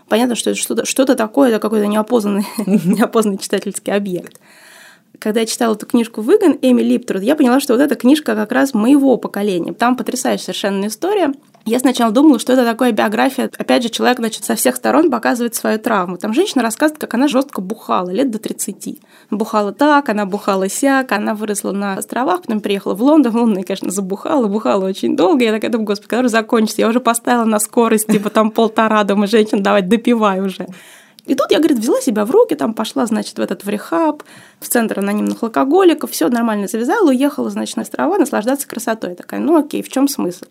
Понятно, 0.10 0.34
что 0.34 0.50
это 0.50 0.60
что-то, 0.60 0.86
что-то 0.86 1.14
такое, 1.14 1.50
это 1.50 1.60
какой-то 1.60 1.86
неопознанный, 1.86 2.48
неопознанный 2.66 3.38
читательский 3.38 3.92
объект 3.92 4.40
когда 5.22 5.42
я 5.42 5.46
читала 5.46 5.76
эту 5.76 5.86
книжку 5.86 6.22
«Выгон» 6.22 6.58
Эми 6.64 6.82
Липтруд, 6.82 7.22
я 7.22 7.36
поняла, 7.36 7.60
что 7.60 7.74
вот 7.74 7.82
эта 7.82 7.96
книжка 7.96 8.34
как 8.36 8.52
раз 8.52 8.74
моего 8.74 9.18
поколения. 9.18 9.72
Там 9.72 9.96
потрясающая 9.96 10.46
совершенно 10.46 10.88
история. 10.88 11.32
Я 11.64 11.78
сначала 11.78 12.12
думала, 12.12 12.40
что 12.40 12.54
это 12.54 12.66
такая 12.66 12.92
биография. 12.92 13.52
Опять 13.56 13.84
же, 13.84 13.90
человек, 13.90 14.18
значит, 14.18 14.44
со 14.44 14.56
всех 14.56 14.76
сторон 14.76 15.12
показывает 15.12 15.54
свою 15.54 15.78
травму. 15.78 16.18
Там 16.18 16.34
женщина 16.34 16.64
рассказывает, 16.64 17.00
как 17.00 17.14
она 17.14 17.28
жестко 17.28 17.62
бухала, 17.62 18.10
лет 18.10 18.32
до 18.32 18.40
30. 18.40 19.00
Бухала 19.30 19.72
так, 19.72 20.10
она 20.10 20.26
бухала 20.26 20.68
сяк, 20.68 21.12
она 21.12 21.36
выросла 21.36 21.72
на 21.72 21.94
островах, 21.94 22.42
потом 22.42 22.60
приехала 22.60 22.96
в 22.96 23.04
Лондон. 23.04 23.32
В 23.32 23.36
Лондоне, 23.36 23.64
конечно, 23.64 23.92
забухала, 23.92 24.48
бухала 24.48 24.86
очень 24.86 25.16
долго. 25.16 25.44
Я 25.44 25.52
такая 25.52 25.70
думаю, 25.70 25.86
господи, 25.86 26.10
когда 26.10 26.30
закончится? 26.30 26.82
Я 26.82 26.88
уже 26.88 27.00
поставила 27.00 27.46
на 27.46 27.60
скорость, 27.60 28.08
типа 28.08 28.32
там 28.32 28.50
полтора, 28.50 29.04
думаю, 29.04 29.28
женщин, 29.28 29.62
давай, 29.62 29.84
допивай 29.84 30.42
уже. 30.42 30.66
И 31.32 31.36
тут 31.36 31.50
я, 31.50 31.60
говорит, 31.60 31.80
взяла 31.80 32.02
себя 32.02 32.26
в 32.26 32.32
руки, 32.32 32.56
там 32.56 32.74
пошла, 32.74 33.06
значит, 33.06 33.38
в 33.38 33.42
этот 33.42 33.64
в 33.64 34.24
в 34.60 34.68
центр 34.68 35.00
анонимных 35.00 35.42
алкоголиков, 35.42 36.12
все 36.12 36.28
нормально 36.28 36.68
завязала, 36.68 37.08
уехала, 37.08 37.50
значит, 37.50 37.78
на 37.78 37.84
острова 37.84 38.18
наслаждаться 38.18 38.68
красотой. 38.68 39.12
Я 39.12 39.16
такая, 39.16 39.40
ну 39.40 39.56
окей, 39.56 39.82
в 39.82 39.88
чем 39.88 40.10
смысл? 40.10 40.44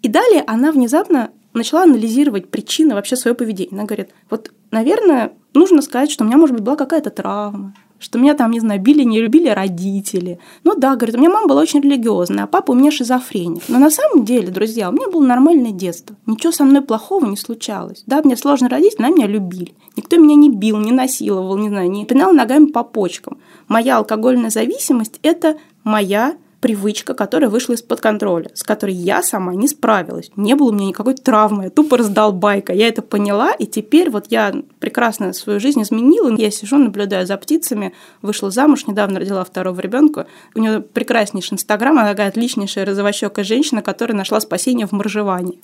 И 0.00 0.06
далее 0.06 0.44
она 0.46 0.70
внезапно 0.70 1.32
начала 1.54 1.82
анализировать 1.82 2.50
причины 2.50 2.94
вообще 2.94 3.16
своего 3.16 3.36
поведения. 3.36 3.72
Она 3.72 3.82
говорит, 3.82 4.10
вот, 4.30 4.52
наверное, 4.70 5.32
нужно 5.54 5.82
сказать, 5.82 6.12
что 6.12 6.22
у 6.22 6.28
меня, 6.28 6.36
может 6.36 6.54
быть, 6.54 6.62
была 6.62 6.76
какая-то 6.76 7.10
травма, 7.10 7.74
что 7.98 8.18
меня 8.18 8.34
там, 8.34 8.50
не 8.50 8.60
знаю, 8.60 8.80
били, 8.80 9.02
не 9.02 9.20
любили 9.20 9.48
родители. 9.48 10.38
Ну 10.64 10.74
да, 10.76 10.96
говорит, 10.96 11.16
у 11.16 11.18
меня 11.18 11.30
мама 11.30 11.48
была 11.48 11.62
очень 11.62 11.80
религиозная, 11.80 12.44
а 12.44 12.46
папа 12.46 12.72
у 12.72 12.74
меня 12.74 12.90
шизофреник. 12.90 13.62
Но 13.68 13.78
на 13.78 13.90
самом 13.90 14.24
деле, 14.24 14.48
друзья, 14.48 14.88
у 14.88 14.92
меня 14.92 15.08
было 15.08 15.24
нормальное 15.24 15.72
детство. 15.72 16.16
Ничего 16.26 16.52
со 16.52 16.64
мной 16.64 16.82
плохого 16.82 17.26
не 17.26 17.36
случалось. 17.36 18.02
Да, 18.06 18.20
мне 18.22 18.36
сложно 18.36 18.68
родить, 18.68 18.98
но 18.98 19.08
меня 19.08 19.26
любили. 19.26 19.74
Никто 19.96 20.16
меня 20.16 20.34
не 20.34 20.50
бил, 20.50 20.78
не 20.78 20.92
насиловал, 20.92 21.56
не 21.56 21.68
знаю, 21.68 21.90
не 21.90 22.04
пинал 22.04 22.32
ногами 22.32 22.66
по 22.66 22.84
почкам. 22.84 23.38
Моя 23.66 23.98
алкогольная 23.98 24.50
зависимость– 24.50 25.18
это 25.22 25.56
моя 25.84 26.36
привычка, 26.60 27.14
которая 27.14 27.50
вышла 27.50 27.74
из-под 27.74 28.00
контроля, 28.00 28.50
с 28.54 28.62
которой 28.62 28.94
я 28.94 29.22
сама 29.22 29.54
не 29.54 29.68
справилась. 29.68 30.30
Не 30.36 30.54
было 30.54 30.70
у 30.70 30.72
меня 30.72 30.88
никакой 30.88 31.14
травмы, 31.14 31.64
я 31.64 31.70
тупо 31.70 31.98
байка. 32.32 32.72
Я 32.72 32.88
это 32.88 33.02
поняла, 33.02 33.52
и 33.52 33.66
теперь 33.66 34.10
вот 34.10 34.26
я 34.30 34.54
прекрасно 34.80 35.32
свою 35.32 35.60
жизнь 35.60 35.82
изменила. 35.82 36.34
Я 36.36 36.50
сижу, 36.50 36.78
наблюдаю 36.78 37.26
за 37.26 37.36
птицами, 37.36 37.94
вышла 38.22 38.50
замуж, 38.50 38.86
недавно 38.86 39.20
родила 39.20 39.44
второго 39.44 39.80
ребенка. 39.80 40.26
У 40.54 40.60
нее 40.60 40.80
прекраснейший 40.80 41.54
инстаграм, 41.54 41.98
она 41.98 42.10
такая 42.10 42.28
отличнейшая 42.28 42.84
розовощекая 42.84 43.44
женщина, 43.44 43.82
которая 43.82 44.16
нашла 44.16 44.40
спасение 44.40 44.86
в 44.86 44.92
моржевании. 44.92 45.60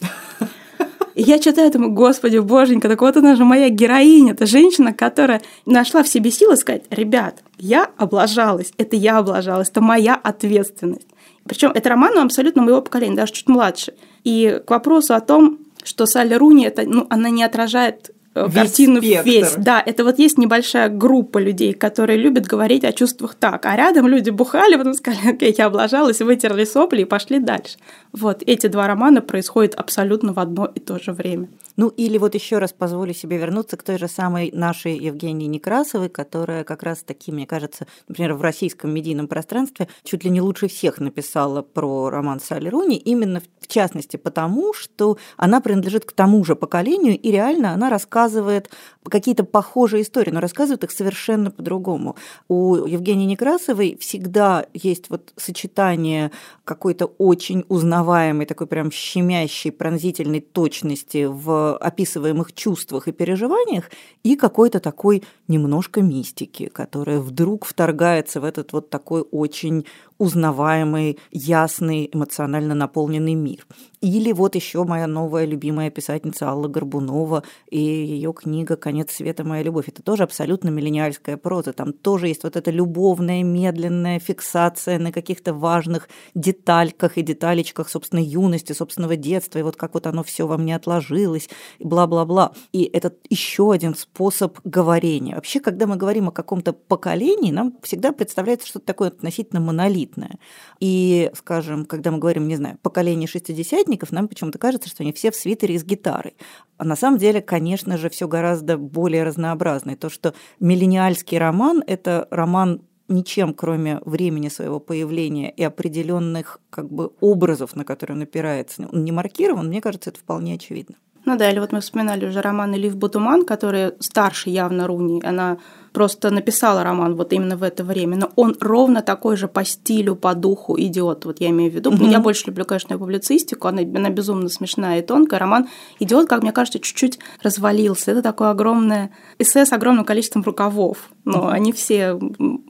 И 1.14 1.22
я 1.22 1.38
читаю, 1.38 1.70
думаю, 1.70 1.92
господи, 1.92 2.38
боженька, 2.38 2.88
так 2.88 3.00
вот 3.00 3.16
она 3.16 3.36
же 3.36 3.44
моя 3.44 3.68
героиня, 3.68 4.32
это 4.32 4.46
женщина, 4.46 4.92
которая 4.92 5.42
нашла 5.64 6.02
в 6.02 6.08
себе 6.08 6.30
силы 6.30 6.56
сказать, 6.56 6.84
ребят, 6.90 7.42
я 7.58 7.88
облажалась, 7.96 8.72
это 8.78 8.96
я 8.96 9.18
облажалась, 9.18 9.68
это 9.70 9.80
моя 9.80 10.14
ответственность. 10.16 11.06
Причем 11.44 11.70
это 11.72 11.88
роман 11.90 12.14
ну, 12.14 12.24
абсолютно 12.24 12.62
моего 12.62 12.80
поколения, 12.80 13.16
даже 13.16 13.32
чуть 13.32 13.48
младше. 13.48 13.94
И 14.24 14.60
к 14.66 14.70
вопросу 14.70 15.14
о 15.14 15.20
том, 15.20 15.58
что 15.84 16.06
Салли 16.06 16.34
Руни, 16.34 16.64
это, 16.64 16.82
ну, 16.86 17.06
она 17.10 17.28
не 17.30 17.44
отражает 17.44 18.10
Весь 18.34 18.52
картину 18.52 19.00
спектр. 19.00 19.28
весь. 19.28 19.54
Да, 19.56 19.82
это 19.84 20.02
вот 20.04 20.18
есть 20.18 20.38
небольшая 20.38 20.88
группа 20.88 21.38
людей, 21.38 21.72
которые 21.72 22.18
любят 22.18 22.46
говорить 22.46 22.84
о 22.84 22.92
чувствах 22.92 23.34
так, 23.34 23.64
а 23.66 23.76
рядом 23.76 24.08
люди 24.08 24.30
бухали, 24.30 24.76
потом 24.76 24.94
сказали, 24.94 25.30
окей, 25.34 25.54
я 25.56 25.66
облажалась, 25.66 26.20
вытерли 26.20 26.64
сопли 26.64 27.02
и 27.02 27.04
пошли 27.04 27.38
дальше. 27.38 27.76
Вот 28.12 28.42
эти 28.44 28.66
два 28.66 28.88
романа 28.88 29.20
происходят 29.20 29.74
абсолютно 29.74 30.32
в 30.32 30.40
одно 30.40 30.66
и 30.66 30.80
то 30.80 30.98
же 30.98 31.12
время. 31.12 31.48
Ну 31.76 31.88
или 31.88 32.18
вот 32.18 32.34
еще 32.34 32.58
раз 32.58 32.72
позволю 32.72 33.12
себе 33.14 33.36
вернуться 33.36 33.76
к 33.76 33.82
той 33.82 33.98
же 33.98 34.06
самой 34.06 34.50
нашей 34.52 34.96
Евгении 34.96 35.46
Некрасовой, 35.46 36.08
которая 36.08 36.62
как 36.64 36.82
раз 36.82 37.02
таки, 37.02 37.32
мне 37.32 37.46
кажется, 37.46 37.86
например, 38.08 38.34
в 38.34 38.42
российском 38.42 38.92
медийном 38.92 39.26
пространстве 39.26 39.88
чуть 40.04 40.24
ли 40.24 40.30
не 40.30 40.40
лучше 40.40 40.68
всех 40.68 40.98
написала 41.00 41.62
про 41.62 42.10
роман 42.10 42.40
Салли 42.40 42.68
Руни, 42.68 42.96
именно 42.96 43.40
в 43.60 43.66
частности 43.66 44.16
потому, 44.16 44.72
что 44.72 45.18
она 45.36 45.60
принадлежит 45.60 46.04
к 46.04 46.12
тому 46.12 46.44
же 46.44 46.54
поколению, 46.54 47.18
и 47.18 47.30
реально 47.30 47.72
она 47.72 47.90
рассказывает 47.90 48.70
какие-то 49.08 49.44
похожие 49.44 50.02
истории, 50.02 50.30
но 50.30 50.40
рассказывает 50.40 50.84
их 50.84 50.92
совершенно 50.92 51.50
по-другому. 51.50 52.16
У 52.48 52.76
Евгении 52.86 53.26
Некрасовой 53.26 53.96
всегда 54.00 54.66
есть 54.74 55.10
вот 55.10 55.32
сочетание 55.36 56.30
какой-то 56.64 57.06
очень 57.06 57.64
узнаваемой, 57.68 58.46
такой 58.46 58.66
прям 58.66 58.90
щемящей, 58.90 59.72
пронзительной 59.72 60.40
точности 60.40 61.24
в 61.24 61.63
описываемых 61.72 62.52
чувствах 62.52 63.08
и 63.08 63.12
переживаниях 63.12 63.90
и 64.22 64.36
какой-то 64.36 64.80
такой 64.80 65.22
немножко 65.48 66.02
мистики, 66.02 66.68
которая 66.68 67.20
вдруг 67.20 67.64
вторгается 67.64 68.40
в 68.40 68.44
этот 68.44 68.72
вот 68.72 68.90
такой 68.90 69.22
очень 69.22 69.84
узнаваемый, 70.18 71.18
ясный, 71.30 72.08
эмоционально 72.12 72.74
наполненный 72.74 73.34
мир. 73.34 73.66
Или 74.00 74.32
вот 74.32 74.54
еще 74.54 74.84
моя 74.84 75.06
новая 75.06 75.46
любимая 75.46 75.90
писательница 75.90 76.50
Алла 76.50 76.68
Горбунова 76.68 77.42
и 77.70 77.78
ее 77.78 78.34
книга 78.34 78.76
«Конец 78.76 79.12
света. 79.12 79.44
Моя 79.44 79.62
любовь». 79.62 79.88
Это 79.88 80.02
тоже 80.02 80.24
абсолютно 80.24 80.68
миллениальская 80.68 81.38
проза. 81.38 81.72
Там 81.72 81.94
тоже 81.94 82.28
есть 82.28 82.44
вот 82.44 82.54
эта 82.56 82.70
любовная, 82.70 83.42
медленная 83.42 84.18
фиксация 84.18 84.98
на 84.98 85.10
каких-то 85.10 85.54
важных 85.54 86.10
детальках 86.34 87.16
и 87.16 87.22
деталечках 87.22 87.88
собственной 87.88 88.24
юности, 88.24 88.74
собственного 88.74 89.16
детства, 89.16 89.58
и 89.58 89.62
вот 89.62 89.76
как 89.76 89.94
вот 89.94 90.06
оно 90.06 90.22
все 90.22 90.46
во 90.46 90.58
мне 90.58 90.76
отложилось, 90.76 91.48
и 91.78 91.84
бла-бла-бла. 91.84 92.52
И 92.72 92.82
это 92.84 93.14
еще 93.30 93.72
один 93.72 93.94
способ 93.94 94.58
говорения. 94.64 95.34
Вообще, 95.34 95.60
когда 95.60 95.86
мы 95.86 95.96
говорим 95.96 96.28
о 96.28 96.32
каком-то 96.32 96.74
поколении, 96.74 97.50
нам 97.50 97.78
всегда 97.82 98.12
представляется 98.12 98.66
что-то 98.66 98.84
такое 98.84 99.08
относительно 99.08 99.60
монолитное. 100.04 100.38
И, 100.80 101.30
скажем, 101.34 101.84
когда 101.84 102.10
мы 102.10 102.18
говорим, 102.18 102.48
не 102.48 102.56
знаю, 102.56 102.78
поколение 102.82 103.28
шестидесятников, 103.28 104.12
нам 104.12 104.28
почему-то 104.28 104.58
кажется, 104.58 104.88
что 104.88 105.02
они 105.02 105.12
все 105.12 105.30
в 105.30 105.36
свитере 105.36 105.78
с 105.78 105.84
гитарой. 105.84 106.34
А 106.76 106.84
на 106.84 106.96
самом 106.96 107.18
деле, 107.18 107.40
конечно 107.40 107.96
же, 107.96 108.08
все 108.08 108.28
гораздо 108.28 108.76
более 108.76 109.24
разнообразно. 109.24 109.92
И 109.92 109.96
то, 109.96 110.10
что 110.10 110.34
миллениальский 110.60 111.38
роман– 111.38 111.82
это 111.86 112.26
роман 112.30 112.82
ничем, 113.08 113.52
кроме 113.52 114.00
времени 114.04 114.48
своего 114.48 114.80
появления 114.80 115.50
и 115.50 115.62
определенных 115.62 116.60
как 116.70 116.90
бы 116.90 117.12
образов, 117.20 117.76
на 117.76 117.84
которые 117.84 118.16
он 118.16 118.22
опирается, 118.22 118.88
он 118.90 119.04
не 119.04 119.12
маркирован, 119.12 119.68
мне 119.68 119.80
кажется, 119.80 120.10
это 120.10 120.18
вполне 120.18 120.54
очевидно. 120.54 120.96
Ну 121.24 121.36
да, 121.36 121.50
или 121.50 121.58
вот 121.58 121.72
мы 121.72 121.80
вспоминали 121.80 122.26
уже 122.26 122.40
роман 122.42 122.74
Элиф 122.74 122.96
Бутуман, 122.96 123.44
который 123.44 123.92
старше 124.00 124.50
явно 124.50 124.86
Руни. 124.86 125.22
Она 125.24 125.58
просто 125.92 126.30
написала 126.30 126.82
роман 126.82 127.14
вот 127.14 127.32
именно 127.32 127.56
в 127.56 127.62
это 127.62 127.84
время, 127.84 128.16
но 128.16 128.30
он 128.36 128.56
ровно 128.60 129.00
такой 129.00 129.36
же 129.36 129.48
по 129.48 129.64
стилю, 129.64 130.16
по 130.16 130.34
духу 130.34 130.78
идиот. 130.78 131.24
Вот 131.24 131.40
я 131.40 131.50
имею 131.50 131.70
в 131.70 131.74
виду. 131.74 131.92
Mm-hmm. 131.92 132.10
Я 132.10 132.20
больше 132.20 132.48
люблю, 132.48 132.64
конечно, 132.64 132.98
публицистику, 132.98 133.68
она, 133.68 133.82
она 133.82 134.10
безумно 134.10 134.48
смешная 134.48 134.98
и 134.98 135.02
тонкая. 135.02 135.40
Роман 135.40 135.68
идиот, 136.00 136.28
как 136.28 136.42
мне 136.42 136.52
кажется, 136.52 136.80
чуть-чуть 136.80 137.20
развалился. 137.42 138.10
Это 138.10 138.22
такое 138.22 138.50
огромное 138.50 139.10
эссе 139.38 139.64
с 139.64 139.72
огромным 139.72 140.04
количеством 140.04 140.42
рукавов. 140.42 141.10
Но 141.24 141.48
mm-hmm. 141.48 141.52
они 141.52 141.72
все 141.72 142.18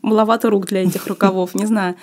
маловато 0.03 0.51
рук 0.51 0.67
для 0.67 0.83
этих 0.83 1.07
рукавов, 1.07 1.55
не 1.55 1.67
знаю 1.67 1.97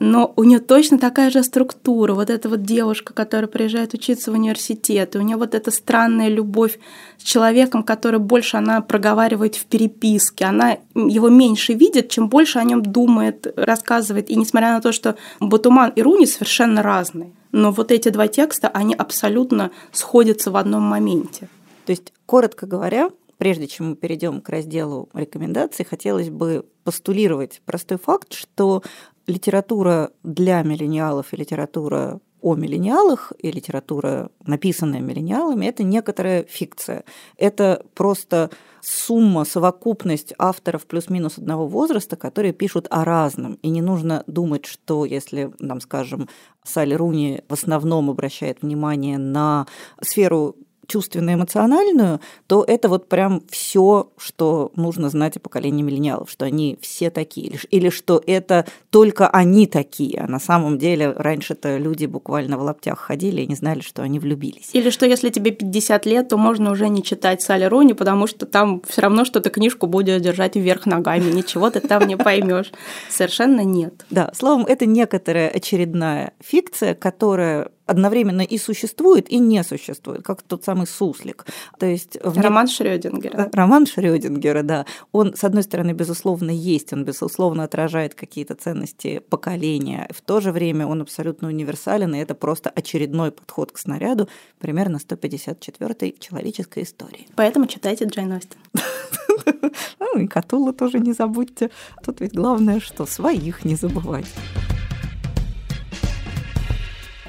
но 0.00 0.32
у 0.36 0.44
нее 0.44 0.60
точно 0.60 0.98
такая 0.98 1.30
же 1.30 1.42
структура. 1.42 2.14
Вот 2.14 2.30
эта 2.30 2.48
вот 2.48 2.62
девушка, 2.62 3.12
которая 3.12 3.48
приезжает 3.48 3.94
учиться 3.94 4.30
в 4.30 4.34
университет, 4.34 5.14
и 5.14 5.18
у 5.18 5.22
нее 5.22 5.36
вот 5.36 5.54
эта 5.54 5.70
странная 5.70 6.28
любовь 6.28 6.78
с 7.18 7.22
человеком, 7.22 7.82
который 7.82 8.20
больше 8.20 8.56
она 8.56 8.80
проговаривает 8.80 9.56
в 9.56 9.66
переписке, 9.66 10.44
она 10.44 10.78
его 10.94 11.28
меньше 11.28 11.74
видит, 11.74 12.10
чем 12.10 12.28
больше 12.28 12.58
о 12.58 12.64
нем 12.64 12.82
думает, 12.82 13.52
рассказывает. 13.56 14.30
И 14.30 14.36
несмотря 14.36 14.72
на 14.72 14.80
то, 14.80 14.92
что 14.92 15.16
Батуман 15.40 15.90
и 15.90 16.02
Руни 16.02 16.26
совершенно 16.26 16.82
разные, 16.82 17.32
но 17.52 17.72
вот 17.72 17.90
эти 17.90 18.10
два 18.10 18.28
текста, 18.28 18.68
они 18.68 18.94
абсолютно 18.94 19.70
сходятся 19.92 20.50
в 20.50 20.56
одном 20.56 20.82
моменте. 20.82 21.48
То 21.86 21.92
есть, 21.92 22.12
коротко 22.26 22.66
говоря, 22.66 23.10
прежде 23.38 23.66
чем 23.66 23.90
мы 23.90 23.96
перейдем 23.96 24.40
к 24.42 24.48
разделу 24.50 25.08
рекомендаций, 25.14 25.84
хотелось 25.84 26.28
бы 26.28 26.66
постулировать 26.84 27.62
простой 27.64 27.98
факт, 27.98 28.34
что 28.34 28.82
литература 29.28 30.10
для 30.24 30.62
миллениалов 30.62 31.32
и 31.32 31.36
литература 31.36 32.20
о 32.40 32.54
миллениалах 32.54 33.32
и 33.38 33.50
литература, 33.50 34.30
написанная 34.46 35.00
миллениалами, 35.00 35.66
это 35.66 35.82
некоторая 35.82 36.44
фикция. 36.44 37.04
Это 37.36 37.84
просто 37.94 38.50
сумма, 38.80 39.44
совокупность 39.44 40.32
авторов 40.38 40.86
плюс-минус 40.86 41.38
одного 41.38 41.66
возраста, 41.66 42.16
которые 42.16 42.52
пишут 42.52 42.86
о 42.90 43.04
разном. 43.04 43.54
И 43.62 43.68
не 43.68 43.82
нужно 43.82 44.22
думать, 44.26 44.66
что 44.66 45.04
если, 45.04 45.52
нам 45.58 45.80
скажем, 45.80 46.28
Салли 46.64 46.94
Руни 46.94 47.42
в 47.48 47.52
основном 47.52 48.08
обращает 48.08 48.62
внимание 48.62 49.18
на 49.18 49.66
сферу 50.00 50.56
чувственно-эмоциональную, 50.88 52.20
то 52.46 52.64
это 52.66 52.88
вот 52.88 53.08
прям 53.08 53.42
все, 53.50 54.10
что 54.16 54.72
нужно 54.74 55.10
знать 55.10 55.36
о 55.36 55.40
поколении 55.40 55.82
миллениалов, 55.82 56.30
что 56.30 56.46
они 56.46 56.78
все 56.80 57.10
такие, 57.10 57.58
или 57.70 57.90
что 57.90 58.20
это 58.26 58.66
только 58.90 59.28
они 59.28 59.66
такие, 59.66 60.20
а 60.20 60.26
на 60.26 60.40
самом 60.40 60.78
деле 60.78 61.12
раньше-то 61.12 61.76
люди 61.76 62.06
буквально 62.06 62.58
в 62.58 62.62
лаптях 62.62 62.98
ходили 62.98 63.42
и 63.42 63.46
не 63.46 63.54
знали, 63.54 63.80
что 63.80 64.02
они 64.02 64.18
влюбились. 64.18 64.70
Или 64.72 64.90
что 64.90 65.06
если 65.06 65.28
тебе 65.28 65.50
50 65.50 66.06
лет, 66.06 66.28
то 66.28 66.38
можно 66.38 66.72
уже 66.72 66.88
не 66.88 67.02
читать 67.02 67.42
Салли 67.42 67.64
Рони, 67.64 67.92
потому 67.92 68.26
что 68.26 68.46
там 68.46 68.82
все 68.88 69.02
равно 69.02 69.24
что-то 69.24 69.50
книжку 69.50 69.86
будет 69.86 70.22
держать 70.22 70.56
вверх 70.56 70.86
ногами, 70.86 71.30
ничего 71.30 71.70
ты 71.70 71.80
там 71.80 72.06
не 72.06 72.16
поймешь. 72.16 72.72
Совершенно 73.10 73.60
нет. 73.60 74.06
Да, 74.10 74.32
словом, 74.34 74.64
это 74.64 74.86
некоторая 74.86 75.50
очередная 75.50 76.32
фикция, 76.40 76.94
которая 76.94 77.70
одновременно 77.88 78.42
и 78.42 78.58
существует, 78.58 79.28
и 79.30 79.38
не 79.38 79.64
существует, 79.64 80.22
как 80.22 80.42
тот 80.42 80.64
самый 80.64 80.86
суслик. 80.86 81.46
То 81.78 81.86
есть 81.86 82.18
в... 82.22 82.38
Роман 82.40 82.68
Шрёдингера. 82.68 83.44
Э, 83.44 83.50
роман 83.52 83.86
Шрёдингера, 83.86 84.62
да. 84.62 84.84
Он, 85.12 85.34
с 85.34 85.44
одной 85.44 85.62
стороны, 85.62 85.92
безусловно, 85.92 86.50
есть, 86.50 86.92
он, 86.92 87.04
безусловно, 87.04 87.64
отражает 87.64 88.14
какие-то 88.14 88.54
ценности 88.54 89.20
поколения. 89.30 90.08
В 90.10 90.20
то 90.20 90.40
же 90.40 90.52
время 90.52 90.86
он 90.86 91.00
абсолютно 91.00 91.48
универсален, 91.48 92.14
и 92.14 92.18
это 92.18 92.34
просто 92.34 92.70
очередной 92.70 93.32
подход 93.32 93.72
к 93.72 93.78
снаряду 93.78 94.28
примерно 94.58 94.98
154-й 94.98 96.16
человеческой 96.18 96.82
истории. 96.82 97.26
Поэтому 97.36 97.66
читайте 97.66 98.04
Джейн 98.04 98.32
Остин. 98.32 98.58
Ну 100.00 100.20
и 100.20 100.26
Катула 100.26 100.72
тоже 100.72 100.98
не 101.00 101.12
забудьте. 101.12 101.70
Тут 102.04 102.20
ведь 102.20 102.34
главное, 102.34 102.80
что 102.80 103.06
своих 103.06 103.64
не 103.64 103.76
забывать. 103.76 104.26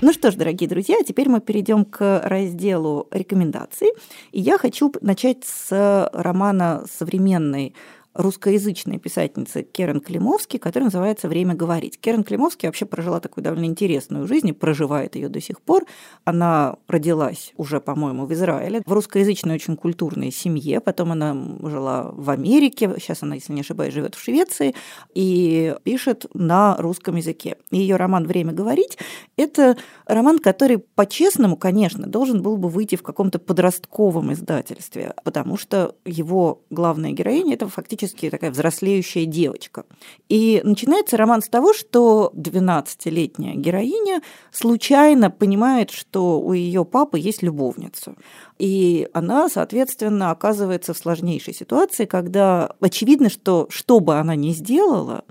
Ну 0.01 0.13
что 0.13 0.31
ж, 0.31 0.35
дорогие 0.35 0.69
друзья, 0.69 0.95
теперь 1.05 1.27
мы 1.27 1.41
перейдем 1.41 1.83
к 1.83 2.21
разделу 2.23 3.07
рекомендаций. 3.11 3.89
И 4.31 4.39
я 4.39 4.57
хочу 4.57 4.93
начать 5.01 5.43
с 5.43 6.09
романа 6.13 6.85
современной 6.89 7.75
русскоязычной 8.19 8.99
писательницы 8.99 9.63
Керен 9.63 10.01
Климовски, 10.01 10.57
который 10.57 10.83
называется 10.83 11.29
«Время 11.29 11.55
говорить». 11.55 11.97
Керен 11.99 12.25
Климовски 12.25 12.65
вообще 12.65 12.85
прожила 12.85 13.21
такую 13.21 13.45
довольно 13.45 13.63
интересную 13.63 14.27
жизнь 14.27 14.49
и 14.49 14.51
проживает 14.51 15.15
ее 15.15 15.29
до 15.29 15.39
сих 15.39 15.61
пор. 15.61 15.85
Она 16.25 16.75
родилась 16.87 17.53
уже, 17.55 17.79
по-моему, 17.79 18.25
в 18.25 18.33
Израиле, 18.33 18.81
в 18.85 18.91
русскоязычной 18.91 19.55
очень 19.55 19.77
культурной 19.77 20.31
семье. 20.31 20.81
Потом 20.81 21.13
она 21.13 21.33
жила 21.63 22.11
в 22.11 22.29
Америке, 22.29 22.93
сейчас 22.99 23.23
она, 23.23 23.35
если 23.35 23.53
не 23.53 23.61
ошибаюсь, 23.61 23.93
живет 23.93 24.15
в 24.15 24.21
Швеции 24.21 24.75
и 25.13 25.75
пишет 25.83 26.25
на 26.33 26.75
русском 26.77 27.15
языке. 27.15 27.55
Ее 27.71 27.95
роман 27.95 28.27
«Время 28.27 28.51
говорить»– 28.51 28.97
это 29.37 29.77
роман, 30.05 30.39
который, 30.39 30.79
по-честному, 30.79 31.55
конечно, 31.55 32.05
должен 32.05 32.41
был 32.41 32.57
бы 32.57 32.67
выйти 32.67 32.95
в 32.95 33.03
каком-то 33.03 33.39
подростковом 33.39 34.33
издательстве, 34.33 35.13
потому 35.23 35.55
что 35.55 35.95
его 36.03 36.63
главная 36.69 37.11
героиня– 37.11 37.53
это 37.55 37.69
фактически 37.69 38.08
практически 38.09 38.29
такая 38.29 38.51
взрослеющая 38.51 39.25
девочка. 39.25 39.85
И 40.29 40.61
начинается 40.63 41.17
роман 41.17 41.41
с 41.41 41.49
того, 41.49 41.73
что 41.73 42.31
12-летняя 42.35 43.55
героиня 43.55 44.21
случайно 44.51 45.29
понимает, 45.29 45.91
что 45.91 46.39
у 46.39 46.53
ее 46.53 46.85
папы 46.85 47.19
есть 47.19 47.43
любовница. 47.43 48.15
И 48.57 49.07
она, 49.13 49.49
соответственно, 49.49 50.31
оказывается 50.31 50.93
в 50.93 50.97
сложнейшей 50.97 51.53
ситуации, 51.53 52.05
когда 52.05 52.73
очевидно, 52.79 53.29
что 53.29 53.67
что 53.69 53.99
бы 53.99 54.15
она 54.15 54.35
ни 54.35 54.51
сделала, 54.51 55.23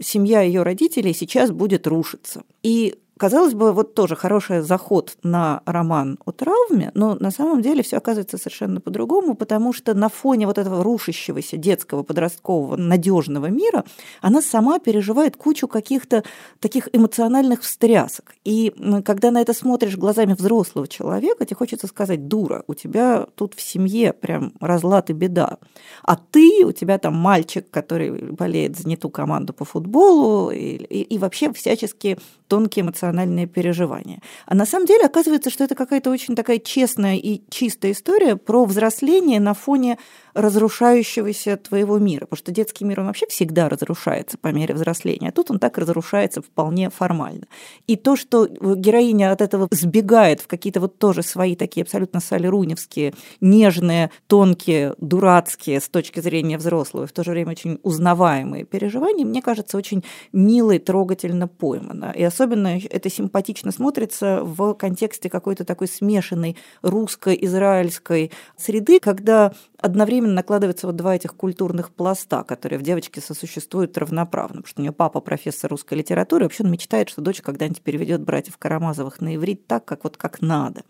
семья 0.00 0.42
ее 0.42 0.62
родителей 0.62 1.14
сейчас 1.14 1.50
будет 1.50 1.86
рушиться. 1.86 2.42
И 2.62 2.98
казалось 3.22 3.54
бы, 3.54 3.70
вот 3.72 3.94
тоже 3.94 4.16
хороший 4.16 4.62
заход 4.62 5.16
на 5.22 5.62
роман 5.64 6.18
о 6.24 6.32
травме, 6.32 6.90
но 6.94 7.14
на 7.14 7.30
самом 7.30 7.62
деле 7.62 7.84
все 7.84 7.98
оказывается 7.98 8.36
совершенно 8.36 8.80
по-другому, 8.80 9.36
потому 9.36 9.72
что 9.72 9.94
на 9.94 10.08
фоне 10.08 10.48
вот 10.48 10.58
этого 10.58 10.82
рушащегося 10.82 11.56
детского, 11.56 12.02
подросткового, 12.02 12.76
надежного 12.76 13.46
мира 13.46 13.84
она 14.22 14.42
сама 14.42 14.80
переживает 14.80 15.36
кучу 15.36 15.68
каких-то 15.68 16.24
таких 16.58 16.88
эмоциональных 16.92 17.60
встрясок. 17.60 18.34
И 18.42 18.74
когда 19.04 19.30
на 19.30 19.40
это 19.40 19.54
смотришь 19.54 19.96
глазами 19.96 20.34
взрослого 20.34 20.88
человека, 20.88 21.44
тебе 21.44 21.54
хочется 21.54 21.86
сказать, 21.86 22.26
дура, 22.26 22.64
у 22.66 22.74
тебя 22.74 23.26
тут 23.36 23.54
в 23.54 23.60
семье 23.60 24.14
прям 24.14 24.52
разлад 24.58 25.10
и 25.10 25.12
беда. 25.12 25.58
А 26.02 26.16
ты, 26.16 26.64
у 26.66 26.72
тебя 26.72 26.98
там 26.98 27.14
мальчик, 27.14 27.70
который 27.70 28.32
болеет 28.32 28.76
за 28.76 28.88
не 28.88 28.96
ту 28.96 29.10
команду 29.10 29.52
по 29.52 29.64
футболу, 29.64 30.50
и, 30.50 30.58
и, 30.58 31.02
и 31.02 31.18
вообще 31.18 31.52
всячески 31.52 32.18
тонкие 32.48 32.82
эмоциональные 32.82 33.11
переживания. 33.46 34.20
А 34.46 34.54
на 34.54 34.66
самом 34.66 34.86
деле 34.86 35.06
оказывается, 35.06 35.50
что 35.50 35.64
это 35.64 35.74
какая-то 35.74 36.10
очень 36.10 36.34
такая 36.34 36.58
честная 36.58 37.16
и 37.16 37.42
чистая 37.50 37.92
история 37.92 38.36
про 38.36 38.64
взросление 38.64 39.40
на 39.40 39.54
фоне 39.54 39.98
разрушающегося 40.34 41.56
твоего 41.56 41.98
мира. 41.98 42.26
Потому 42.26 42.38
что 42.38 42.52
детский 42.52 42.84
мир, 42.84 43.00
он 43.00 43.06
вообще 43.06 43.26
всегда 43.28 43.68
разрушается 43.68 44.38
по 44.38 44.48
мере 44.48 44.74
взросления. 44.74 45.28
А 45.28 45.32
тут 45.32 45.50
он 45.50 45.58
так 45.58 45.78
разрушается 45.78 46.42
вполне 46.42 46.90
формально. 46.90 47.46
И 47.86 47.96
то, 47.96 48.16
что 48.16 48.46
героиня 48.46 49.32
от 49.32 49.40
этого 49.40 49.68
сбегает 49.70 50.40
в 50.40 50.46
какие-то 50.46 50.80
вот 50.80 50.98
тоже 50.98 51.22
свои 51.22 51.56
такие 51.56 51.82
абсолютно 51.82 52.20
салеруневские, 52.20 53.14
нежные, 53.40 54.10
тонкие, 54.26 54.94
дурацкие 54.98 55.80
с 55.80 55.88
точки 55.88 56.20
зрения 56.20 56.58
взрослого, 56.58 57.04
и 57.04 57.06
в 57.06 57.12
то 57.12 57.24
же 57.24 57.30
время 57.30 57.52
очень 57.52 57.78
узнаваемые 57.82 58.64
переживания, 58.64 59.24
мне 59.24 59.42
кажется, 59.42 59.76
очень 59.76 60.04
мило 60.32 60.72
и 60.72 60.78
трогательно 60.78 61.48
поймано. 61.48 62.12
И 62.16 62.22
особенно 62.22 62.78
это 62.78 63.10
симпатично 63.10 63.72
смотрится 63.72 64.40
в 64.42 64.74
контексте 64.74 65.28
какой-то 65.28 65.64
такой 65.64 65.88
смешанной 65.88 66.56
русско-израильской 66.82 68.30
среды, 68.56 69.00
когда 69.00 69.52
одновременно 69.82 70.34
накладываются 70.34 70.86
вот 70.86 70.96
два 70.96 71.16
этих 71.16 71.34
культурных 71.34 71.90
пласта, 71.90 72.44
которые 72.44 72.78
в 72.78 72.82
девочке 72.82 73.20
сосуществуют 73.20 73.98
равноправно, 73.98 74.62
потому 74.62 74.68
что 74.68 74.80
у 74.80 74.82
нее 74.82 74.92
папа 74.92 75.20
профессор 75.20 75.70
русской 75.70 75.94
литературы, 75.94 76.44
вообще 76.44 76.62
он 76.64 76.70
мечтает, 76.70 77.10
что 77.10 77.20
дочь 77.20 77.42
когда-нибудь 77.42 77.82
переведет 77.82 78.22
братьев 78.22 78.56
Карамазовых 78.56 79.20
на 79.20 79.34
иврит 79.34 79.66
так, 79.66 79.84
как 79.84 80.04
вот 80.04 80.16
как 80.16 80.40
надо. 80.40 80.82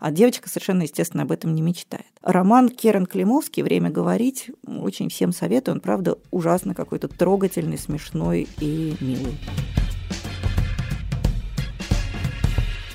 А 0.00 0.10
девочка 0.10 0.48
совершенно, 0.48 0.82
естественно, 0.82 1.22
об 1.22 1.32
этом 1.32 1.54
не 1.54 1.62
мечтает. 1.62 2.06
Роман 2.22 2.68
Керен 2.68 3.06
Климовски 3.06 3.62
«Время 3.62 3.90
говорить» 3.90 4.50
очень 4.66 5.08
всем 5.08 5.32
советую, 5.32 5.76
он, 5.76 5.80
правда, 5.80 6.18
ужасно 6.30 6.74
какой-то 6.74 7.08
трогательный, 7.08 7.78
смешной 7.78 8.48
и 8.60 8.96
милый. 9.00 9.38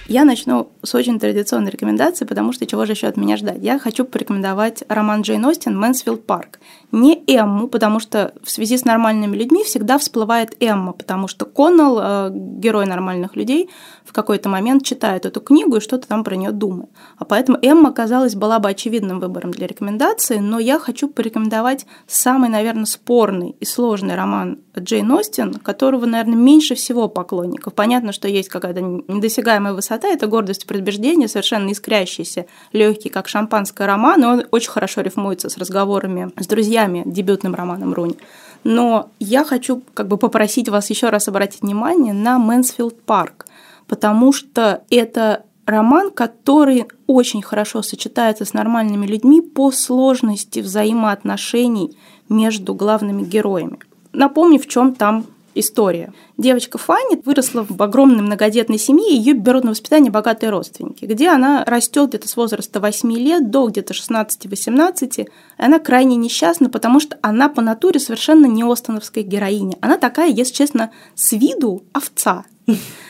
Я 0.08 0.24
начну 0.24 0.72
с 0.84 0.94
очень 0.94 1.20
традиционной 1.20 1.72
рекомендации, 1.72 2.26
потому 2.26 2.54
что 2.54 2.68
чего 2.68 2.86
же 2.86 2.92
еще 2.92 3.08
от 3.08 3.18
меня 3.18 3.38
ждать? 3.38 3.58
Я 3.62 3.80
хочу 3.80 4.06
порекомендовать 4.06 4.84
роман 4.88 5.22
Джейн 5.22 5.44
Остин 5.46 5.80
«Мэнсфилд 5.80 6.28
Парк». 6.28 6.60
Не 6.96 7.22
Эмму, 7.28 7.68
потому 7.68 8.00
что 8.00 8.34
в 8.42 8.50
связи 8.50 8.78
с 8.78 8.86
нормальными 8.86 9.36
людьми 9.36 9.66
всегда 9.66 9.98
всплывает 9.98 10.56
Эмма, 10.62 10.94
потому 10.94 11.28
что 11.28 11.46
Коннелл, 11.46 12.00
э, 12.02 12.30
герой 12.32 12.86
нормальных 12.86 13.36
людей, 13.36 13.70
в 14.06 14.14
какой-то 14.14 14.48
момент 14.48 14.86
читает 14.86 15.26
эту 15.26 15.42
книгу 15.42 15.76
и 15.76 15.82
что-то 15.82 16.08
там 16.08 16.24
про 16.24 16.38
нее 16.38 16.52
думает. 16.52 16.90
А 17.18 17.26
поэтому 17.26 17.58
Эмма, 17.62 17.92
казалось, 17.92 18.36
была 18.36 18.60
бы 18.60 18.70
очевидным 18.70 19.20
выбором 19.20 19.52
для 19.52 19.68
рекомендации, 19.68 20.38
но 20.38 20.58
я 20.58 20.80
хочу 20.80 21.10
порекомендовать 21.10 21.86
самый, 22.08 22.48
наверное, 22.48 22.86
спорный 22.86 23.58
и 23.60 23.66
сложный 23.66 24.16
роман 24.16 24.60
Джейн 24.80 25.12
Остин, 25.12 25.56
которого, 25.56 26.06
наверное, 26.06 26.38
меньше 26.38 26.76
всего 26.76 27.10
поклонников. 27.10 27.74
Понятно, 27.74 28.14
что 28.14 28.30
есть 28.30 28.48
какая-то 28.48 28.82
недосягаемая 28.82 29.74
высота, 29.74 30.08
это 30.08 30.28
«Гордость 30.28 30.66
и 30.66 30.69
предубеждение», 30.69 31.28
совершенно 31.28 31.72
искрящийся, 31.72 32.46
легкий, 32.72 33.10
как 33.10 33.28
шампанское 33.28 33.86
роман, 33.86 34.24
и 34.24 34.28
он 34.28 34.44
очень 34.52 34.70
хорошо 34.70 35.02
рифмуется 35.02 35.50
с 35.50 35.58
разговорами 35.58 36.32
с 36.40 36.48
друзьями, 36.48 36.85
дебютным 37.06 37.56
романом 37.56 37.94
Руни. 37.94 38.18
Но 38.64 39.10
я 39.20 39.44
хочу 39.44 39.82
как 39.94 40.08
бы 40.08 40.18
попросить 40.18 40.70
вас 40.70 40.90
еще 40.90 41.10
раз 41.10 41.28
обратить 41.28 41.62
внимание 41.62 42.14
на 42.14 42.40
Мэнсфилд 42.40 43.02
Парк, 43.02 43.46
потому 43.88 44.34
что 44.34 44.82
это 44.90 45.44
роман, 45.66 46.12
который 46.12 46.86
очень 47.08 47.42
хорошо 47.42 47.82
сочетается 47.82 48.46
с 48.46 48.54
нормальными 48.54 49.06
людьми 49.06 49.42
по 49.42 49.72
сложности 49.72 50.60
взаимоотношений 50.60 51.96
между 52.30 52.74
главными 52.74 53.24
героями. 53.24 53.80
Напомню, 54.14 54.60
в 54.60 54.68
чем 54.68 54.96
там 54.96 55.26
история. 55.56 56.14
Девочка 56.38 56.78
Фанни 56.78 57.22
выросла 57.24 57.66
в 57.68 57.82
огромной 57.82 58.22
многодетной 58.22 58.78
семье, 58.78 59.16
ее 59.16 59.34
берут 59.34 59.64
на 59.64 59.72
воспитание 59.72 60.12
богатые 60.12 60.50
родственники, 60.50 61.06
где 61.06 61.30
она 61.30 61.64
растет 61.66 62.10
где-то 62.10 62.28
с 62.28 62.36
возраста 62.38 62.80
8 62.80 63.12
лет 63.14 63.50
до 63.50 63.68
где-то 63.68 63.94
16-18, 63.94 65.22
и 65.24 65.28
она 65.58 65.80
крайне 65.80 66.16
несчастна, 66.16 66.70
потому 66.70 67.00
что 67.00 67.18
она 67.22 67.50
по 67.50 67.62
натуре 67.62 68.00
совершенно 68.00 68.46
не 68.46 68.64
остановская 68.64 69.24
героиня. 69.24 69.78
Она 69.82 69.98
такая, 69.98 70.30
если 70.30 70.54
честно, 70.54 70.92
с 71.16 71.32
виду 71.32 71.84
овца. 71.94 72.46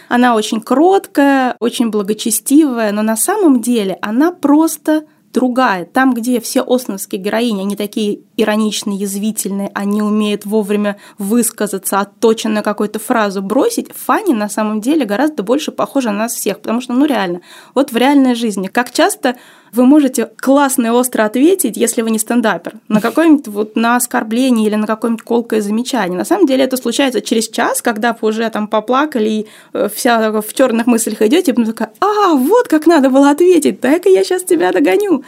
Она 0.08 0.36
очень 0.36 0.62
кроткая, 0.62 1.56
очень 1.60 1.90
благочестивая, 1.90 2.92
но 2.92 3.02
на 3.02 3.18
самом 3.18 3.62
деле 3.62 3.98
она 4.02 4.32
просто 4.32 5.06
другая. 5.36 5.86
Там, 5.86 6.14
где 6.14 6.40
все 6.40 6.62
основские 6.62 7.22
героини, 7.22 7.62
они 7.62 7.76
такие 7.76 8.22
ироничные, 8.38 8.98
язвительные, 8.98 9.70
они 9.76 10.02
умеют 10.02 10.46
вовремя 10.46 10.98
высказаться, 11.18 12.00
отточенно 12.00 12.64
какую-то 12.64 13.00
фразу 13.00 13.42
бросить, 13.42 13.92
Фанни 13.94 14.34
на 14.34 14.50
самом 14.50 14.80
деле 14.82 15.06
гораздо 15.06 15.44
больше 15.44 15.72
похожа 15.72 16.12
на 16.12 16.20
нас 16.20 16.34
всех, 16.34 16.62
потому 16.62 16.82
что, 16.82 16.94
ну 16.94 17.06
реально, 17.06 17.42
вот 17.76 17.92
в 17.92 17.98
реальной 17.98 18.34
жизни, 18.34 18.68
как 18.68 18.92
часто 18.92 19.36
вы 19.72 19.86
можете 19.86 20.30
классно 20.38 20.88
и 20.88 20.90
остро 20.90 21.24
ответить, 21.24 21.78
если 21.78 22.02
вы 22.02 22.12
не 22.12 22.20
стендапер, 22.20 22.74
на 22.88 23.02
какое-нибудь 23.02 23.48
вот 23.48 23.76
на 23.76 23.96
оскорбление 23.96 24.68
или 24.68 24.76
на 24.76 24.88
какое-нибудь 24.88 25.24
колкое 25.24 25.62
замечание. 25.62 26.18
На 26.18 26.26
самом 26.26 26.46
деле 26.46 26.64
это 26.64 26.78
случается 26.78 27.22
через 27.22 27.50
час, 27.50 27.82
когда 27.82 28.16
вы 28.20 28.30
уже 28.30 28.50
там 28.50 28.68
поплакали 28.68 29.30
и 29.30 29.48
э, 29.74 29.90
вся 29.94 30.32
в 30.42 30.54
черных 30.54 30.88
мыслях 30.88 31.22
идете, 31.22 31.52
и 31.52 31.54
потом 31.54 31.74
такая, 31.74 31.92
а, 32.00 32.36
вот 32.36 32.68
как 32.68 32.86
надо 32.88 33.10
было 33.10 33.32
ответить, 33.32 33.82
так 33.82 34.06
и 34.06 34.14
я 34.14 34.24
сейчас 34.24 34.44
тебя 34.44 34.72
догоню. 34.72 35.24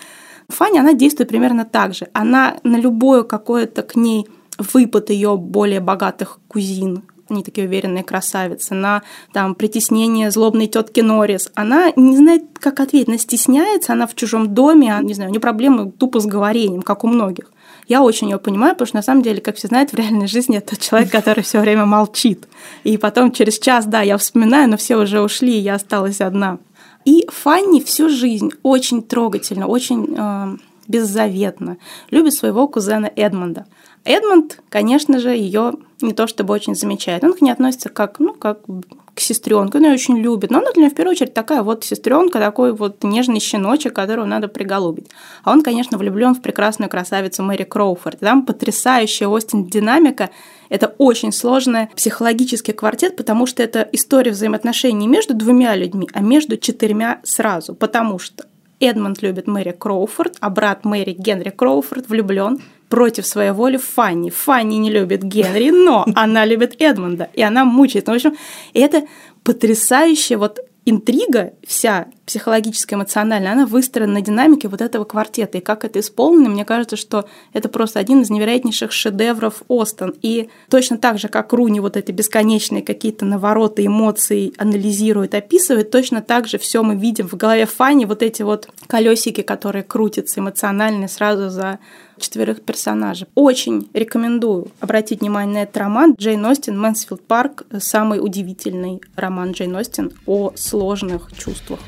Фаня, 0.50 0.80
она 0.80 0.94
действует 0.94 1.30
примерно 1.30 1.66
так 1.66 1.94
же. 1.94 2.08
Она 2.14 2.58
на 2.64 2.78
любое 2.78 3.24
какое-то 3.24 3.82
к 3.84 3.96
ней 3.96 4.28
выпад 4.58 5.10
ее 5.10 5.38
более 5.38 5.82
богатых 5.82 6.40
кузин 6.48 7.04
они 7.30 7.44
такие 7.44 7.68
уверенные 7.68 8.04
красавицы, 8.04 8.74
на 8.74 9.04
там, 9.34 9.56
притеснение 9.56 10.32
злобной 10.32 10.68
тетки 10.68 11.02
Норрис. 11.02 11.52
Она 11.56 11.92
не 11.96 12.18
знает, 12.18 12.44
как 12.60 12.80
ответить, 12.80 13.10
она 13.10 13.18
стесняется, 13.18 13.94
она 13.94 14.08
в 14.08 14.16
чужом 14.16 14.54
доме, 14.54 14.96
а, 14.96 15.02
не 15.02 15.14
знаю, 15.14 15.30
у 15.30 15.32
нее 15.32 15.42
проблемы 15.42 15.92
тупо 15.92 16.20
с 16.20 16.26
говорением, 16.26 16.82
как 16.82 17.04
у 17.04 17.08
многих. 17.08 17.52
Я 17.88 18.02
очень 18.02 18.30
ее 18.30 18.38
понимаю, 18.38 18.74
потому 18.74 18.88
что 18.88 18.98
на 18.98 19.02
самом 19.02 19.22
деле, 19.22 19.40
как 19.40 19.56
все 19.56 19.68
знают, 19.68 19.92
в 19.92 19.96
реальной 19.96 20.28
жизни 20.28 20.58
это 20.58 20.76
человек, 20.76 21.10
который 21.12 21.44
все 21.44 21.60
время 21.62 21.86
молчит. 21.86 22.48
И 22.84 22.98
потом 22.98 23.32
через 23.32 23.60
час, 23.60 23.86
да, 23.86 24.02
я 24.02 24.18
вспоминаю, 24.18 24.70
но 24.70 24.78
все 24.78 24.98
уже 24.98 25.22
ушли, 25.22 25.58
и 25.58 25.62
я 25.62 25.76
осталась 25.76 26.20
одна. 26.20 26.58
И 27.06 27.26
Фанни 27.32 27.80
всю 27.80 28.10
жизнь 28.10 28.52
очень 28.64 29.02
трогательно, 29.02 29.68
очень 29.68 30.16
э, 30.18 30.58
беззаветно 30.88 31.78
любит 32.12 32.34
своего 32.34 32.68
кузена 32.68 33.10
Эдмонда. 33.16 33.66
Эдмонд, 34.08 34.62
конечно 34.70 35.20
же, 35.20 35.30
ее 35.30 35.74
не 36.02 36.14
то 36.14 36.28
чтобы 36.28 36.54
очень 36.54 36.76
замечает. 36.76 37.24
Он 37.24 37.34
к 37.34 37.42
ней 37.42 37.52
относится 37.52 37.90
как, 37.90 38.20
ну, 38.20 38.34
как 38.34 38.60
к 39.14 39.20
сестренке, 39.20 39.80
он 39.80 39.86
ее 39.86 39.94
очень 39.94 40.18
любит. 40.20 40.52
Но 40.52 40.60
она 40.60 40.72
для 40.72 40.84
него 40.84 40.94
в 40.94 40.96
первую 40.96 41.14
очередь 41.14 41.34
такая 41.34 41.64
вот 41.64 41.84
сестренка, 41.84 42.40
такой 42.40 42.72
вот 42.72 43.04
нежный 43.04 43.40
щеночек, 43.40 43.94
которого 43.94 44.26
надо 44.26 44.48
приголубить. 44.48 45.10
А 45.44 45.52
он, 45.52 45.64
конечно, 45.64 45.98
влюблен 45.98 46.36
в 46.36 46.42
прекрасную 46.42 46.90
красавицу 46.90 47.44
Мэри 47.44 47.64
Кроуфорд. 47.64 48.20
Там 48.20 48.46
потрясающая 48.46 49.28
Остин 49.28 49.66
динамика. 49.66 50.30
Это 50.70 50.94
очень 51.00 51.32
сложный 51.32 51.88
психологический 51.96 52.74
квартет, 52.74 53.18
потому 53.18 53.48
что 53.48 53.64
это 53.64 53.88
история 53.92 54.32
взаимоотношений 54.32 55.00
не 55.00 55.08
между 55.08 55.34
двумя 55.34 55.76
людьми, 55.76 56.08
а 56.14 56.22
между 56.22 56.58
четырьмя 56.58 57.20
сразу. 57.24 57.74
Потому 57.74 58.20
что 58.20 58.46
Эдмонд 58.80 59.24
любит 59.24 59.48
Мэри 59.48 59.72
Кроуфорд, 59.72 60.38
а 60.40 60.52
брат 60.52 60.86
Мэри 60.86 61.14
Генри 61.14 61.50
Кроуфорд 61.50 62.08
влюблен 62.08 62.60
против 62.90 63.26
своей 63.26 63.52
воли 63.52 63.78
Фанни. 63.78 64.30
Фанни 64.30 64.76
не 64.76 64.90
любит 64.90 65.24
Генри, 65.24 65.70
но 65.70 66.06
она 66.16 66.46
любит 66.46 66.76
Эдмонда, 66.80 67.30
и 67.34 67.42
она 67.42 67.66
мучает. 67.66 68.08
Ну, 68.08 68.14
в 68.14 68.16
общем, 68.16 68.36
это 68.74 69.04
потрясающе 69.44 70.38
вот 70.38 70.60
интрига 70.86 71.54
вся 71.66 72.08
психологическая, 72.28 73.00
эмоциональная, 73.00 73.54
она 73.54 73.66
выстроена 73.66 74.14
на 74.14 74.22
динамике 74.22 74.68
вот 74.68 74.82
этого 74.82 75.06
квартета. 75.06 75.58
И 75.58 75.62
как 75.62 75.86
это 75.86 76.02
исполнено, 76.02 76.50
мне 76.50 76.66
кажется, 76.66 76.98
что 76.98 77.28
это 77.54 77.70
просто 77.70 78.00
один 78.00 78.22
из 78.22 78.30
невероятнейших 78.30 78.92
шедевров 78.92 79.64
Остен. 79.70 80.14
И 80.22 80.50
точно 80.70 80.98
так 80.98 81.20
же, 81.20 81.30
как 81.30 81.54
Руни 81.54 81.80
вот 81.80 81.96
эти 81.96 82.12
бесконечные 82.12 82.84
какие-то 82.84 83.24
навороты 83.26 83.86
эмоций 83.86 84.54
анализирует, 84.58 85.36
описывает, 85.36 85.90
точно 85.90 86.22
так 86.22 86.48
же 86.48 86.58
все 86.58 86.84
мы 86.84 86.96
видим 86.96 87.30
в 87.30 87.36
голове 87.36 87.66
Фани, 87.66 88.06
вот 88.06 88.22
эти 88.22 88.42
вот 88.42 88.68
колесики, 88.88 89.42
которые 89.42 89.84
крутятся 89.84 90.42
эмоциональные 90.42 91.08
сразу 91.08 91.50
за 91.50 91.80
четверых 92.20 92.62
персонажей. 92.62 93.28
Очень 93.36 93.90
рекомендую 93.94 94.68
обратить 94.82 95.22
внимание 95.22 95.54
на 95.54 95.64
этот 95.64 95.78
роман. 95.78 96.16
Джейн 96.18 96.46
Остин 96.46 96.78
«Мэнсфилд 96.78 97.22
Парк»— 97.22 97.64
самый 97.80 98.20
удивительный 98.20 99.02
роман 99.16 99.52
Джейн 99.52 99.76
Остин 99.76 100.12
о 100.26 100.52
сложных 100.56 101.32
чувствах. 101.38 101.80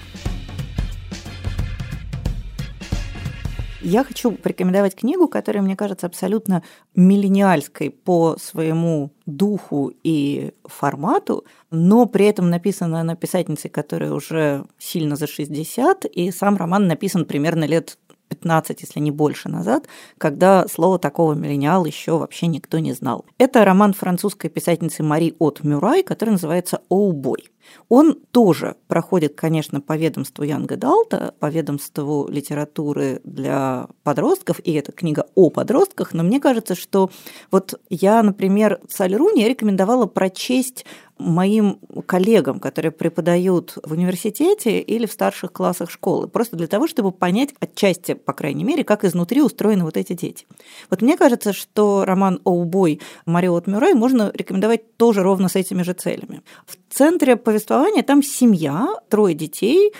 Я 3.82 4.03
хочу 4.03 4.32
порекомендовать 4.32 4.93
книгу, 4.95 5.30
которая, 5.30 5.63
мне 5.63 5.77
кажется, 5.77 6.05
абсолютно 6.07 6.63
миллениальской 6.95 7.89
по 7.89 8.36
своему 8.38 9.11
духу 9.25 9.93
и 10.03 10.51
формату, 10.65 11.45
но 11.71 12.05
при 12.05 12.25
этом 12.25 12.49
написана 12.49 12.99
она 12.99 13.15
писательницей, 13.15 13.69
которая 13.69 14.11
уже 14.11 14.65
сильно 14.77 15.15
за 15.15 15.27
60, 15.27 16.05
и 16.05 16.32
сам 16.32 16.57
роман 16.57 16.88
написан 16.88 17.23
примерно 17.23 17.63
лет 17.63 17.97
15, 18.27 18.82
если 18.82 18.99
не 18.99 19.11
больше 19.11 19.49
назад, 19.49 19.88
когда 20.17 20.67
слова 20.67 20.99
такого 20.99 21.34
миллениал 21.34 21.86
еще 21.86 22.17
вообще 22.17 22.47
никто 22.47 22.80
не 22.80 22.93
знал. 22.93 23.25
Это 23.38 23.65
роман 23.65 23.93
французской 23.93 24.49
писательницы 24.49 25.03
Мари 25.03 25.36
От 25.39 25.63
Мюрай, 25.63 26.03
который 26.03 26.32
называется 26.32 26.82
«Оу 26.89 27.11
бой». 27.11 27.49
Он 27.88 28.15
тоже 28.32 28.76
проходит, 28.88 29.36
конечно, 29.36 29.82
по 29.82 29.97
ведомству 29.97 30.43
Янга 30.43 30.78
Далта, 30.78 31.34
по 31.39 31.49
ведомству 31.49 32.28
литературы 32.30 33.22
для 33.24 33.88
подростков, 34.03 34.59
и 34.63 34.74
это 34.74 34.91
книга 34.91 35.26
о 35.36 35.49
подростках, 35.49 36.13
но 36.13 36.24
мне 36.24 36.39
кажется, 36.39 36.76
что 36.76 37.09
вот 37.51 37.80
я, 37.89 38.22
например, 38.24 38.80
Салли 38.89 39.15
Руни 39.15 39.47
рекомендовала 39.47 40.05
прочесть 40.05 40.86
моим 41.20 41.80
коллегам, 42.05 42.59
которые 42.59 42.91
преподают 42.91 43.78
в 43.84 43.91
университете 43.91 44.80
или 44.80 45.05
в 45.05 45.11
старших 45.11 45.51
классах 45.51 45.91
школы, 45.91 46.28
просто 46.28 46.55
для 46.55 46.67
того, 46.67 46.88
чтобы 46.88 47.11
понять 47.11 47.49
отчасти, 47.59 48.13
по 48.13 48.34
крайней 48.34 48.63
мере, 48.63 48.84
как 48.84 49.03
изнутри 49.03 49.41
устроены 49.41 49.84
вот 49.84 49.97
эти 49.97 50.13
дети. 50.13 50.47
Вот 50.89 51.01
мне 51.01 51.17
кажется, 51.17 51.53
что 51.53 52.05
роман 52.05 52.39
«Оубой» 52.45 53.01
Мариот 53.26 53.67
Мюррей 53.67 53.93
можно 53.93 54.32
рекомендовать 54.34 54.97
тоже 54.97 55.22
ровно 55.22 55.49
с 55.49 55.55
этими 55.55 55.84
же 55.84 55.93
целями. 55.93 56.41
В 56.65 56.78
центре 56.89 57.36
повествования 57.36 58.01
там 58.01 58.24
семья, 58.24 58.88
трое 59.09 59.36
детей, 59.36 59.93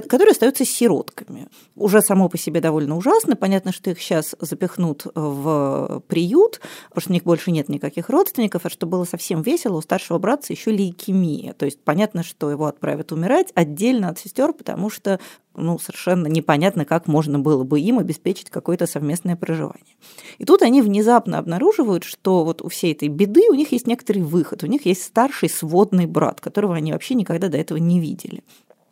которые 0.00 0.32
остаются 0.32 0.64
сиротками. 0.64 1.48
Уже 1.76 2.00
само 2.02 2.28
по 2.28 2.38
себе 2.38 2.60
довольно 2.60 2.96
ужасно. 2.96 3.36
Понятно, 3.36 3.72
что 3.72 3.90
их 3.90 4.00
сейчас 4.00 4.34
запихнут 4.40 5.06
в 5.14 6.02
приют, 6.08 6.60
потому 6.88 7.00
что 7.00 7.10
у 7.10 7.12
них 7.14 7.24
больше 7.24 7.50
нет 7.50 7.68
никаких 7.68 8.08
родственников, 8.08 8.66
а 8.66 8.70
что 8.70 8.86
было 8.86 9.04
совсем 9.04 9.42
весело, 9.42 9.76
у 9.76 9.82
старшего 9.82 10.18
братца 10.18 10.52
еще 10.52 10.70
лейкемия. 10.70 11.52
То 11.52 11.64
есть 11.64 11.80
понятно, 11.80 12.22
что 12.22 12.50
его 12.50 12.66
отправят 12.66 13.12
умирать 13.12 13.52
отдельно 13.54 14.08
от 14.08 14.18
сестер, 14.18 14.52
потому 14.52 14.90
что 14.90 15.20
ну, 15.56 15.78
совершенно 15.78 16.26
непонятно, 16.26 16.84
как 16.84 17.06
можно 17.06 17.38
было 17.38 17.64
бы 17.64 17.80
им 17.80 17.98
обеспечить 17.98 18.50
какое-то 18.50 18.86
совместное 18.86 19.36
проживание. 19.36 19.96
И 20.38 20.44
тут 20.44 20.62
они 20.62 20.82
внезапно 20.82 21.38
обнаруживают, 21.38 22.04
что 22.04 22.44
вот 22.44 22.60
у 22.62 22.68
всей 22.68 22.92
этой 22.92 23.08
беды 23.08 23.48
у 23.50 23.54
них 23.54 23.72
есть 23.72 23.86
некоторый 23.86 24.22
выход, 24.22 24.64
у 24.64 24.66
них 24.66 24.86
есть 24.86 25.04
старший 25.04 25.48
сводный 25.48 26.06
брат, 26.06 26.40
которого 26.40 26.74
они 26.74 26.92
вообще 26.92 27.14
никогда 27.14 27.48
до 27.48 27.56
этого 27.56 27.78
не 27.78 28.00
видели. 28.00 28.42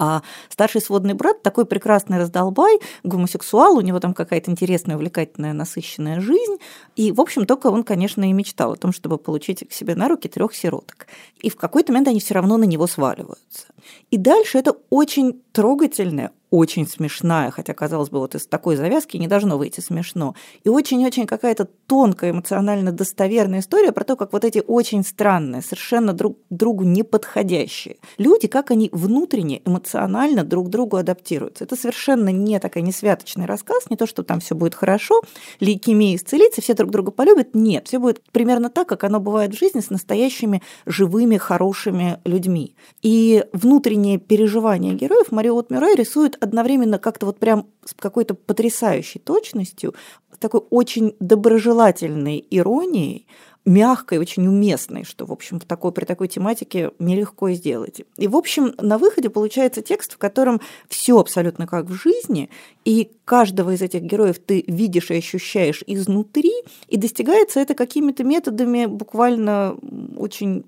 А 0.03 0.21
старший 0.49 0.81
сводный 0.81 1.15
брат 1.15 1.45
такой 1.45 1.65
прекрасный 1.65 2.19
раздолбай, 2.19 2.81
гомосексуал, 3.05 3.77
у 3.77 3.81
него 3.81 4.01
там 4.01 4.15
какая-то 4.15 4.51
интересная, 4.51 4.97
увлекательная, 4.97 5.53
насыщенная 5.53 6.21
жизнь. 6.21 6.57
И, 6.97 7.13
в 7.13 7.21
общем, 7.21 7.47
только 7.47 7.69
он, 7.69 7.85
конечно, 7.85 8.29
и 8.29 8.33
мечтал 8.33 8.73
о 8.73 8.77
том, 8.77 8.93
чтобы 8.93 9.17
получить 9.17 9.69
к 9.69 9.73
себе 9.73 9.95
на 9.95 10.09
руки 10.09 10.29
трех 10.29 10.57
сироток. 10.57 11.07
И 11.41 11.51
в 11.51 11.55
какой-то 11.55 11.93
момент 11.93 12.09
они 12.09 12.19
все 12.19 12.35
равно 12.35 12.57
на 12.57 12.65
него 12.65 12.89
сваливаются. 12.89 13.69
И 14.11 14.17
дальше 14.17 14.59
это 14.59 14.77
очень 14.91 15.43
трогательная, 15.53 16.33
очень 16.53 16.87
смешная, 16.87 17.51
хотя, 17.51 17.73
казалось 17.73 18.11
бы, 18.11 18.19
вот 18.19 18.35
из 18.35 18.47
такой 18.47 18.77
завязки 18.77 19.17
не 19.17 19.27
должно 19.27 19.57
выйти 19.57 19.81
смешно. 19.81 20.35
И 20.65 20.69
очень-очень 20.69 21.27
какая-то 21.27 21.67
тонкая, 21.87 22.31
эмоционально 22.31 22.93
достоверная 22.93 23.61
история 23.61 23.91
про 23.91 24.05
то, 24.05 24.17
как 24.17 24.35
вот 24.35 24.45
эти 24.45 24.63
очень 24.67 25.03
странные, 25.03 25.63
совершенно 25.63 26.13
друг 26.13 26.37
другу 26.51 26.85
неподходящие 26.85 27.97
люди, 28.19 28.49
как 28.49 28.71
они 28.71 28.91
внутренне, 28.93 29.63
эмоционально 29.65 30.45
друг 30.45 30.69
другу 30.69 30.99
адаптируются. 30.99 31.65
Это 31.65 31.75
совершенно 31.75 32.29
не 32.29 32.59
такой 32.61 32.83
не 32.83 32.93
святочный 32.93 33.47
рассказ, 33.47 33.89
не 33.89 33.97
то, 33.97 34.07
что 34.07 34.23
там 34.23 34.41
все 34.41 34.55
будет 34.55 34.75
хорошо, 34.75 35.23
лейкемия 35.61 36.17
исцелится, 36.17 36.61
все 36.61 36.75
друг 36.75 36.91
друга 36.91 37.13
полюбят. 37.13 37.55
Нет, 37.55 37.89
все 37.89 37.99
будет 37.99 38.23
примерно 38.31 38.69
так, 38.69 38.89
как 38.89 39.05
оно 39.05 39.21
бывает 39.21 39.55
в 39.55 39.59
жизни 39.59 39.81
с 39.81 39.89
настоящими 39.89 40.63
живыми, 40.85 41.39
хорошими 41.39 42.19
людьми. 42.27 42.77
И 43.01 43.47
внутренние 43.73 44.19
переживания 44.19 44.93
героев 44.93 45.33
Мариот 45.33 45.71
Мюррей 45.71 45.95
рисует 45.95 46.37
одновременно 46.41 46.99
как-то 46.99 47.25
вот 47.25 47.39
прям 47.39 47.67
с 47.87 47.95
какой-то 47.95 48.35
потрясающей 48.35 49.19
точностью, 49.19 49.95
такой 50.39 50.61
очень 50.71 51.15
доброжелательной 51.21 52.45
иронией, 52.51 53.27
мягкой, 53.65 54.19
очень 54.19 54.47
уместной, 54.47 55.05
что, 55.05 55.25
в 55.25 55.33
общем, 55.33 55.61
в 55.61 55.65
такой, 55.65 55.93
при 55.93 56.05
такой 56.05 56.27
тематике 56.27 56.91
нелегко 56.99 57.51
сделать. 57.53 58.03
И, 58.17 58.27
в 58.27 58.37
общем, 58.37 58.75
на 58.81 58.99
выходе 58.99 59.31
получается 59.31 59.83
текст, 59.83 60.15
в 60.15 60.19
котором 60.19 60.61
все 60.89 61.19
абсолютно 61.19 61.67
как 61.67 61.87
в 61.87 61.95
жизни, 61.95 62.51
и 62.85 63.13
каждого 63.25 63.71
из 63.71 63.81
этих 63.81 64.03
героев 64.03 64.41
ты 64.41 64.65
видишь 64.67 65.13
и 65.13 65.19
ощущаешь 65.19 65.85
изнутри, 65.87 66.53
и 66.89 66.97
достигается 66.97 67.61
это 67.61 67.75
какими-то 67.75 68.25
методами 68.25 68.87
буквально 68.87 69.77
очень 70.17 70.65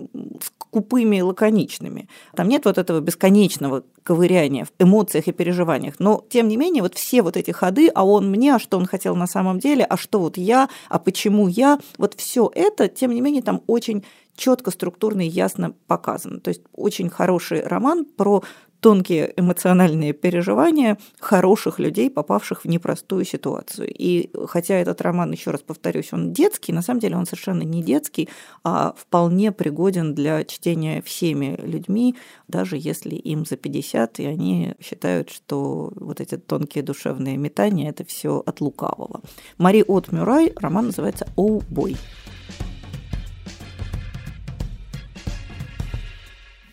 скупыми 0.75 1.17
и 1.17 1.23
лаконичными. 1.23 2.09
Там 2.35 2.49
нет 2.49 2.65
вот 2.65 2.79
этого 2.79 2.99
бесконечного 2.99 3.85
ковыряния 4.03 4.65
в 4.65 4.73
эмоциях 4.81 5.29
и 5.29 5.33
переживаниях. 5.33 5.95
Но, 6.01 6.25
тем 6.29 6.49
не 6.49 6.57
менее, 6.57 6.83
вот 6.83 6.95
все 6.95 7.23
вот 7.23 7.37
эти 7.37 7.53
ходы, 7.53 7.89
а 7.95 8.05
он 8.05 8.29
мне, 8.29 8.57
а 8.57 8.59
что 8.59 8.77
он 8.77 8.87
хотел 8.87 9.15
на 9.15 9.29
самом 9.29 9.61
деле, 9.61 9.85
а 9.85 9.97
что 9.97 10.19
вот 10.19 10.37
я, 10.37 10.69
а 10.89 10.99
почему 10.99 11.47
я, 11.47 11.79
вот 11.97 12.15
все 12.15 12.51
это, 12.53 12.89
тем 12.89 13.13
не 13.13 13.21
менее, 13.21 13.43
там 13.43 13.63
очень 13.69 14.05
четко, 14.37 14.73
структурно 14.73 15.21
и 15.21 15.29
ясно 15.31 15.75
показано. 15.87 16.41
То 16.41 16.49
есть 16.49 16.63
очень 16.73 17.09
хороший 17.09 17.63
роман 17.63 18.05
про 18.05 18.43
тонкие 18.85 19.33
эмоциональные 19.39 20.13
переживания 20.13 20.99
хороших 21.19 21.79
людей, 21.79 22.11
попавших 22.11 22.65
в 22.65 22.69
непростую 22.69 23.25
ситуацию. 23.25 23.89
И 23.91 24.31
хотя 24.47 24.75
этот 24.75 25.01
роман, 25.01 25.33
еще 25.33 25.53
раз 25.53 25.63
повторюсь, 25.63 26.13
он 26.13 26.35
детский, 26.35 26.71
на 26.75 26.83
самом 26.83 27.01
деле 27.01 27.17
он 27.17 27.25
совершенно 27.25 27.63
не 27.63 27.83
детский, 27.83 28.29
а 28.63 28.93
вполне 28.95 29.53
пригоден 29.53 30.15
для 30.15 30.45
чтения 30.45 31.01
всеми 31.01 31.59
людьми, 31.63 32.15
даже 32.47 32.77
если 32.77 33.15
им 33.15 33.47
за 33.47 33.57
50, 33.57 34.21
и 34.21 34.27
они 34.27 34.75
считают, 34.83 35.31
что 35.31 35.91
вот 35.97 36.21
эти 36.21 36.37
тонкие 36.37 36.85
душевные 36.85 37.39
метания– 37.39 37.89
это 37.91 38.05
все 38.05 38.43
от 38.45 38.61
лукавого. 38.61 39.23
Мари 39.57 39.83
От 39.89 40.13
Мюрай, 40.13 40.53
роман 40.57 40.87
называется 40.89 41.27
«Оу, 41.37 41.63
бой». 41.71 41.97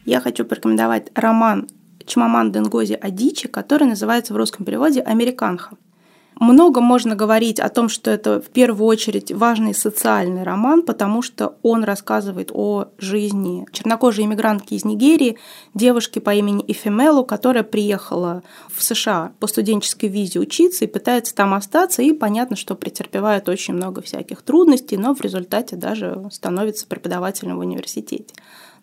Я 0.04 0.20
хочу 0.20 0.44
порекомендовать 0.44 1.08
роман 1.16 1.70
Чмаман 2.06 2.52
Денгози 2.52 2.94
Адичи, 2.94 3.48
который 3.48 3.88
называется 3.88 4.34
в 4.34 4.38
русском 4.38 4.66
переводе 4.66 5.02
«Американха». 5.02 5.78
Много 6.42 6.82
можно 6.82 7.16
говорить 7.16 7.60
о 7.60 7.70
том, 7.70 7.88
что 7.88 8.10
это 8.10 8.42
в 8.42 8.50
первую 8.50 8.88
очередь 8.88 9.32
важный 9.32 9.76
социальный 9.76 10.42
роман, 10.42 10.82
потому 10.82 11.22
что 11.22 11.58
он 11.62 11.84
рассказывает 11.84 12.50
о 12.52 12.88
жизни 12.98 13.68
чернокожей 13.72 14.26
иммигрантки 14.26 14.74
из 14.74 14.84
Нигерии, 14.84 15.38
девушки 15.76 16.18
по 16.18 16.34
имени 16.34 16.66
Эфемелу, 16.68 17.26
которая 17.26 17.64
приехала 17.64 18.42
в 18.76 18.84
США 18.84 19.34
по 19.40 19.46
студенческой 19.46 20.08
визе 20.08 20.40
учиться 20.40 20.86
и 20.86 20.88
пытается 20.88 21.36
там 21.36 21.54
остаться, 21.54 22.02
и 22.02 22.12
понятно, 22.12 22.56
что 22.56 22.74
претерпевает 22.74 23.48
очень 23.48 23.76
много 23.76 24.02
всяких 24.02 24.42
трудностей, 24.42 24.98
но 24.98 25.14
в 25.14 25.22
результате 25.22 25.76
даже 25.76 26.28
становится 26.32 26.88
преподавателем 26.88 27.58
в 27.58 27.60
университете. 27.60 28.34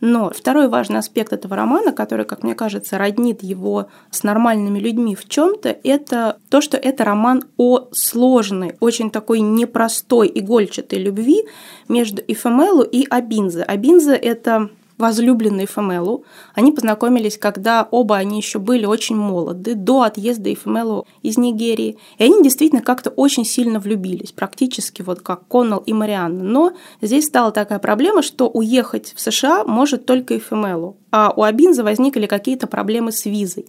Но 0.00 0.30
второй 0.30 0.68
важный 0.68 0.98
аспект 0.98 1.32
этого 1.32 1.56
романа, 1.56 1.92
который, 1.92 2.24
как 2.24 2.42
мне 2.44 2.54
кажется, 2.54 2.98
роднит 2.98 3.42
его 3.42 3.88
с 4.10 4.22
нормальными 4.22 4.78
людьми 4.78 5.16
в 5.16 5.28
чем-то, 5.28 5.76
это 5.82 6.38
то, 6.50 6.60
что 6.60 6.76
это 6.76 7.04
роман 7.04 7.44
о 7.56 7.88
сложной, 7.92 8.76
очень 8.80 9.10
такой 9.10 9.40
непростой 9.40 10.30
игольчатой 10.32 11.00
любви 11.00 11.44
между 11.88 12.22
Эфемелу 12.26 12.82
и 12.82 13.06
Абинзе. 13.08 13.62
Абинзе– 13.62 14.14
это 14.16 14.70
возлюбленной 14.98 15.66
Фемелу. 15.66 16.24
Они 16.54 16.72
познакомились, 16.72 17.38
когда 17.38 17.86
оба 17.90 18.16
они 18.16 18.38
еще 18.38 18.58
были 18.58 18.84
очень 18.84 19.16
молоды, 19.16 19.74
до 19.74 20.02
отъезда 20.02 20.54
Фемелу 20.54 21.06
из 21.22 21.38
Нигерии. 21.38 21.96
И 22.18 22.24
они 22.24 22.42
действительно 22.42 22.82
как-то 22.82 23.10
очень 23.10 23.44
сильно 23.44 23.80
влюбились, 23.80 24.32
практически 24.32 25.02
вот 25.02 25.20
как 25.20 25.46
Коннелл 25.48 25.78
и 25.78 25.92
Марианна. 25.92 26.42
Но 26.42 26.72
здесь 27.00 27.26
стала 27.26 27.52
такая 27.52 27.78
проблема, 27.78 28.22
что 28.22 28.48
уехать 28.48 29.12
в 29.14 29.20
США 29.20 29.64
может 29.64 30.04
только 30.04 30.38
Фемелу, 30.38 30.96
а 31.10 31.32
у 31.34 31.42
Абинза 31.42 31.84
возникли 31.84 32.26
какие-то 32.26 32.66
проблемы 32.66 33.12
с 33.12 33.24
визой. 33.24 33.66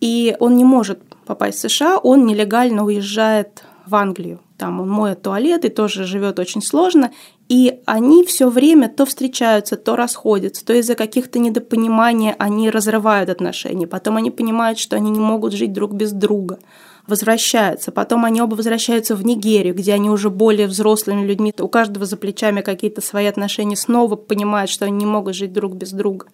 И 0.00 0.36
он 0.38 0.56
не 0.56 0.64
может 0.64 1.02
попасть 1.26 1.58
в 1.58 1.68
США, 1.68 1.98
он 1.98 2.24
нелегально 2.24 2.84
уезжает 2.84 3.64
в 3.84 3.94
Англию. 3.96 4.40
Там 4.58 4.80
он 4.80 4.90
моет 4.90 5.22
туалет 5.22 5.64
и 5.64 5.68
тоже 5.68 6.04
живет 6.04 6.38
очень 6.38 6.62
сложно. 6.62 7.12
И 7.48 7.80
они 7.86 8.24
все 8.24 8.50
время 8.50 8.88
то 8.88 9.06
встречаются, 9.06 9.76
то 9.76 9.96
расходятся, 9.96 10.64
то 10.66 10.74
из-за 10.74 10.94
каких-то 10.94 11.38
недопониманий 11.38 12.32
они 12.38 12.68
разрывают 12.68 13.30
отношения. 13.30 13.86
Потом 13.86 14.16
они 14.16 14.30
понимают, 14.30 14.78
что 14.78 14.96
они 14.96 15.10
не 15.10 15.20
могут 15.20 15.54
жить 15.54 15.72
друг 15.72 15.92
без 15.92 16.12
друга 16.12 16.58
возвращаются. 17.08 17.90
Потом 17.90 18.24
они 18.26 18.42
оба 18.42 18.54
возвращаются 18.54 19.16
в 19.16 19.24
Нигерию, 19.24 19.74
где 19.74 19.94
они 19.94 20.10
уже 20.10 20.28
более 20.28 20.66
взрослыми 20.66 21.24
людьми. 21.26 21.54
У 21.58 21.68
каждого 21.68 22.04
за 22.04 22.18
плечами 22.18 22.60
какие-то 22.60 23.00
свои 23.00 23.24
отношения. 23.24 23.76
Снова 23.76 24.14
понимают, 24.14 24.70
что 24.70 24.84
они 24.84 24.98
не 24.98 25.06
могут 25.06 25.34
жить 25.34 25.52
друг 25.52 25.74
без 25.74 25.90
друга. 25.92 26.26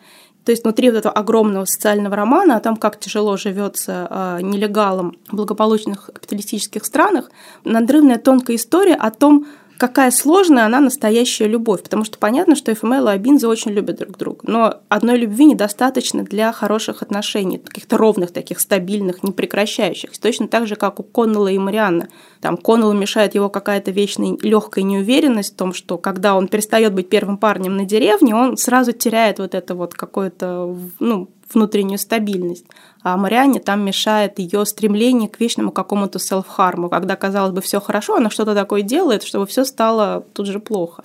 То 0.45 0.51
есть 0.51 0.65
внутри 0.65 0.91
вот 0.91 0.99
этого 0.99 1.15
огромного 1.15 1.65
социального 1.65 2.17
романа 2.17 2.57
о 2.57 2.61
том, 2.61 2.77
как 2.77 3.01
тяжело 3.01 3.37
живется 3.39 4.09
э, 4.11 4.39
нелегалам 4.43 5.17
в 5.29 5.37
благополучных 5.37 6.11
капиталистических 6.13 6.85
странах, 6.85 7.31
надрывная 7.65 8.19
тонкая 8.19 8.57
история 8.57 8.95
о 8.95 9.11
том, 9.11 9.47
какая 9.79 10.11
сложная 10.11 10.67
она 10.67 10.81
настоящая 10.81 11.47
любовь, 11.47 11.83
потому 11.83 12.05
что 12.05 12.19
понятно, 12.19 12.57
что 12.57 12.75
ФМЛ 12.75 13.09
и 13.09 13.13
Абинза 13.13 13.49
очень 13.49 13.73
любят 13.73 13.97
друг 13.97 14.17
друга, 14.17 14.41
но 14.43 14.81
одной 14.89 15.19
любви 15.19 15.47
недостаточно 15.47 16.23
для 16.23 16.53
хороших 16.53 17.03
отношений, 17.03 17.59
каких-то 17.59 17.97
ровных, 17.97 18.33
таких 18.33 18.61
стабильных, 18.61 19.23
не 19.23 19.33
прекращающихся. 19.33 20.21
Точно 20.21 20.49
так 20.49 20.67
же, 20.67 20.77
как 20.77 21.01
у 21.01 21.03
Коннелла 21.03 21.49
и 21.49 21.59
Марианны. 21.59 22.09
Там 22.41 22.57
Коннеллу 22.57 22.93
мешает 22.93 23.35
его 23.35 23.49
какая-то 23.49 23.91
вечная 23.91 24.37
легкая 24.43 24.85
неуверенность 24.85 25.55
в 25.55 25.57
том, 25.57 25.73
что 25.73 25.99
когда 25.99 26.35
он 26.35 26.49
перестает 26.49 26.95
быть 26.95 27.09
первым 27.09 27.39
парнем 27.39 27.77
на 27.77 27.85
деревне, 27.85 28.35
он 28.35 28.57
сразу 28.57 28.93
теряет 28.93 29.39
вот 29.39 29.55
это 29.55 29.75
вот 29.75 29.95
какое-то, 29.95 30.77
ну, 30.99 31.29
внутреннюю 31.53 31.99
стабильность. 31.99 32.67
А 33.03 33.17
Марианне 33.17 33.61
там 33.61 33.85
мешает 33.85 34.39
ее 34.39 34.65
стремление 34.65 35.29
к 35.29 35.41
вечному 35.41 35.73
какому-то 35.73 36.19
селф-харму, 36.19 36.89
когда, 36.89 37.17
казалось 37.17 37.53
бы, 37.53 37.61
все 37.61 37.81
хорошо, 37.81 38.17
она 38.17 38.31
что-то 38.31 38.55
такое 38.55 38.83
делает, 38.83 39.23
чтобы 39.23 39.47
все 39.47 39.65
стало 39.65 40.25
тут 40.33 40.47
же 40.47 40.61
плохо. 40.61 41.03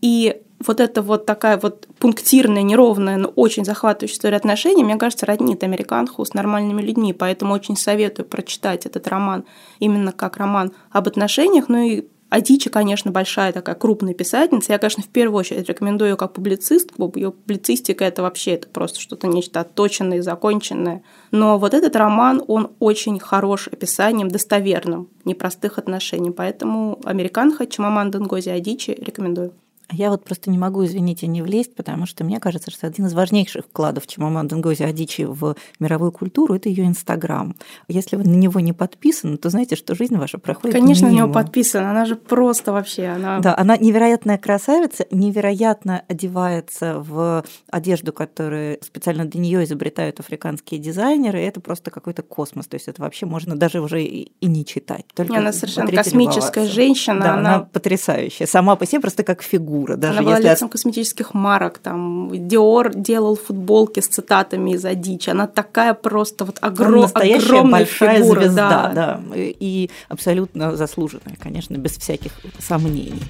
И 0.00 0.40
вот 0.66 0.80
эта 0.80 1.02
вот 1.02 1.26
такая 1.26 1.58
вот 1.58 1.86
пунктирная, 1.98 2.62
неровная, 2.62 3.16
но 3.16 3.28
очень 3.28 3.64
захватывающая 3.64 4.16
история 4.16 4.36
отношений, 4.36 4.84
мне 4.84 4.96
кажется, 4.96 5.26
роднит 5.26 5.62
американху 5.62 6.24
с 6.24 6.34
нормальными 6.34 6.82
людьми, 6.82 7.12
поэтому 7.12 7.54
очень 7.54 7.76
советую 7.76 8.26
прочитать 8.26 8.86
этот 8.86 9.06
роман 9.08 9.44
именно 9.78 10.12
как 10.12 10.36
роман 10.36 10.72
об 10.90 11.08
отношениях, 11.08 11.68
ну 11.68 11.78
и 11.78 12.04
Адичи, 12.34 12.68
конечно, 12.68 13.12
большая 13.12 13.52
такая 13.52 13.76
крупная 13.76 14.12
писательница. 14.12 14.72
Я, 14.72 14.78
конечно, 14.78 15.04
в 15.04 15.08
первую 15.08 15.38
очередь 15.38 15.68
рекомендую 15.68 16.10
ее 16.10 16.16
как 16.16 16.32
публицистку. 16.32 17.12
Ее 17.14 17.30
публицистика– 17.30 18.04
это 18.06 18.22
вообще 18.22 18.54
это 18.54 18.66
просто 18.66 18.98
что-то 19.00 19.28
нечто 19.28 19.60
отточенное 19.60 20.20
законченное. 20.20 21.04
Но 21.30 21.58
вот 21.58 21.74
этот 21.74 21.94
роман, 21.94 22.42
он 22.48 22.72
очень 22.80 23.20
хорош 23.20 23.68
описанием, 23.68 24.26
достоверным 24.26 25.10
непростых 25.24 25.78
отношений. 25.78 26.32
Поэтому 26.32 26.98
«Американха» 27.04 27.68
Чимаманда 27.68 28.18
Ngozi 28.18 28.50
Адичи 28.50 28.90
рекомендую. 28.90 29.52
Я 29.92 30.10
вот 30.10 30.24
просто 30.24 30.50
не 30.50 30.56
могу, 30.56 30.84
извините, 30.84 31.26
не 31.26 31.42
влезть, 31.42 31.74
потому 31.74 32.06
что 32.06 32.24
мне 32.24 32.40
кажется, 32.40 32.70
что 32.70 32.86
один 32.86 33.06
из 33.06 33.12
важнейших 33.12 33.66
вкладов 33.66 34.06
Чимаман 34.06 34.48
Денгози 34.48 34.82
Адичи 34.82 35.22
в 35.22 35.56
мировую 35.78 36.10
культуру– 36.10 36.54
это 36.56 36.70
ее 36.70 36.86
Инстаграм. 36.86 37.54
Если 37.88 38.16
вы 38.16 38.24
на 38.24 38.34
него 38.34 38.60
не 38.60 38.72
подписаны, 38.72 39.36
то 39.36 39.50
знаете, 39.50 39.76
что 39.76 39.94
жизнь 39.94 40.16
ваша 40.16 40.38
проходит 40.38 40.74
Конечно, 40.74 41.06
мимо. 41.06 41.14
на 41.14 41.18
него 41.18 41.32
подписана, 41.32 41.90
она 41.90 42.06
же 42.06 42.16
просто 42.16 42.72
вообще… 42.72 43.06
Она... 43.08 43.40
Да, 43.40 43.54
она 43.56 43.76
невероятная 43.76 44.38
красавица, 44.38 45.06
невероятно 45.10 46.02
одевается 46.08 46.98
в 46.98 47.44
одежду, 47.70 48.12
которую 48.12 48.78
специально 48.82 49.26
для 49.26 49.40
нее 49.40 49.64
изобретают 49.64 50.18
африканские 50.18 50.80
дизайнеры, 50.80 51.40
это 51.40 51.60
просто 51.60 51.90
какой-то 51.90 52.22
космос, 52.22 52.66
то 52.66 52.76
есть 52.76 52.88
это 52.88 53.02
вообще 53.02 53.26
можно 53.26 53.54
даже 53.54 53.80
уже 53.80 54.02
и, 54.02 54.32
не 54.40 54.64
читать. 54.64 55.04
Только 55.14 55.36
она 55.36 55.52
совершенно 55.52 55.92
космическая 55.92 56.66
женщина. 56.66 57.20
Да, 57.20 57.34
она... 57.34 57.54
она 57.56 57.64
потрясающая, 57.64 58.46
сама 58.46 58.76
по 58.76 58.86
себе 58.86 59.00
просто 59.00 59.22
как 59.24 59.42
фигура 59.42 59.73
фигура. 59.74 59.96
Даже 59.96 60.18
Она 60.18 60.26
была 60.26 60.36
если... 60.38 60.50
лицом 60.50 60.68
косметических 60.68 61.34
марок. 61.34 61.78
Там 61.78 62.30
Диор 62.32 62.94
делал 62.94 63.36
футболки 63.36 64.00
с 64.00 64.08
цитатами 64.08 64.72
из 64.72 64.84
Адичи. 64.84 65.30
Она 65.30 65.46
такая 65.46 65.94
просто 65.94 66.44
вот 66.44 66.58
огром... 66.60 67.02
настоящая 67.02 67.46
огромная 67.46 67.80
большая 67.80 68.18
фигура, 68.18 68.40
звезда, 68.40 68.68
да. 68.68 68.92
да. 68.94 69.20
И 69.34 69.90
абсолютно 70.08 70.76
заслуженная, 70.76 71.36
конечно, 71.38 71.76
без 71.76 71.92
всяких 71.92 72.32
сомнений. 72.58 73.22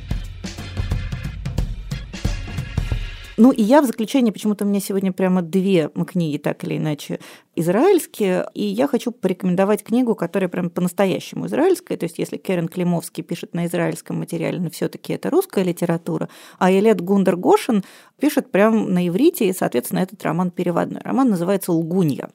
Ну 3.36 3.50
и 3.50 3.62
я 3.62 3.82
в 3.82 3.86
заключение, 3.86 4.32
почему-то 4.32 4.64
у 4.64 4.68
меня 4.68 4.78
сегодня 4.78 5.12
прямо 5.12 5.42
две 5.42 5.90
книги 6.06 6.38
так 6.38 6.62
или 6.62 6.76
иначе 6.76 7.18
израильские, 7.56 8.46
и 8.54 8.62
я 8.64 8.86
хочу 8.86 9.10
порекомендовать 9.10 9.82
книгу, 9.82 10.14
которая 10.14 10.48
прям 10.48 10.70
по-настоящему 10.70 11.46
израильская, 11.46 11.96
то 11.96 12.04
есть 12.04 12.18
если 12.18 12.36
Керен 12.36 12.68
Климовский 12.68 13.24
пишет 13.24 13.52
на 13.52 13.66
израильском 13.66 14.18
материале, 14.18 14.60
но 14.60 14.70
все 14.70 14.88
таки 14.88 15.12
это 15.12 15.30
русская 15.30 15.64
литература, 15.64 16.28
а 16.58 16.70
Елет 16.70 17.00
Гундер 17.00 17.36
Гошин 17.36 17.82
пишет 18.20 18.52
прям 18.52 18.92
на 18.92 19.08
иврите, 19.08 19.48
и, 19.48 19.52
соответственно, 19.52 20.00
этот 20.00 20.22
роман 20.22 20.52
переводной. 20.52 21.00
Роман 21.02 21.30
называется 21.30 21.72
«Лгунья». 21.72 22.30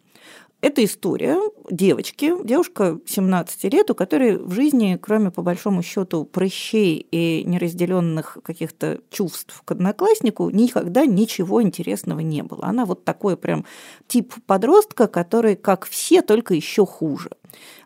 Это 0.62 0.84
история 0.84 1.39
девочки, 1.72 2.34
девушка 2.43 2.99
17 3.05 3.74
лет, 3.74 3.89
у 3.91 3.95
которой 3.95 4.38
в 4.38 4.51
жизни, 4.51 4.99
кроме 5.01 5.32
по 5.32 5.41
большому 5.41 5.82
счету 5.82 6.26
прыщей 6.26 7.07
и 7.12 7.45
неразделенных 7.45 8.39
каких-то 8.43 8.99
чувств 9.10 9.62
к 9.64 9.72
однокласснику, 9.72 10.49
никогда 10.49 11.05
ничего 11.05 11.64
интересного 11.64 12.20
не 12.20 12.43
было. 12.43 12.66
Она 12.66 12.86
вот 12.86 13.05
такой 13.05 13.38
прям 13.38 13.66
тип 14.07 14.34
подростка, 14.45 15.07
который, 15.07 15.55
как 15.55 15.86
все, 15.86 16.22
только 16.22 16.53
еще 16.53 16.86
хуже. 16.86 17.30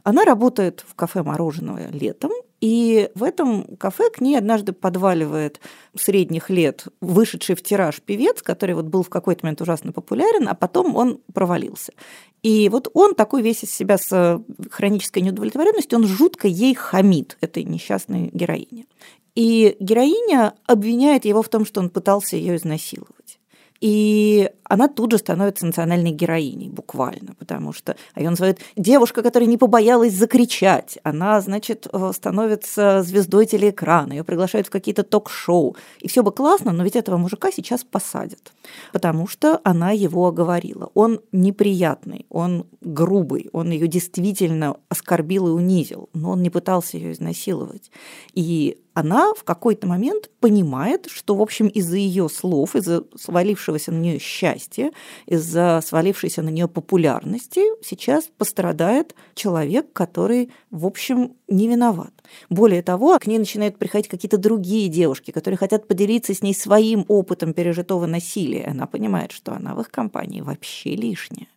Она 0.01 0.25
работает 0.25 0.83
в 0.87 0.95
кафе 0.95 1.21
мороженого 1.21 1.91
летом, 1.91 2.31
и 2.63 3.09
в 3.13 3.23
этом 3.23 3.75
кафе 3.75 4.09
к 4.09 4.21
ней 4.21 4.37
однажды 4.37 4.71
подваливает 4.71 5.59
средних 5.97 6.49
лет 6.49 6.85
вышедший 7.01 7.57
в 7.57 7.61
тираж 7.61 8.01
певец, 8.01 8.41
который 8.41 8.73
вот 8.73 8.85
был 8.85 9.03
в 9.03 9.09
какой-то 9.09 9.45
момент 9.45 9.59
ужасно 9.59 9.91
популярен, 9.91 10.47
а 10.47 10.53
потом 10.53 10.95
он 10.95 11.19
провалился. 11.33 11.91
И 12.41 12.69
вот 12.69 12.89
он 12.93 13.15
такой 13.15 13.41
весь 13.41 13.65
из 13.65 13.73
себя 13.73 13.97
с 13.97 14.41
хронической 14.71 15.21
неудовлетворенностью, 15.21 15.99
он 15.99 16.07
жутко 16.07 16.47
ей 16.47 16.73
хамит, 16.73 17.37
этой 17.41 17.65
несчастной 17.65 18.29
героине. 18.31 18.85
И 19.35 19.75
героиня 19.81 20.53
обвиняет 20.65 21.25
его 21.25 21.41
в 21.41 21.49
том, 21.49 21.65
что 21.65 21.81
он 21.81 21.89
пытался 21.89 22.37
ее 22.37 22.55
изнасиловать. 22.55 23.39
И 23.81 24.49
она 24.73 24.87
тут 24.87 25.11
же 25.11 25.19
становится 25.19 25.67
национальной 25.67 26.09
героиней, 26.09 26.67
буквально, 26.67 27.35
потому 27.37 27.73
что 27.73 27.95
ее 28.15 28.31
называют 28.31 28.57
девушка, 28.75 29.21
которая 29.21 29.47
не 29.47 29.59
побоялась 29.59 30.13
закричать. 30.13 30.97
Она, 31.03 31.39
значит, 31.41 31.87
э, 31.93 32.11
становится 32.11 33.03
звездой 33.03 33.45
телеэкрана, 33.45 34.13
ее 34.13 34.23
приглашают 34.23 34.65
в 34.65 34.71
какие-то 34.71 35.03
ток-шоу. 35.03 35.75
И 35.99 36.07
все 36.07 36.23
бы 36.23 36.31
классно, 36.31 36.71
но 36.71 36.83
ведь 36.83 36.95
этого 36.95 37.17
мужика 37.17 37.51
сейчас 37.51 37.83
посадят, 37.83 38.51
потому 38.91 39.27
что 39.27 39.61
она 39.63 39.91
его 39.91 40.25
оговорила. 40.25 40.89
Он 40.95 41.19
неприятный, 41.31 42.25
он 42.29 42.65
грубый, 42.81 43.51
он 43.53 43.69
ее 43.69 43.87
действительно 43.87 44.77
оскорбил 44.89 45.49
и 45.49 45.51
унизил, 45.51 46.09
но 46.13 46.31
он 46.31 46.41
не 46.41 46.49
пытался 46.49 46.97
ее 46.97 47.11
изнасиловать. 47.11 47.91
И 48.33 48.79
она 48.93 49.33
в 49.33 49.43
какой-то 49.43 49.87
момент 49.87 50.29
понимает, 50.39 51.07
что, 51.09 51.35
в 51.35 51.41
общем, 51.41 51.67
из-за 51.67 51.97
ее 51.97 52.29
слов, 52.29 52.75
из-за 52.75 53.03
свалившегося 53.15 53.91
на 53.91 53.99
нее 53.99 54.19
счастья, 54.19 54.62
из-за 55.25 55.81
свалившейся 55.85 56.41
на 56.41 56.49
нее 56.49 56.67
популярности 56.67 57.61
сейчас 57.83 58.25
пострадает 58.37 59.15
человек, 59.35 59.91
который, 59.93 60.51
в 60.71 60.85
общем, 60.85 61.33
не 61.47 61.67
виноват. 61.67 62.11
Более 62.49 62.81
того, 62.81 63.17
к 63.19 63.27
ней 63.27 63.39
начинают 63.39 63.77
приходить 63.77 64.07
какие-то 64.07 64.37
другие 64.37 64.89
девушки, 64.89 65.31
которые 65.31 65.57
хотят 65.57 65.87
поделиться 65.87 66.33
с 66.33 66.41
ней 66.41 66.53
своим 66.53 67.05
опытом 67.07 67.53
пережитого 67.53 68.05
насилия. 68.05 68.65
Она 68.65 68.87
понимает, 68.87 69.31
что 69.31 69.53
она 69.53 69.75
в 69.75 69.81
их 69.81 69.89
компании 69.89 70.41
вообще 70.41 70.95
лишняя 70.95 71.47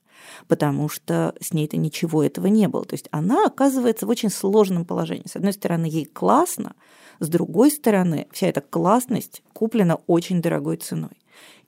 потому 0.49 0.89
что 0.89 1.35
с 1.41 1.53
ней-то 1.53 1.77
ничего 1.77 2.23
этого 2.23 2.47
не 2.47 2.69
было. 2.69 2.85
То 2.85 2.95
есть 2.95 3.09
она 3.11 3.47
оказывается 3.47 4.07
в 4.07 4.11
очень 4.11 4.31
сложном 4.31 4.85
положении. 4.85 5.27
С 5.27 5.37
одной 5.37 5.53
стороны, 5.53 5.87
ей 5.87 6.05
классно, 6.05 6.75
с 7.19 7.29
другой 7.29 7.71
стороны, 7.71 8.27
вся 8.33 8.49
эта 8.49 8.61
классность 8.61 9.43
куплена 9.53 9.97
очень 10.07 10.43
дорогой 10.43 10.77
ценой. 10.77 11.11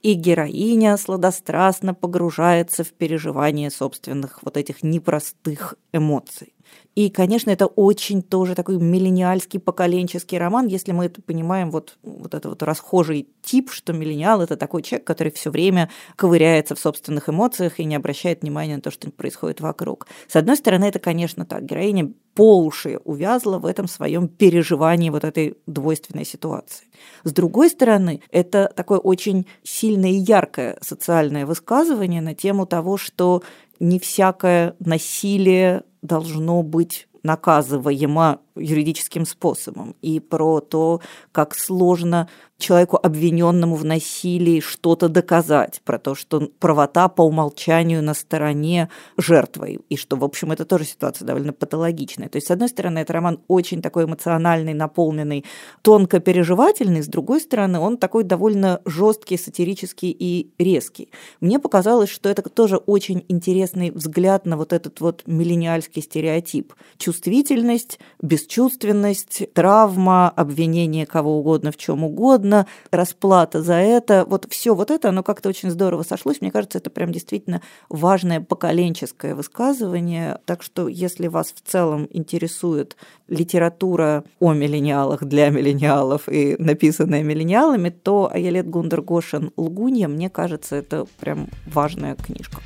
И 0.02 0.14
героиня 0.14 0.96
сладострастно 0.96 1.94
погружается 1.94 2.84
в 2.84 2.92
переживание 2.92 3.70
собственных 3.70 4.40
вот 4.42 4.56
этих 4.56 4.82
непростых 4.82 5.74
эмоций. 5.92 6.52
И, 6.94 7.10
конечно, 7.10 7.50
это 7.50 7.66
очень 7.66 8.22
тоже 8.22 8.56
такой 8.56 8.78
миллениальский, 8.78 9.60
поколенческий 9.60 10.36
роман, 10.36 10.66
если 10.66 10.90
мы 10.90 11.06
это 11.06 11.22
понимаем, 11.22 11.70
вот, 11.70 11.96
вот 12.02 12.34
это 12.34 12.48
вот 12.48 12.62
расхожий 12.64 13.28
тип, 13.40 13.70
что 13.70 13.92
миллениал– 13.92 14.42
это 14.42 14.56
такой 14.56 14.82
человек, 14.82 15.06
который 15.06 15.32
все 15.32 15.50
время 15.50 15.90
ковыряется 16.16 16.74
в 16.74 16.80
собственных 16.80 17.28
эмоциях 17.28 17.78
и 17.78 17.84
не 17.84 17.94
обращает 17.94 18.42
внимания 18.42 18.76
на 18.76 18.82
то, 18.82 18.90
что 18.90 19.10
происходит 19.12 19.60
вокруг. 19.60 20.08
С 20.26 20.34
одной 20.34 20.56
стороны, 20.56 20.86
это, 20.86 20.98
конечно, 20.98 21.46
так. 21.46 21.64
Героиня 21.64 22.12
по 22.34 22.58
уши 22.58 23.00
увязла 23.04 23.58
в 23.58 23.66
этом 23.66 23.86
своем 23.86 24.26
переживании 24.26 25.10
вот 25.10 25.24
этой 25.24 25.56
двойственной 25.66 26.24
ситуации. 26.24 26.86
С 27.24 27.32
другой 27.32 27.70
стороны, 27.70 28.22
это 28.30 28.72
такое 28.74 28.98
очень 28.98 29.46
сильное 29.62 30.10
и 30.10 30.18
яркое 30.18 30.78
социальное 30.80 31.46
высказывание 31.46 32.20
на 32.20 32.34
тему 32.34 32.66
того, 32.66 32.96
что 32.96 33.42
не 33.80 33.98
всякое 33.98 34.74
насилие 34.80 35.84
должно 36.02 36.62
быть 36.62 37.08
наказываемо 37.22 38.40
юридическим 38.58 39.26
способом, 39.26 39.94
и 40.02 40.20
про 40.20 40.60
то, 40.60 41.00
как 41.32 41.54
сложно 41.54 42.28
человеку, 42.58 42.98
обвиненному 43.00 43.76
в 43.76 43.84
насилии, 43.84 44.60
что-то 44.60 45.08
доказать, 45.08 45.80
про 45.84 45.98
то, 45.98 46.14
что 46.14 46.50
правота 46.58 47.08
по 47.08 47.22
умолчанию 47.22 48.02
на 48.02 48.14
стороне 48.14 48.88
жертвы, 49.16 49.78
и 49.88 49.96
что, 49.96 50.16
в 50.16 50.24
общем, 50.24 50.50
это 50.50 50.64
тоже 50.64 50.84
ситуация 50.84 51.24
довольно 51.24 51.52
патологичная. 51.52 52.28
То 52.28 52.36
есть, 52.36 52.48
с 52.48 52.50
одной 52.50 52.68
стороны, 52.68 52.98
это 52.98 53.12
роман 53.12 53.40
очень 53.46 53.80
такой 53.80 54.04
эмоциональный, 54.04 54.74
наполненный, 54.74 55.44
тонко 55.82 56.18
переживательный, 56.18 57.02
с 57.02 57.06
другой 57.06 57.40
стороны, 57.40 57.78
он 57.78 57.96
такой 57.96 58.24
довольно 58.24 58.80
жесткий, 58.84 59.38
сатирический 59.38 60.10
и 60.10 60.50
резкий. 60.58 61.10
Мне 61.40 61.60
показалось, 61.60 62.10
что 62.10 62.28
это 62.28 62.42
тоже 62.42 62.76
очень 62.76 63.24
интересный 63.28 63.92
взгляд 63.92 64.46
на 64.46 64.56
вот 64.56 64.72
этот 64.72 65.00
вот 65.00 65.22
миллениальский 65.26 66.02
стереотип. 66.02 66.74
Чувствительность, 66.96 68.00
бесчувственность, 68.48 69.52
травма, 69.52 70.30
обвинение 70.30 71.06
кого 71.06 71.38
угодно 71.38 71.70
в 71.70 71.76
чем 71.76 72.04
угодно, 72.04 72.66
расплата 72.90 73.62
за 73.62 73.74
это. 73.74 74.24
Вот 74.26 74.46
все 74.50 74.74
вот 74.74 74.90
это, 74.90 75.10
оно 75.10 75.22
как-то 75.22 75.50
очень 75.50 75.70
здорово 75.70 76.02
сошлось. 76.02 76.40
Мне 76.40 76.50
кажется, 76.50 76.78
это 76.78 76.90
прям 76.90 77.12
действительно 77.12 77.60
важное 77.88 78.40
поколенческое 78.40 79.34
высказывание. 79.34 80.38
Так 80.46 80.62
что, 80.62 80.88
если 80.88 81.26
вас 81.28 81.52
в 81.54 81.60
целом 81.68 82.08
интересует 82.10 82.96
литература 83.28 84.24
о 84.40 84.54
миллениалах 84.54 85.24
для 85.24 85.50
миллениалов 85.50 86.28
и 86.28 86.56
написанная 86.58 87.22
миллениалами, 87.22 87.90
то 87.90 88.30
Аялет 88.32 88.68
Гундер 88.68 89.02
Гошин 89.02 89.52
«Лгунья», 89.56 90.08
мне 90.08 90.30
кажется, 90.30 90.76
это 90.76 91.06
прям 91.20 91.48
важная 91.66 92.14
книжка. 92.14 92.62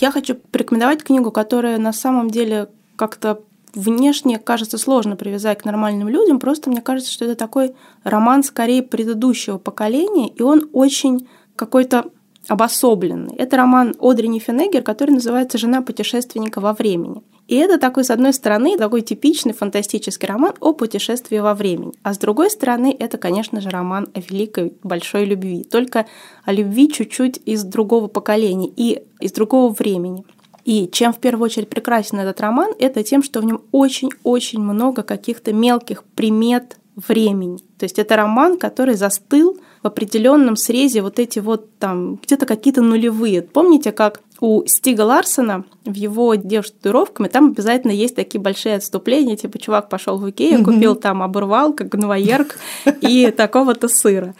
Я 0.00 0.10
хочу 0.10 0.34
порекомендовать 0.34 1.02
книгу, 1.02 1.30
которая 1.30 1.78
на 1.78 1.92
самом 1.92 2.30
деле 2.30 2.68
как-то 2.96 3.40
внешне 3.74 4.38
кажется 4.38 4.78
сложно 4.78 5.16
привязать 5.16 5.58
к 5.58 5.64
нормальным 5.64 6.08
людям, 6.08 6.38
просто 6.38 6.70
мне 6.70 6.80
кажется, 6.80 7.12
что 7.12 7.24
это 7.24 7.34
такой 7.34 7.74
роман 8.04 8.42
скорее 8.42 8.82
предыдущего 8.82 9.58
поколения, 9.58 10.28
и 10.28 10.42
он 10.42 10.68
очень 10.72 11.28
какой-то 11.56 12.06
обособленный. 12.48 13.34
Это 13.36 13.56
роман 13.56 13.94
Одри 14.00 14.28
Нифенегер, 14.28 14.82
который 14.82 15.10
называется 15.10 15.58
«Жена 15.58 15.82
путешественника 15.82 16.60
во 16.60 16.72
времени». 16.72 17.22
И 17.48 17.54
это 17.54 17.78
такой, 17.78 18.04
с 18.04 18.10
одной 18.10 18.32
стороны, 18.32 18.76
такой 18.76 19.02
типичный 19.02 19.52
фантастический 19.52 20.26
роман 20.26 20.54
о 20.60 20.72
путешествии 20.72 21.38
во 21.38 21.54
времени. 21.54 21.92
А 22.02 22.12
с 22.12 22.18
другой 22.18 22.50
стороны, 22.50 22.94
это, 22.98 23.18
конечно 23.18 23.60
же, 23.60 23.70
роман 23.70 24.08
о 24.14 24.20
великой 24.20 24.72
большой 24.82 25.26
любви. 25.26 25.62
Только 25.62 26.06
о 26.44 26.52
любви 26.52 26.90
чуть-чуть 26.90 27.40
из 27.44 27.62
другого 27.62 28.08
поколения 28.08 28.70
и 28.74 29.02
из 29.20 29.32
другого 29.32 29.72
времени. 29.72 30.24
И 30.64 30.88
чем 30.90 31.12
в 31.12 31.18
первую 31.18 31.44
очередь 31.44 31.68
прекрасен 31.68 32.18
этот 32.18 32.40
роман, 32.40 32.72
это 32.80 33.04
тем, 33.04 33.22
что 33.22 33.40
в 33.40 33.44
нем 33.44 33.62
очень-очень 33.70 34.60
много 34.60 35.04
каких-то 35.04 35.52
мелких 35.52 36.02
примет 36.02 36.78
времени. 36.96 37.58
То 37.78 37.84
есть 37.84 38.00
это 38.00 38.16
роман, 38.16 38.58
который 38.58 38.94
застыл 38.94 39.58
в 39.82 39.86
определенном 39.86 40.56
срезе 40.56 41.02
вот 41.02 41.20
эти 41.20 41.38
вот 41.38 41.78
там 41.78 42.16
где-то 42.16 42.46
какие-то 42.46 42.82
нулевые. 42.82 43.42
Помните, 43.42 43.92
как 43.92 44.22
у 44.40 44.66
Стига 44.66 45.02
Ларсона 45.02 45.64
в 45.84 45.94
его 45.94 46.34
девушке 46.34 46.72
с 46.72 46.76
татуировками 46.76 47.28
там 47.28 47.48
обязательно 47.48 47.92
есть 47.92 48.16
такие 48.16 48.40
большие 48.40 48.76
отступления, 48.76 49.36
типа 49.36 49.58
чувак 49.58 49.88
пошел 49.88 50.18
в 50.18 50.28
Икею, 50.28 50.64
купил 50.64 50.94
там 50.94 51.22
оборвал, 51.22 51.72
как 51.72 51.88
гнвоерк 51.88 52.58
и 53.00 53.30
такого-то 53.30 53.88
сыра 53.88 54.34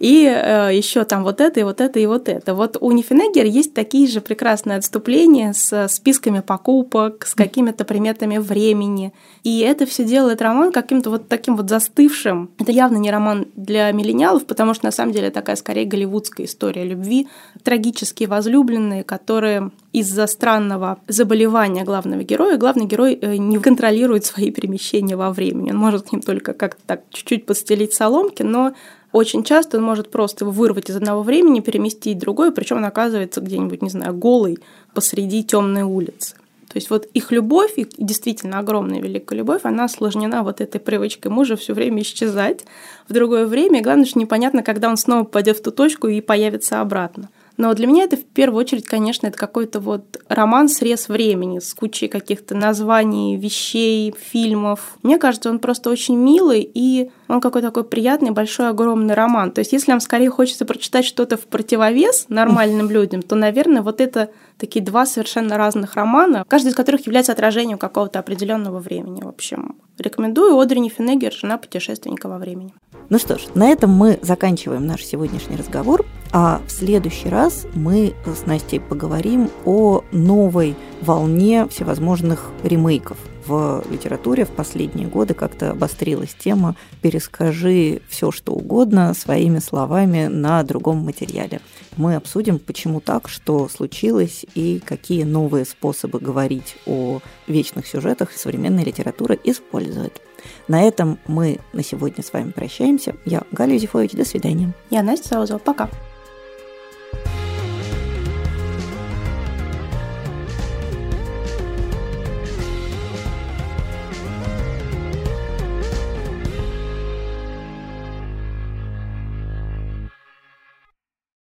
и 0.00 0.24
э, 0.24 0.70
еще 0.72 1.04
там 1.04 1.22
вот 1.22 1.42
это, 1.42 1.60
и 1.60 1.62
вот 1.62 1.82
это, 1.82 2.00
и 2.00 2.06
вот 2.06 2.30
это. 2.30 2.54
Вот 2.54 2.78
у 2.80 2.90
Нифенегер 2.90 3.44
есть 3.44 3.74
такие 3.74 4.08
же 4.08 4.22
прекрасные 4.22 4.78
отступления 4.78 5.52
с 5.52 5.88
списками 5.88 6.40
покупок, 6.40 7.26
с 7.26 7.34
какими-то 7.34 7.84
приметами 7.84 8.38
времени. 8.38 9.12
И 9.44 9.60
это 9.60 9.84
все 9.84 10.04
делает 10.04 10.40
роман 10.40 10.72
каким-то 10.72 11.10
вот 11.10 11.28
таким 11.28 11.54
вот 11.54 11.68
застывшим. 11.68 12.50
Это 12.58 12.72
явно 12.72 12.96
не 12.96 13.10
роман 13.10 13.48
для 13.56 13.92
миллениалов, 13.92 14.46
потому 14.46 14.72
что 14.72 14.86
на 14.86 14.90
самом 14.90 15.12
деле 15.12 15.30
такая 15.30 15.56
скорее 15.56 15.84
голливудская 15.84 16.46
история 16.46 16.84
любви. 16.84 17.28
Трагические 17.62 18.26
возлюбленные, 18.30 19.04
которые 19.04 19.70
из-за 19.92 20.26
странного 20.26 20.98
заболевания 21.08 21.84
главного 21.84 22.22
героя, 22.22 22.56
главный 22.56 22.86
герой 22.86 23.18
э, 23.20 23.36
не 23.36 23.58
контролирует 23.58 24.24
свои 24.24 24.50
перемещения 24.50 25.16
во 25.16 25.30
времени. 25.30 25.72
Он 25.72 25.76
может 25.76 26.08
к 26.08 26.12
ним 26.12 26.22
только 26.22 26.54
как-то 26.54 26.80
так 26.86 27.02
чуть-чуть 27.10 27.44
подстелить 27.44 27.92
соломки, 27.92 28.42
но 28.42 28.72
очень 29.12 29.42
часто 29.44 29.78
он 29.78 29.84
может 29.84 30.10
просто 30.10 30.44
вырвать 30.44 30.90
из 30.90 30.96
одного 30.96 31.22
времени, 31.22 31.60
переместить 31.60 32.18
в 32.18 32.20
другое, 32.20 32.52
причем 32.52 32.76
он 32.78 32.84
оказывается 32.84 33.40
где-нибудь, 33.40 33.82
не 33.82 33.90
знаю, 33.90 34.14
голый 34.14 34.58
посреди 34.94 35.42
темной 35.42 35.82
улицы. 35.82 36.36
То 36.70 36.76
есть 36.76 36.88
вот 36.88 37.06
их 37.14 37.32
любовь, 37.32 37.72
их 37.76 37.88
действительно 37.98 38.60
огромная 38.60 39.00
великая 39.00 39.34
любовь, 39.38 39.62
она 39.64 39.86
осложнена 39.86 40.44
вот 40.44 40.60
этой 40.60 40.80
привычкой 40.80 41.32
мужа 41.32 41.56
все 41.56 41.74
время 41.74 42.02
исчезать 42.02 42.64
в 43.08 43.12
другое 43.12 43.46
время. 43.46 43.80
И 43.80 43.82
главное, 43.82 44.04
что 44.04 44.20
непонятно, 44.20 44.62
когда 44.62 44.88
он 44.88 44.96
снова 44.96 45.24
пойдет 45.24 45.58
в 45.58 45.62
ту 45.62 45.72
точку 45.72 46.06
и 46.06 46.20
появится 46.20 46.80
обратно. 46.80 47.28
Но 47.56 47.74
для 47.74 47.88
меня 47.88 48.04
это 48.04 48.16
в 48.16 48.24
первую 48.24 48.60
очередь, 48.60 48.86
конечно, 48.86 49.26
это 49.26 49.36
какой-то 49.36 49.80
вот 49.80 50.18
роман 50.28 50.68
срез 50.68 51.08
времени 51.08 51.58
с 51.58 51.74
кучей 51.74 52.06
каких-то 52.06 52.54
названий, 52.54 53.36
вещей, 53.36 54.14
фильмов. 54.16 54.96
Мне 55.02 55.18
кажется, 55.18 55.50
он 55.50 55.58
просто 55.58 55.90
очень 55.90 56.16
милый 56.16 56.70
и 56.72 57.10
он 57.30 57.40
какой-то 57.40 57.68
такой 57.68 57.84
приятный, 57.84 58.30
большой, 58.30 58.68
огромный 58.68 59.14
роман. 59.14 59.52
То 59.52 59.60
есть 59.60 59.72
если 59.72 59.92
вам 59.92 60.00
скорее 60.00 60.30
хочется 60.30 60.64
прочитать 60.64 61.04
что-то 61.04 61.36
в 61.36 61.46
противовес 61.46 62.26
нормальным 62.28 62.90
людям, 62.90 63.22
то, 63.22 63.36
наверное, 63.36 63.82
вот 63.82 64.00
это 64.00 64.30
такие 64.58 64.84
два 64.84 65.06
совершенно 65.06 65.56
разных 65.56 65.94
романа, 65.94 66.44
каждый 66.48 66.68
из 66.68 66.74
которых 66.74 67.06
является 67.06 67.32
отражением 67.32 67.78
какого-то 67.78 68.18
определенного 68.18 68.78
времени. 68.78 69.22
В 69.22 69.28
общем, 69.28 69.76
рекомендую 69.98 70.58
Одри 70.58 70.80
Финегер 70.88 71.32
«Жена 71.32 71.58
путешественника 71.58 72.28
во 72.28 72.38
времени». 72.38 72.74
Ну 73.08 73.18
что 73.18 73.38
ж, 73.38 73.42
на 73.54 73.68
этом 73.68 73.90
мы 73.90 74.18
заканчиваем 74.22 74.86
наш 74.86 75.04
сегодняшний 75.04 75.56
разговор. 75.56 76.04
А 76.32 76.60
в 76.66 76.70
следующий 76.70 77.28
раз 77.28 77.66
мы 77.74 78.14
с 78.24 78.46
Настей 78.46 78.78
поговорим 78.80 79.50
о 79.64 80.02
новой 80.12 80.76
волне 81.02 81.66
всевозможных 81.68 82.50
ремейков 82.62 83.18
в 83.50 83.84
литературе 83.90 84.44
в 84.44 84.50
последние 84.50 85.08
годы 85.08 85.34
как-то 85.34 85.72
обострилась 85.72 86.34
тема 86.34 86.76
«перескажи 87.02 88.00
все, 88.08 88.30
что 88.30 88.52
угодно 88.52 89.12
своими 89.12 89.58
словами 89.58 90.28
на 90.28 90.62
другом 90.62 90.98
материале». 90.98 91.60
Мы 91.96 92.14
обсудим, 92.14 92.60
почему 92.60 93.00
так, 93.00 93.28
что 93.28 93.68
случилось 93.68 94.46
и 94.54 94.80
какие 94.84 95.24
новые 95.24 95.64
способы 95.64 96.20
говорить 96.20 96.76
о 96.86 97.20
вечных 97.48 97.88
сюжетах 97.88 98.30
современной 98.32 98.84
литературы 98.84 99.38
использует. 99.42 100.20
На 100.68 100.82
этом 100.82 101.18
мы 101.26 101.58
на 101.72 101.82
сегодня 101.82 102.22
с 102.22 102.32
вами 102.32 102.52
прощаемся. 102.52 103.16
Я 103.24 103.42
Галя 103.50 103.74
Юзефович. 103.74 104.12
До 104.12 104.24
свидания. 104.24 104.72
Я 104.90 105.02
Настя 105.02 105.28
Саузова. 105.28 105.58
Пока. 105.58 105.90